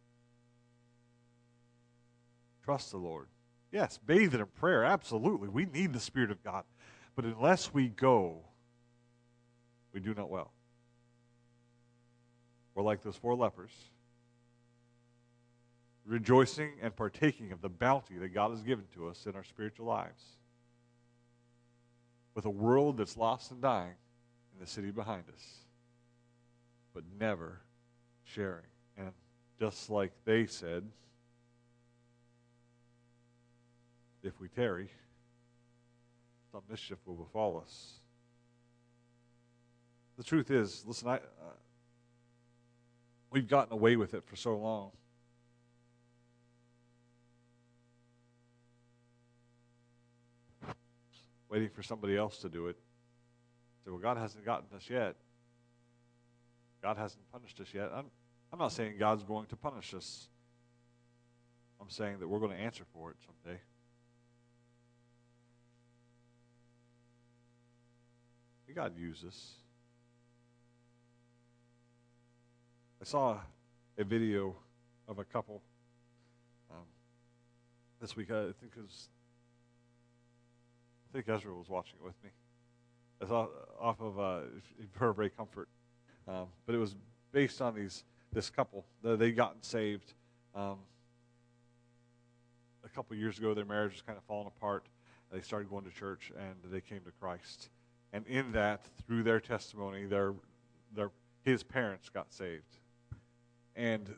Trust 2.64 2.91
the 2.91 2.99
Lord. 2.99 3.29
Yes, 3.72 3.99
bathe 4.05 4.35
in 4.35 4.45
prayer. 4.47 4.85
Absolutely. 4.85 5.49
We 5.49 5.66
need 5.66 5.93
the 5.93 6.01
Spirit 6.01 6.31
of 6.31 6.43
God. 6.43 6.64
But 7.14 7.24
unless 7.24 7.72
we 7.72 7.89
go, 7.89 8.41
we 9.93 10.01
do 10.01 10.14
not 10.14 10.31
well. 10.31 10.53
We're 12.74 12.83
like 12.83 13.03
those 13.03 13.16
four 13.16 13.35
lepers, 13.35 13.72
rejoicing 16.07 16.72
and 16.81 16.95
partaking 16.95 17.51
of 17.51 17.61
the 17.61 17.68
bounty 17.68 18.18
that 18.18 18.29
God 18.29 18.51
has 18.51 18.62
given 18.62 18.85
to 18.95 19.09
us 19.09 19.26
in 19.26 19.35
our 19.35 19.43
spiritual 19.43 19.87
lives. 19.87 20.22
With 22.39 22.45
a 22.45 22.51
world 22.51 22.99
that's 22.99 23.16
lost 23.16 23.51
and 23.51 23.61
dying 23.61 23.97
in 24.55 24.61
the 24.61 24.66
city 24.70 24.93
behind 24.93 25.24
us, 25.34 25.45
but 26.95 27.03
never 27.18 27.59
sharing. 28.22 28.62
And 28.97 29.11
just 29.59 29.91
like 29.91 30.12
they 30.24 30.47
said, 30.47 30.84
if 34.22 34.39
we 34.39 34.47
tarry, 34.47 34.89
some 36.53 36.62
mischief 36.70 36.99
will 37.07 37.16
befall 37.16 37.61
us. 37.61 37.95
The 40.16 40.22
truth 40.22 40.53
is, 40.53 40.84
listen, 40.86 41.09
I, 41.09 41.16
uh, 41.16 41.18
We've 43.32 43.49
gotten 43.49 43.72
away 43.72 43.97
with 43.97 44.14
it 44.14 44.22
for 44.24 44.36
so 44.36 44.57
long. 44.57 44.93
Waiting 51.49 51.70
for 51.70 51.82
somebody 51.82 52.16
else 52.16 52.38
to 52.38 52.49
do 52.49 52.66
it. 52.68 52.76
Say, 53.84 53.90
well, 53.90 54.01
God 54.01 54.16
hasn't 54.16 54.44
gotten 54.44 54.66
us 54.76 54.88
yet. 54.88 55.16
God 56.82 56.96
hasn't 56.96 57.22
punished 57.32 57.61
us 57.61 57.68
yet. 57.72 57.90
I'm, 57.94 58.07
I'm 58.53 58.59
not 58.59 58.72
saying 58.72 58.96
God's 58.99 59.24
going 59.24 59.46
to 59.46 59.57
punish 59.57 59.94
us. 59.94 60.28
I'm 61.80 61.90
saying 61.90 62.18
that 62.20 62.28
we're 62.28 62.40
going 62.40 62.57
to 62.57 62.62
answer 62.62 62.84
for 62.92 63.11
it 63.11 63.16
someday. 63.24 63.59
God 68.78 68.96
use 68.96 69.24
us. 69.26 69.55
I 73.03 73.05
saw 73.05 73.38
a 73.99 74.05
video 74.05 74.55
of 75.09 75.18
a 75.18 75.24
couple 75.24 75.61
um, 76.70 76.84
this 78.01 78.14
week. 78.14 78.30
I 78.30 78.53
think 78.61 78.74
it 78.76 78.82
was, 78.82 79.09
I 81.09 81.12
think 81.12 81.28
Ezra 81.28 81.52
was 81.52 81.68
watching 81.68 81.96
it 82.00 82.04
with 82.04 82.14
me. 82.22 82.30
It's 83.20 83.30
off, 83.30 83.48
off 83.80 84.00
of 84.00 84.18
uh, 84.18 84.40
Comfort, 85.36 85.68
um, 86.26 86.46
but 86.66 86.74
it 86.74 86.78
was 86.78 86.94
based 87.32 87.61
on 87.62 87.74
these 87.74 88.04
this 88.32 88.50
couple. 88.50 88.84
They'd 89.02 89.32
gotten 89.32 89.62
saved 89.62 90.12
um, 90.54 90.78
a 92.84 92.88
couple 92.90 93.16
years 93.16 93.38
ago. 93.38 93.54
Their 93.54 93.64
marriage 93.64 93.92
was 93.92 94.02
kind 94.02 94.18
of 94.18 94.24
falling 94.24 94.46
apart. 94.46 94.86
They 95.32 95.40
started 95.40 95.70
going 95.70 95.84
to 95.84 95.90
church 95.90 96.30
and 96.38 96.72
they 96.72 96.80
came 96.80 97.00
to 97.00 97.11
Christ. 97.20 97.70
And 98.12 98.26
in 98.26 98.52
that, 98.52 98.82
through 99.06 99.22
their 99.22 99.40
testimony, 99.40 100.04
their 100.04 100.34
their 100.94 101.11
his 101.42 101.62
parents 101.62 102.11
got 102.11 102.32
saved 102.32 102.78
and 103.78 104.14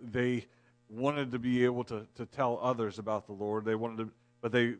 they 0.00 0.46
wanted 0.88 1.32
to 1.32 1.38
be 1.38 1.64
able 1.64 1.84
to, 1.84 2.06
to 2.14 2.24
tell 2.24 2.58
others 2.62 2.98
about 2.98 3.26
the 3.26 3.32
Lord. 3.32 3.64
They 3.64 3.74
wanted 3.74 3.98
to, 3.98 4.10
but 4.40 4.52
they 4.52 4.74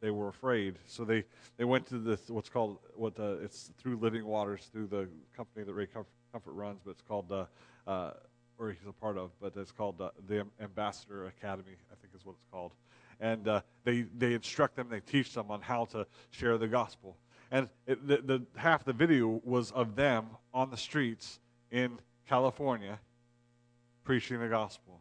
they 0.00 0.10
were 0.10 0.28
afraid. 0.28 0.78
So 0.86 1.04
they, 1.04 1.24
they 1.56 1.64
went 1.64 1.86
to 1.88 1.98
this 1.98 2.28
what's 2.28 2.48
called 2.48 2.78
what 2.94 3.18
uh, 3.18 3.36
it's 3.42 3.72
through 3.78 3.98
Living 3.98 4.24
Waters 4.24 4.68
through 4.72 4.86
the 4.86 5.08
company 5.36 5.64
that 5.64 5.72
Ray 5.72 5.86
Comfort 5.86 6.52
runs, 6.52 6.80
but 6.84 6.92
it's 6.92 7.02
called 7.02 7.30
uh, 7.30 7.44
uh, 7.86 8.12
or 8.58 8.70
he's 8.70 8.86
a 8.86 8.92
part 8.92 9.16
of, 9.16 9.30
but 9.40 9.56
it's 9.56 9.72
called 9.72 10.00
uh, 10.00 10.10
the 10.28 10.46
Ambassador 10.60 11.26
Academy, 11.26 11.76
I 11.90 11.94
think 12.00 12.14
is 12.14 12.26
what 12.26 12.32
it's 12.32 12.46
called. 12.52 12.72
And 13.18 13.48
uh, 13.48 13.62
they 13.84 14.02
they 14.16 14.34
instruct 14.34 14.76
them, 14.76 14.88
they 14.90 15.00
teach 15.00 15.32
them 15.34 15.50
on 15.50 15.60
how 15.60 15.86
to 15.86 16.06
share 16.30 16.58
the 16.58 16.68
gospel. 16.68 17.16
And 17.50 17.68
it, 17.86 18.06
the, 18.06 18.18
the 18.18 18.42
half 18.56 18.84
the 18.84 18.92
video 18.92 19.40
was 19.44 19.72
of 19.72 19.96
them 19.96 20.26
on 20.54 20.70
the 20.70 20.76
streets 20.76 21.40
in 21.70 21.98
California 22.28 23.00
preaching 24.04 24.40
the 24.40 24.48
gospel. 24.48 25.00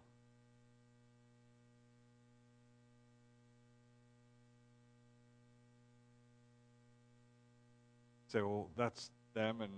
Say, 8.32 8.42
well, 8.42 8.70
that's 8.78 9.12
them 9.34 9.62
and 9.62 9.72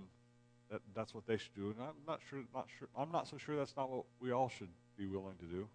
that, 0.70 0.80
that's 0.94 1.14
what 1.14 1.26
they 1.26 1.36
should 1.36 1.54
do. 1.54 1.66
And 1.66 1.76
I'm 1.80 1.94
not 2.06 2.20
sure, 2.28 2.40
not 2.54 2.68
sure, 2.78 2.88
I'm 2.96 3.12
not 3.12 3.28
so 3.28 3.36
sure 3.36 3.56
that's 3.56 3.76
not 3.76 3.90
what 3.90 4.04
we 4.20 4.32
all 4.32 4.48
should 4.48 4.70
be 4.96 5.06
willing 5.06 5.36
to 5.40 5.44
do. 5.46 5.68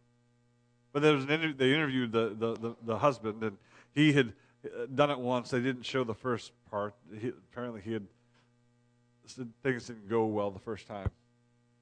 But 0.93 1.01
there 1.01 1.13
was 1.13 1.25
an 1.25 1.31
inter- 1.31 1.53
they 1.53 1.73
interviewed 1.73 2.11
the, 2.11 2.35
the, 2.37 2.53
the, 2.55 2.75
the 2.83 2.97
husband, 2.97 3.43
and 3.43 3.57
he 3.93 4.13
had 4.13 4.33
uh, 4.65 4.87
done 4.93 5.11
it 5.11 5.19
once. 5.19 5.49
They 5.49 5.59
didn't 5.59 5.83
show 5.83 6.03
the 6.03 6.15
first 6.15 6.51
part. 6.71 6.95
He, 7.19 7.29
apparently, 7.51 7.81
he 7.81 7.93
had 7.93 8.07
things 9.63 9.87
didn't 9.87 10.09
go 10.09 10.25
well 10.25 10.51
the 10.51 10.59
first 10.59 10.87
time, 10.87 11.09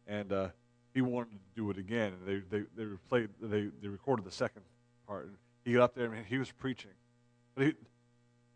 and 0.07 0.31
uh, 0.31 0.47
he 0.93 1.01
wanted 1.01 1.31
to 1.31 1.37
do 1.55 1.69
it 1.69 1.77
again. 1.77 2.13
And 2.13 2.27
they 2.27 2.57
they 2.57 2.65
they 2.75 2.83
replayed 2.83 3.29
they 3.41 3.69
they 3.81 3.87
recorded 3.87 4.25
the 4.25 4.31
second 4.31 4.63
part. 5.07 5.25
And 5.25 5.35
he 5.63 5.73
got 5.73 5.83
up 5.83 5.95
there 5.95 6.11
and 6.11 6.25
he 6.25 6.37
was 6.37 6.51
preaching, 6.51 6.91
but 7.53 7.67
he, 7.67 7.73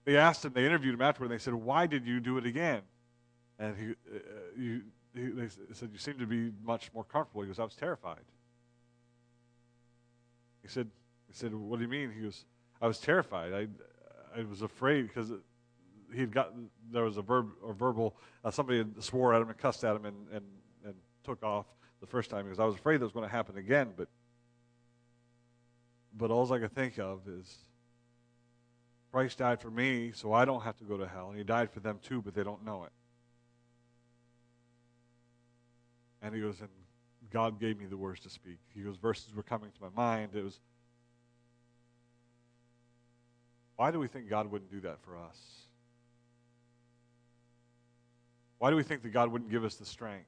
they 0.10 0.18
asked 0.18 0.44
him. 0.44 0.54
They 0.54 0.66
interviewed 0.66 0.96
him 0.96 1.02
afterward. 1.02 1.32
And 1.32 1.40
they 1.40 1.44
said, 1.44 1.54
"Why 1.54 1.86
did 1.86 2.08
you 2.08 2.20
do 2.20 2.40
it 2.40 2.46
again?" 2.46 2.82
And 3.60 3.78
he, 3.78 3.92
uh, 3.92 4.20
you, 4.58 4.82
he 5.14 5.28
they 5.28 5.48
said, 5.72 5.90
"You 5.92 6.00
seem 6.00 6.18
to 6.18 6.26
be 6.26 6.52
much 6.64 6.92
more 6.96 7.04
comfortable." 7.04 7.44
He 7.44 7.48
goes, 7.48 7.60
"I 7.60 7.64
was 7.64 7.76
terrified." 7.76 8.26
He 10.64 10.68
said, 10.68 10.90
"He 11.28 11.34
said, 11.34 11.54
what 11.54 11.78
do 11.78 11.84
you 11.84 11.92
mean?" 11.92 12.12
He 12.12 12.22
goes, 12.22 12.46
"I 12.82 12.88
was 12.88 13.00
terrified. 13.00 13.54
I 13.54 13.68
I 14.36 14.44
was 14.44 14.62
afraid 14.62 15.08
because." 15.08 15.32
he 16.12 16.22
had 16.22 16.32
gotten 16.32 16.72
there 16.92 17.04
was 17.04 17.18
a 17.18 17.22
verb 17.22 17.52
a 17.64 17.72
verbal 17.72 18.18
uh, 18.44 18.50
somebody 18.50 18.80
had 18.80 19.04
swore 19.04 19.32
at 19.36 19.44
him 19.44 19.50
and 19.50 19.58
cussed 19.60 19.84
at 19.84 19.96
him 19.96 20.06
and, 20.06 20.28
and, 20.34 20.46
and 20.84 20.96
took 21.24 21.44
off 21.44 21.68
the 22.02 22.08
first 22.08 22.32
time 22.32 22.46
because 22.46 22.60
I 22.60 22.66
was 22.66 22.74
afraid 22.74 23.00
that 23.00 23.06
was 23.06 23.12
going 23.12 23.28
to 23.28 23.32
happen 23.32 23.58
again 23.58 23.94
but 23.96 24.08
but 26.18 26.32
all 26.32 26.52
I 26.52 26.58
could 26.58 26.74
think 26.74 26.98
of 26.98 27.28
is 27.28 27.69
Christ 29.12 29.40
died 29.40 29.62
for 29.62 29.72
me 29.72 30.12
so 30.14 30.34
I 30.34 30.46
don't 30.46 30.62
have 30.62 30.78
to 30.78 30.84
go 30.84 30.98
to 30.98 31.08
hell 31.08 31.30
and 31.30 31.38
he 31.38 31.44
died 31.44 31.72
for 31.72 31.80
them 31.80 32.00
too 32.02 32.22
but 32.22 32.34
they 32.34 32.44
don't 32.44 32.64
know 32.64 32.84
it 32.84 32.92
and 36.22 36.34
he 36.34 36.42
goes 36.42 36.60
and 36.60 36.70
God 37.32 37.60
gave 37.60 37.80
me 37.80 37.86
the 37.86 37.98
words 37.98 38.20
to 38.22 38.30
speak 38.30 38.60
he 38.74 38.82
goes 38.82 38.98
verses 38.98 39.34
were 39.34 39.44
coming 39.44 39.72
to 39.72 39.82
my 39.82 39.90
mind 39.96 40.32
it 40.36 40.44
was 40.44 40.60
why 43.76 43.92
do 43.92 44.00
we 44.00 44.08
think 44.08 44.30
God 44.30 44.52
wouldn't 44.52 44.72
do 44.72 44.82
that 44.82 45.00
for 45.02 45.18
us 45.18 45.60
why 48.60 48.70
do 48.70 48.76
we 48.76 48.84
think 48.84 49.02
that 49.04 49.10
God 49.10 49.32
wouldn't 49.32 49.50
give 49.50 49.64
us 49.64 49.76
the 49.76 49.86
strength? 49.86 50.28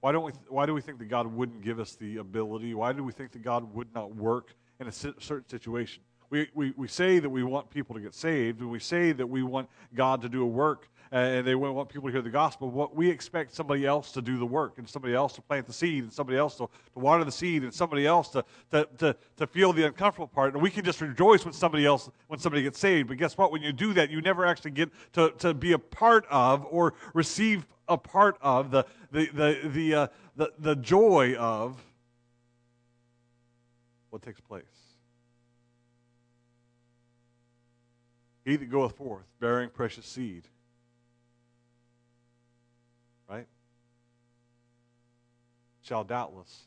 Why, 0.00 0.12
don't 0.12 0.24
we, 0.24 0.32
why 0.48 0.66
do 0.66 0.74
we 0.74 0.80
think 0.80 0.98
that 0.98 1.06
God 1.06 1.26
wouldn't 1.26 1.62
give 1.62 1.78
us 1.78 1.94
the 1.94 2.16
ability? 2.16 2.74
Why 2.74 2.92
do 2.92 3.04
we 3.04 3.12
think 3.12 3.32
that 3.32 3.42
God 3.42 3.72
would 3.74 3.92
not 3.94 4.14
work 4.14 4.54
in 4.80 4.86
a 4.86 4.92
certain 4.92 5.48
situation? 5.48 6.02
We, 6.32 6.48
we, 6.54 6.72
we 6.78 6.88
say 6.88 7.18
that 7.18 7.28
we 7.28 7.42
want 7.42 7.68
people 7.68 7.94
to 7.94 8.00
get 8.00 8.14
saved, 8.14 8.60
and 8.60 8.70
we 8.70 8.78
say 8.78 9.12
that 9.12 9.26
we 9.26 9.42
want 9.42 9.68
God 9.94 10.22
to 10.22 10.30
do 10.30 10.42
a 10.42 10.46
work, 10.46 10.88
and 11.10 11.46
they 11.46 11.54
want 11.54 11.90
people 11.90 12.08
to 12.08 12.12
hear 12.12 12.22
the 12.22 12.30
gospel. 12.30 12.70
What 12.70 12.96
we 12.96 13.10
expect 13.10 13.54
somebody 13.54 13.84
else 13.84 14.12
to 14.12 14.22
do 14.22 14.38
the 14.38 14.46
work, 14.46 14.78
and 14.78 14.88
somebody 14.88 15.12
else 15.12 15.34
to 15.34 15.42
plant 15.42 15.66
the 15.66 15.74
seed, 15.74 16.04
and 16.04 16.10
somebody 16.10 16.38
else 16.38 16.56
to, 16.56 16.70
to 16.94 16.98
water 16.98 17.22
the 17.22 17.30
seed, 17.30 17.64
and 17.64 17.74
somebody 17.74 18.06
else 18.06 18.30
to, 18.30 18.42
to, 18.70 18.88
to, 18.96 19.14
to 19.36 19.46
feel 19.46 19.74
the 19.74 19.84
uncomfortable 19.86 20.26
part. 20.26 20.54
And 20.54 20.62
we 20.62 20.70
can 20.70 20.86
just 20.86 21.02
rejoice 21.02 21.44
when 21.44 21.52
somebody 21.52 21.84
else 21.84 22.08
when 22.28 22.40
somebody 22.40 22.62
gets 22.62 22.78
saved. 22.78 23.08
But 23.08 23.18
guess 23.18 23.36
what? 23.36 23.52
When 23.52 23.60
you 23.60 23.74
do 23.74 23.92
that, 23.92 24.08
you 24.08 24.22
never 24.22 24.46
actually 24.46 24.70
get 24.70 24.88
to, 25.12 25.34
to 25.40 25.52
be 25.52 25.72
a 25.72 25.78
part 25.78 26.24
of 26.30 26.66
or 26.70 26.94
receive 27.12 27.66
a 27.88 27.98
part 27.98 28.38
of 28.40 28.70
the 28.70 28.86
the 29.10 29.26
the 29.34 29.68
the, 29.68 29.94
uh, 29.94 30.06
the, 30.36 30.52
the 30.58 30.76
joy 30.76 31.34
of 31.34 31.78
what 34.08 34.22
takes 34.22 34.40
place. 34.40 34.81
He 38.44 38.56
that 38.56 38.66
goeth 38.66 38.96
forth 38.96 39.26
bearing 39.40 39.70
precious 39.70 40.06
seed. 40.06 40.48
Right? 43.28 43.46
Shall 45.82 46.04
doubtless 46.04 46.62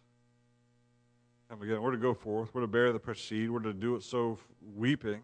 come 1.50 1.62
again. 1.62 1.82
We're 1.82 1.92
to 1.92 1.98
go 1.98 2.14
forth. 2.14 2.54
We're 2.54 2.62
to 2.62 2.68
bear 2.68 2.92
the 2.92 3.00
precious 3.00 3.26
seed. 3.26 3.50
We're 3.50 3.60
to 3.60 3.74
do 3.74 3.96
it 3.96 4.04
so 4.04 4.40
weeping. 4.76 5.22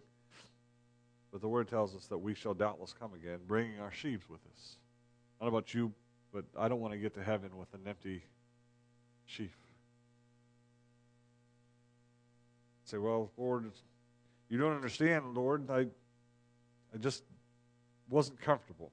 But 1.32 1.42
the 1.42 1.48
word 1.48 1.68
tells 1.70 1.96
us 1.96 2.08
that 2.08 2.18
we 2.18 2.34
shall 2.34 2.54
doubtless 2.54 2.94
come 2.94 3.14
again, 3.14 3.40
bringing 3.48 3.80
our 3.80 3.92
sheaves 3.92 4.30
with 4.30 4.42
us. 4.54 4.78
I 5.40 5.46
don't 5.46 5.54
know 5.54 5.58
about 5.58 5.74
you, 5.74 5.94
but 6.34 6.46
I 6.58 6.68
don't 6.68 6.82
want 6.82 6.94
to 6.94 7.00
get 7.00 7.14
to 7.16 7.24
heaven 7.24 7.58
with 7.58 7.74
an 7.74 7.82
empty 7.88 8.24
sheaf. 9.26 9.56
Say, 12.84 12.98
well, 12.98 13.32
Lord, 13.38 13.72
you 14.50 14.58
don't 14.58 14.76
understand, 14.76 15.34
Lord. 15.34 15.72
I 15.72 15.88
I 16.94 16.98
just 16.98 17.24
wasn't 18.10 18.40
comfortable. 18.42 18.92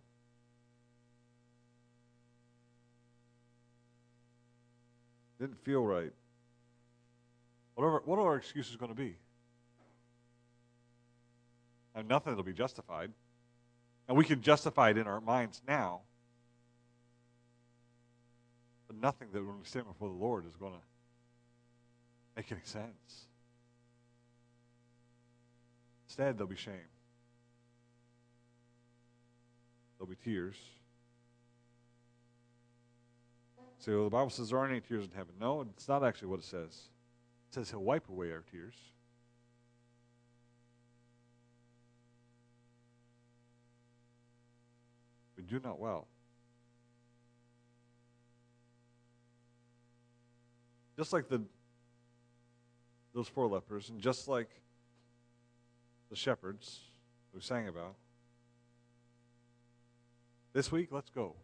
Didn't 5.41 5.59
feel 5.65 5.85
right. 5.85 6.13
Whatever, 7.75 8.03
what 8.05 8.19
are 8.19 8.27
our 8.27 8.37
excuses 8.37 8.77
going 8.77 8.91
to 8.91 8.97
be? 8.97 9.17
And 11.95 12.09
nothing 12.09 12.33
that'll 12.33 12.45
be 12.45 12.53
justified. 12.53 13.11
And 14.09 14.17
we 14.17 14.25
can 14.25 14.41
justify 14.41 14.91
it 14.91 14.99
in 14.99 15.07
our 15.07 15.21
minds 15.21 15.61
now. 15.67 16.01
But 18.87 18.97
nothing 18.97 19.29
that 19.33 19.45
when 19.45 19.59
we 19.59 19.65
stand 19.65 19.87
before 19.87 20.09
the 20.09 20.15
Lord 20.15 20.47
is 20.47 20.57
going 20.57 20.73
to 20.73 20.79
make 22.37 22.51
any 22.51 22.61
sense. 22.65 23.27
Instead, 26.07 26.39
there'll 26.39 26.49
be 26.49 26.57
shame. 26.57 26.75
There'll 29.99 30.09
be 30.09 30.17
tears. 30.17 30.57
So 33.79 33.93
well, 33.93 34.05
the 34.05 34.11
Bible 34.11 34.31
says 34.31 34.51
there 34.51 34.59
aren't 34.59 34.73
any 34.73 34.81
tears 34.81 35.05
in 35.05 35.11
heaven. 35.17 35.35
No, 35.41 35.63
it's 35.63 35.89
not 35.89 36.05
actually 36.05 36.29
what 36.29 36.41
it 36.41 36.45
says. 36.45 36.89
It 37.51 37.55
says 37.55 37.71
He'll 37.71 37.83
wipe 37.83 38.09
away 38.09 38.33
our 38.33 38.45
tears. 38.51 38.75
We 45.37 45.45
do 45.45 45.61
not 45.63 45.79
well. 45.79 46.07
Just 50.97 51.13
like 51.13 51.29
the 51.29 51.43
those 53.15 53.29
four 53.29 53.49
lepers, 53.49 53.89
and 53.89 54.01
just 54.01 54.29
like 54.29 54.49
the 56.11 56.17
shepherds 56.17 56.81
we 57.33 57.41
sang 57.41 57.69
about, 57.69 57.95
this 60.59 60.73
week, 60.73 60.89
let's 60.91 61.11
go. 61.11 61.37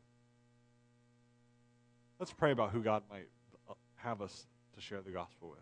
Let's 2.18 2.32
pray 2.32 2.50
about 2.50 2.72
who 2.72 2.82
God 2.82 3.04
might 3.08 3.28
uh, 3.70 3.74
have 3.94 4.20
us 4.20 4.48
to 4.74 4.80
share 4.80 5.02
the 5.02 5.12
gospel 5.12 5.50
with. 5.50 5.60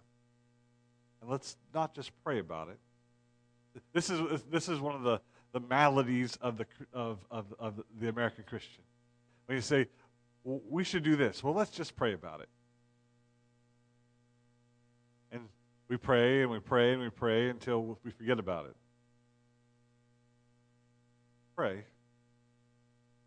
And 1.20 1.28
let's 1.28 1.59
not 1.74 1.94
just 1.94 2.12
pray 2.24 2.38
about 2.38 2.68
it. 2.70 2.78
This 3.92 4.09
is, 4.09 4.42
this 4.50 4.70
is 4.70 4.80
one 4.80 4.94
of 4.94 5.03
the, 5.03 5.20
the 5.53 5.61
maladies 5.61 6.38
of 6.40 6.57
the, 6.57 6.64
of, 6.94 7.18
of, 7.30 7.44
of 7.59 7.74
the 8.00 8.09
American 8.09 8.44
Christian. 8.48 8.84
When 9.44 9.57
you 9.57 9.62
say, 9.62 9.86
well, 10.44 10.62
we 10.70 10.82
should 10.82 11.03
do 11.03 11.14
this, 11.14 11.44
well, 11.44 11.53
let's 11.53 11.72
just 11.72 11.94
pray 11.94 12.14
about 12.14 12.40
it. 12.40 12.48
And 15.30 15.42
we 15.88 15.98
pray 15.98 16.40
and 16.40 16.50
we 16.50 16.59
pray 16.59 16.94
and 16.94 17.03
we 17.03 17.11
pray 17.11 17.50
until 17.50 17.98
we 18.03 18.12
forget 18.12 18.38
about 18.38 18.64
it. 18.64 18.76
Pray 21.55 21.84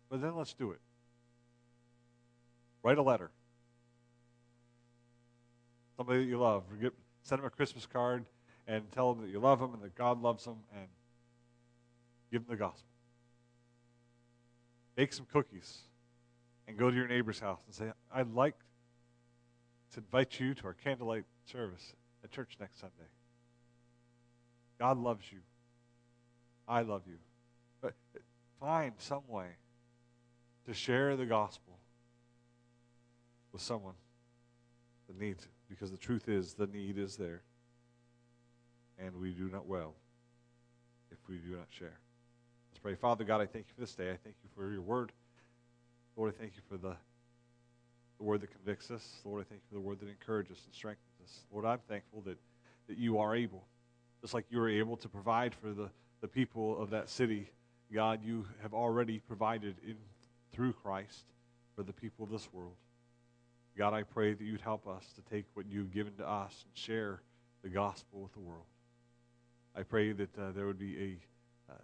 but 0.08 0.20
then 0.20 0.36
let's 0.36 0.54
do 0.54 0.70
it. 0.70 0.80
Write 2.82 2.98
a 2.98 3.02
letter. 3.02 3.30
Somebody 5.96 6.20
that 6.20 6.26
you 6.26 6.38
love. 6.38 6.64
Send 7.22 7.40
them 7.40 7.46
a 7.46 7.50
Christmas 7.50 7.86
card 7.86 8.24
and 8.68 8.90
tell 8.92 9.14
them 9.14 9.24
that 9.24 9.30
you 9.30 9.40
love 9.40 9.60
them 9.60 9.74
and 9.74 9.82
that 9.82 9.94
God 9.94 10.22
loves 10.22 10.44
them 10.44 10.58
and 10.72 10.86
give 12.30 12.46
them 12.46 12.56
the 12.56 12.56
gospel. 12.56 12.88
Bake 14.94 15.12
some 15.12 15.26
cookies 15.32 15.78
and 16.68 16.76
go 16.76 16.90
to 16.90 16.96
your 16.96 17.08
neighbor's 17.08 17.40
house 17.40 17.60
and 17.66 17.74
say, 17.74 17.92
I'd 18.14 18.32
like 18.34 18.56
to 19.92 20.00
invite 20.00 20.38
you 20.40 20.54
to 20.54 20.66
our 20.66 20.74
candlelight 20.74 21.24
service 21.44 21.94
at 22.24 22.30
church 22.30 22.56
next 22.60 22.80
Sunday. 22.80 23.08
God 24.78 24.98
loves 24.98 25.24
you. 25.32 25.38
I 26.68 26.82
love 26.82 27.02
you. 27.06 27.16
But 27.80 27.94
uh, 28.14 28.20
find 28.60 28.92
some 28.98 29.22
way 29.28 29.46
to 30.66 30.74
share 30.74 31.16
the 31.16 31.26
gospel 31.26 31.78
with 33.52 33.62
someone 33.62 33.94
that 35.06 35.18
needs 35.18 35.44
it. 35.44 35.50
Because 35.68 35.90
the 35.90 35.96
truth 35.96 36.28
is, 36.28 36.54
the 36.54 36.66
need 36.66 36.98
is 36.98 37.16
there. 37.16 37.42
And 38.98 39.16
we 39.20 39.30
do 39.32 39.48
not 39.48 39.66
well 39.66 39.94
if 41.10 41.18
we 41.28 41.36
do 41.36 41.56
not 41.56 41.66
share. 41.70 41.98
Let's 42.70 42.80
pray. 42.82 42.94
Father 42.94 43.24
God, 43.24 43.40
I 43.40 43.46
thank 43.46 43.66
you 43.68 43.74
for 43.74 43.80
this 43.80 43.94
day. 43.94 44.10
I 44.10 44.16
thank 44.16 44.36
you 44.42 44.50
for 44.54 44.70
your 44.70 44.82
word. 44.82 45.12
Lord, 46.16 46.32
I 46.34 46.40
thank 46.40 46.54
you 46.56 46.62
for 46.68 46.76
the, 46.76 46.96
the 48.18 48.24
word 48.24 48.40
that 48.40 48.50
convicts 48.50 48.90
us. 48.90 49.20
Lord, 49.24 49.42
I 49.42 49.44
thank 49.48 49.60
you 49.62 49.68
for 49.68 49.74
the 49.74 49.86
word 49.86 50.00
that 50.00 50.08
encourages 50.08 50.62
and 50.64 50.74
strengthens 50.74 51.20
us. 51.22 51.40
Lord, 51.52 51.64
I'm 51.64 51.80
thankful 51.88 52.22
that, 52.22 52.38
that 52.88 52.96
you 52.96 53.18
are 53.18 53.36
able, 53.36 53.64
just 54.22 54.34
like 54.34 54.46
you 54.50 54.58
were 54.58 54.68
able 54.68 54.96
to 54.96 55.08
provide 55.08 55.54
for 55.54 55.72
the, 55.72 55.90
the 56.20 56.28
people 56.28 56.80
of 56.80 56.90
that 56.90 57.08
city 57.10 57.50
God, 57.92 58.20
you 58.24 58.44
have 58.62 58.74
already 58.74 59.20
provided 59.20 59.76
in 59.86 59.96
through 60.56 60.72
Christ 60.72 61.26
for 61.76 61.82
the 61.82 61.92
people 61.92 62.24
of 62.24 62.30
this 62.30 62.48
world. 62.52 62.76
God, 63.76 63.92
I 63.92 64.02
pray 64.02 64.32
that 64.32 64.42
you'd 64.42 64.62
help 64.62 64.88
us 64.88 65.04
to 65.14 65.22
take 65.30 65.44
what 65.52 65.66
you've 65.68 65.92
given 65.92 66.14
to 66.14 66.26
us 66.26 66.64
and 66.64 66.76
share 66.76 67.20
the 67.62 67.68
gospel 67.68 68.22
with 68.22 68.32
the 68.32 68.40
world. 68.40 68.64
I 69.76 69.82
pray 69.82 70.12
that 70.12 70.38
uh, 70.38 70.52
there 70.52 70.66
would 70.66 70.78
be 70.78 70.96
a 70.96 71.72
uh, 71.72 71.76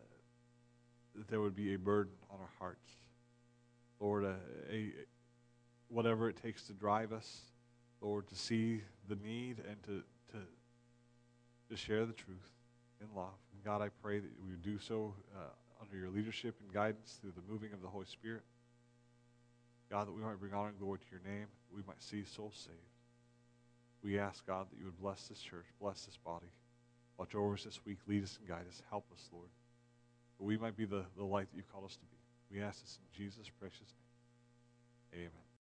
that 1.16 1.29
there 1.29 1.43
would 1.43 1.55
be 1.55 1.75
a 1.75 1.79
burden 1.79 2.14
on 2.31 2.39
our 2.41 2.49
hearts, 2.59 2.89
Lord, 4.01 4.25
a, 4.25 4.37
a 4.70 4.93
whatever 5.89 6.31
it 6.31 6.37
takes 6.43 6.62
to 6.68 6.73
drive 6.73 7.12
us, 7.12 7.43
Lord, 8.01 8.27
to 8.29 8.35
see 8.35 8.81
the 9.11 9.16
need 9.16 9.59
and 9.68 9.83
to 9.83 10.03
to 10.33 10.39
to 11.68 11.77
share 11.77 12.07
the 12.07 12.14
truth 12.14 12.51
in 13.03 13.09
love. 13.14 13.35
And 13.53 13.62
God, 13.62 13.83
I 13.83 13.91
pray 14.03 14.18
that 14.18 14.31
we 14.43 14.53
do 14.62 14.79
so 14.79 15.12
uh, 15.37 15.51
under 15.83 15.99
your 15.99 16.09
leadership 16.09 16.55
and 16.64 16.73
guidance 16.73 17.18
through 17.20 17.33
the 17.37 17.53
moving 17.53 17.75
of 17.75 17.83
the 17.83 17.89
Holy 17.89 18.07
Spirit. 18.07 18.45
God, 19.93 20.09
that 20.09 20.12
we 20.12 20.22
might 20.22 20.40
bring 20.40 20.55
honor 20.55 20.70
and 20.70 20.78
glory 20.78 20.99
to 20.99 21.05
your 21.11 21.20
name, 21.20 21.47
that 21.68 21.76
we 21.76 21.82
might 21.86 22.01
see 22.01 22.24
souls 22.24 22.55
saved. 22.57 22.78
We 24.03 24.18
ask, 24.18 24.45
God, 24.47 24.66
that 24.70 24.78
you 24.78 24.86
would 24.86 24.99
bless 24.99 25.28
this 25.28 25.38
church, 25.38 25.66
bless 25.78 26.07
this 26.07 26.16
body. 26.16 26.51
Watch 27.18 27.34
over 27.34 27.53
us 27.53 27.64
this 27.64 27.78
week, 27.84 27.99
lead 28.09 28.24
us 28.24 28.38
and 28.40 28.49
guide 28.49 28.64
us. 28.68 28.82
Help 28.88 29.05
us, 29.12 29.28
Lord, 29.30 29.51
that 30.38 30.45
we 30.45 30.57
might 30.57 30.78
be 30.78 30.86
the, 30.86 31.05
the 31.16 31.24
light 31.24 31.51
that 31.51 31.57
you 31.57 31.62
call 31.70 31.84
us 31.84 31.97
to 31.97 32.07
be. 32.07 32.57
We 32.57 32.62
ask 32.62 32.80
this 32.80 32.99
in 32.99 33.24
Jesus' 33.24 33.51
precious 33.61 33.93
name. 35.12 35.20
Amen. 35.26 35.41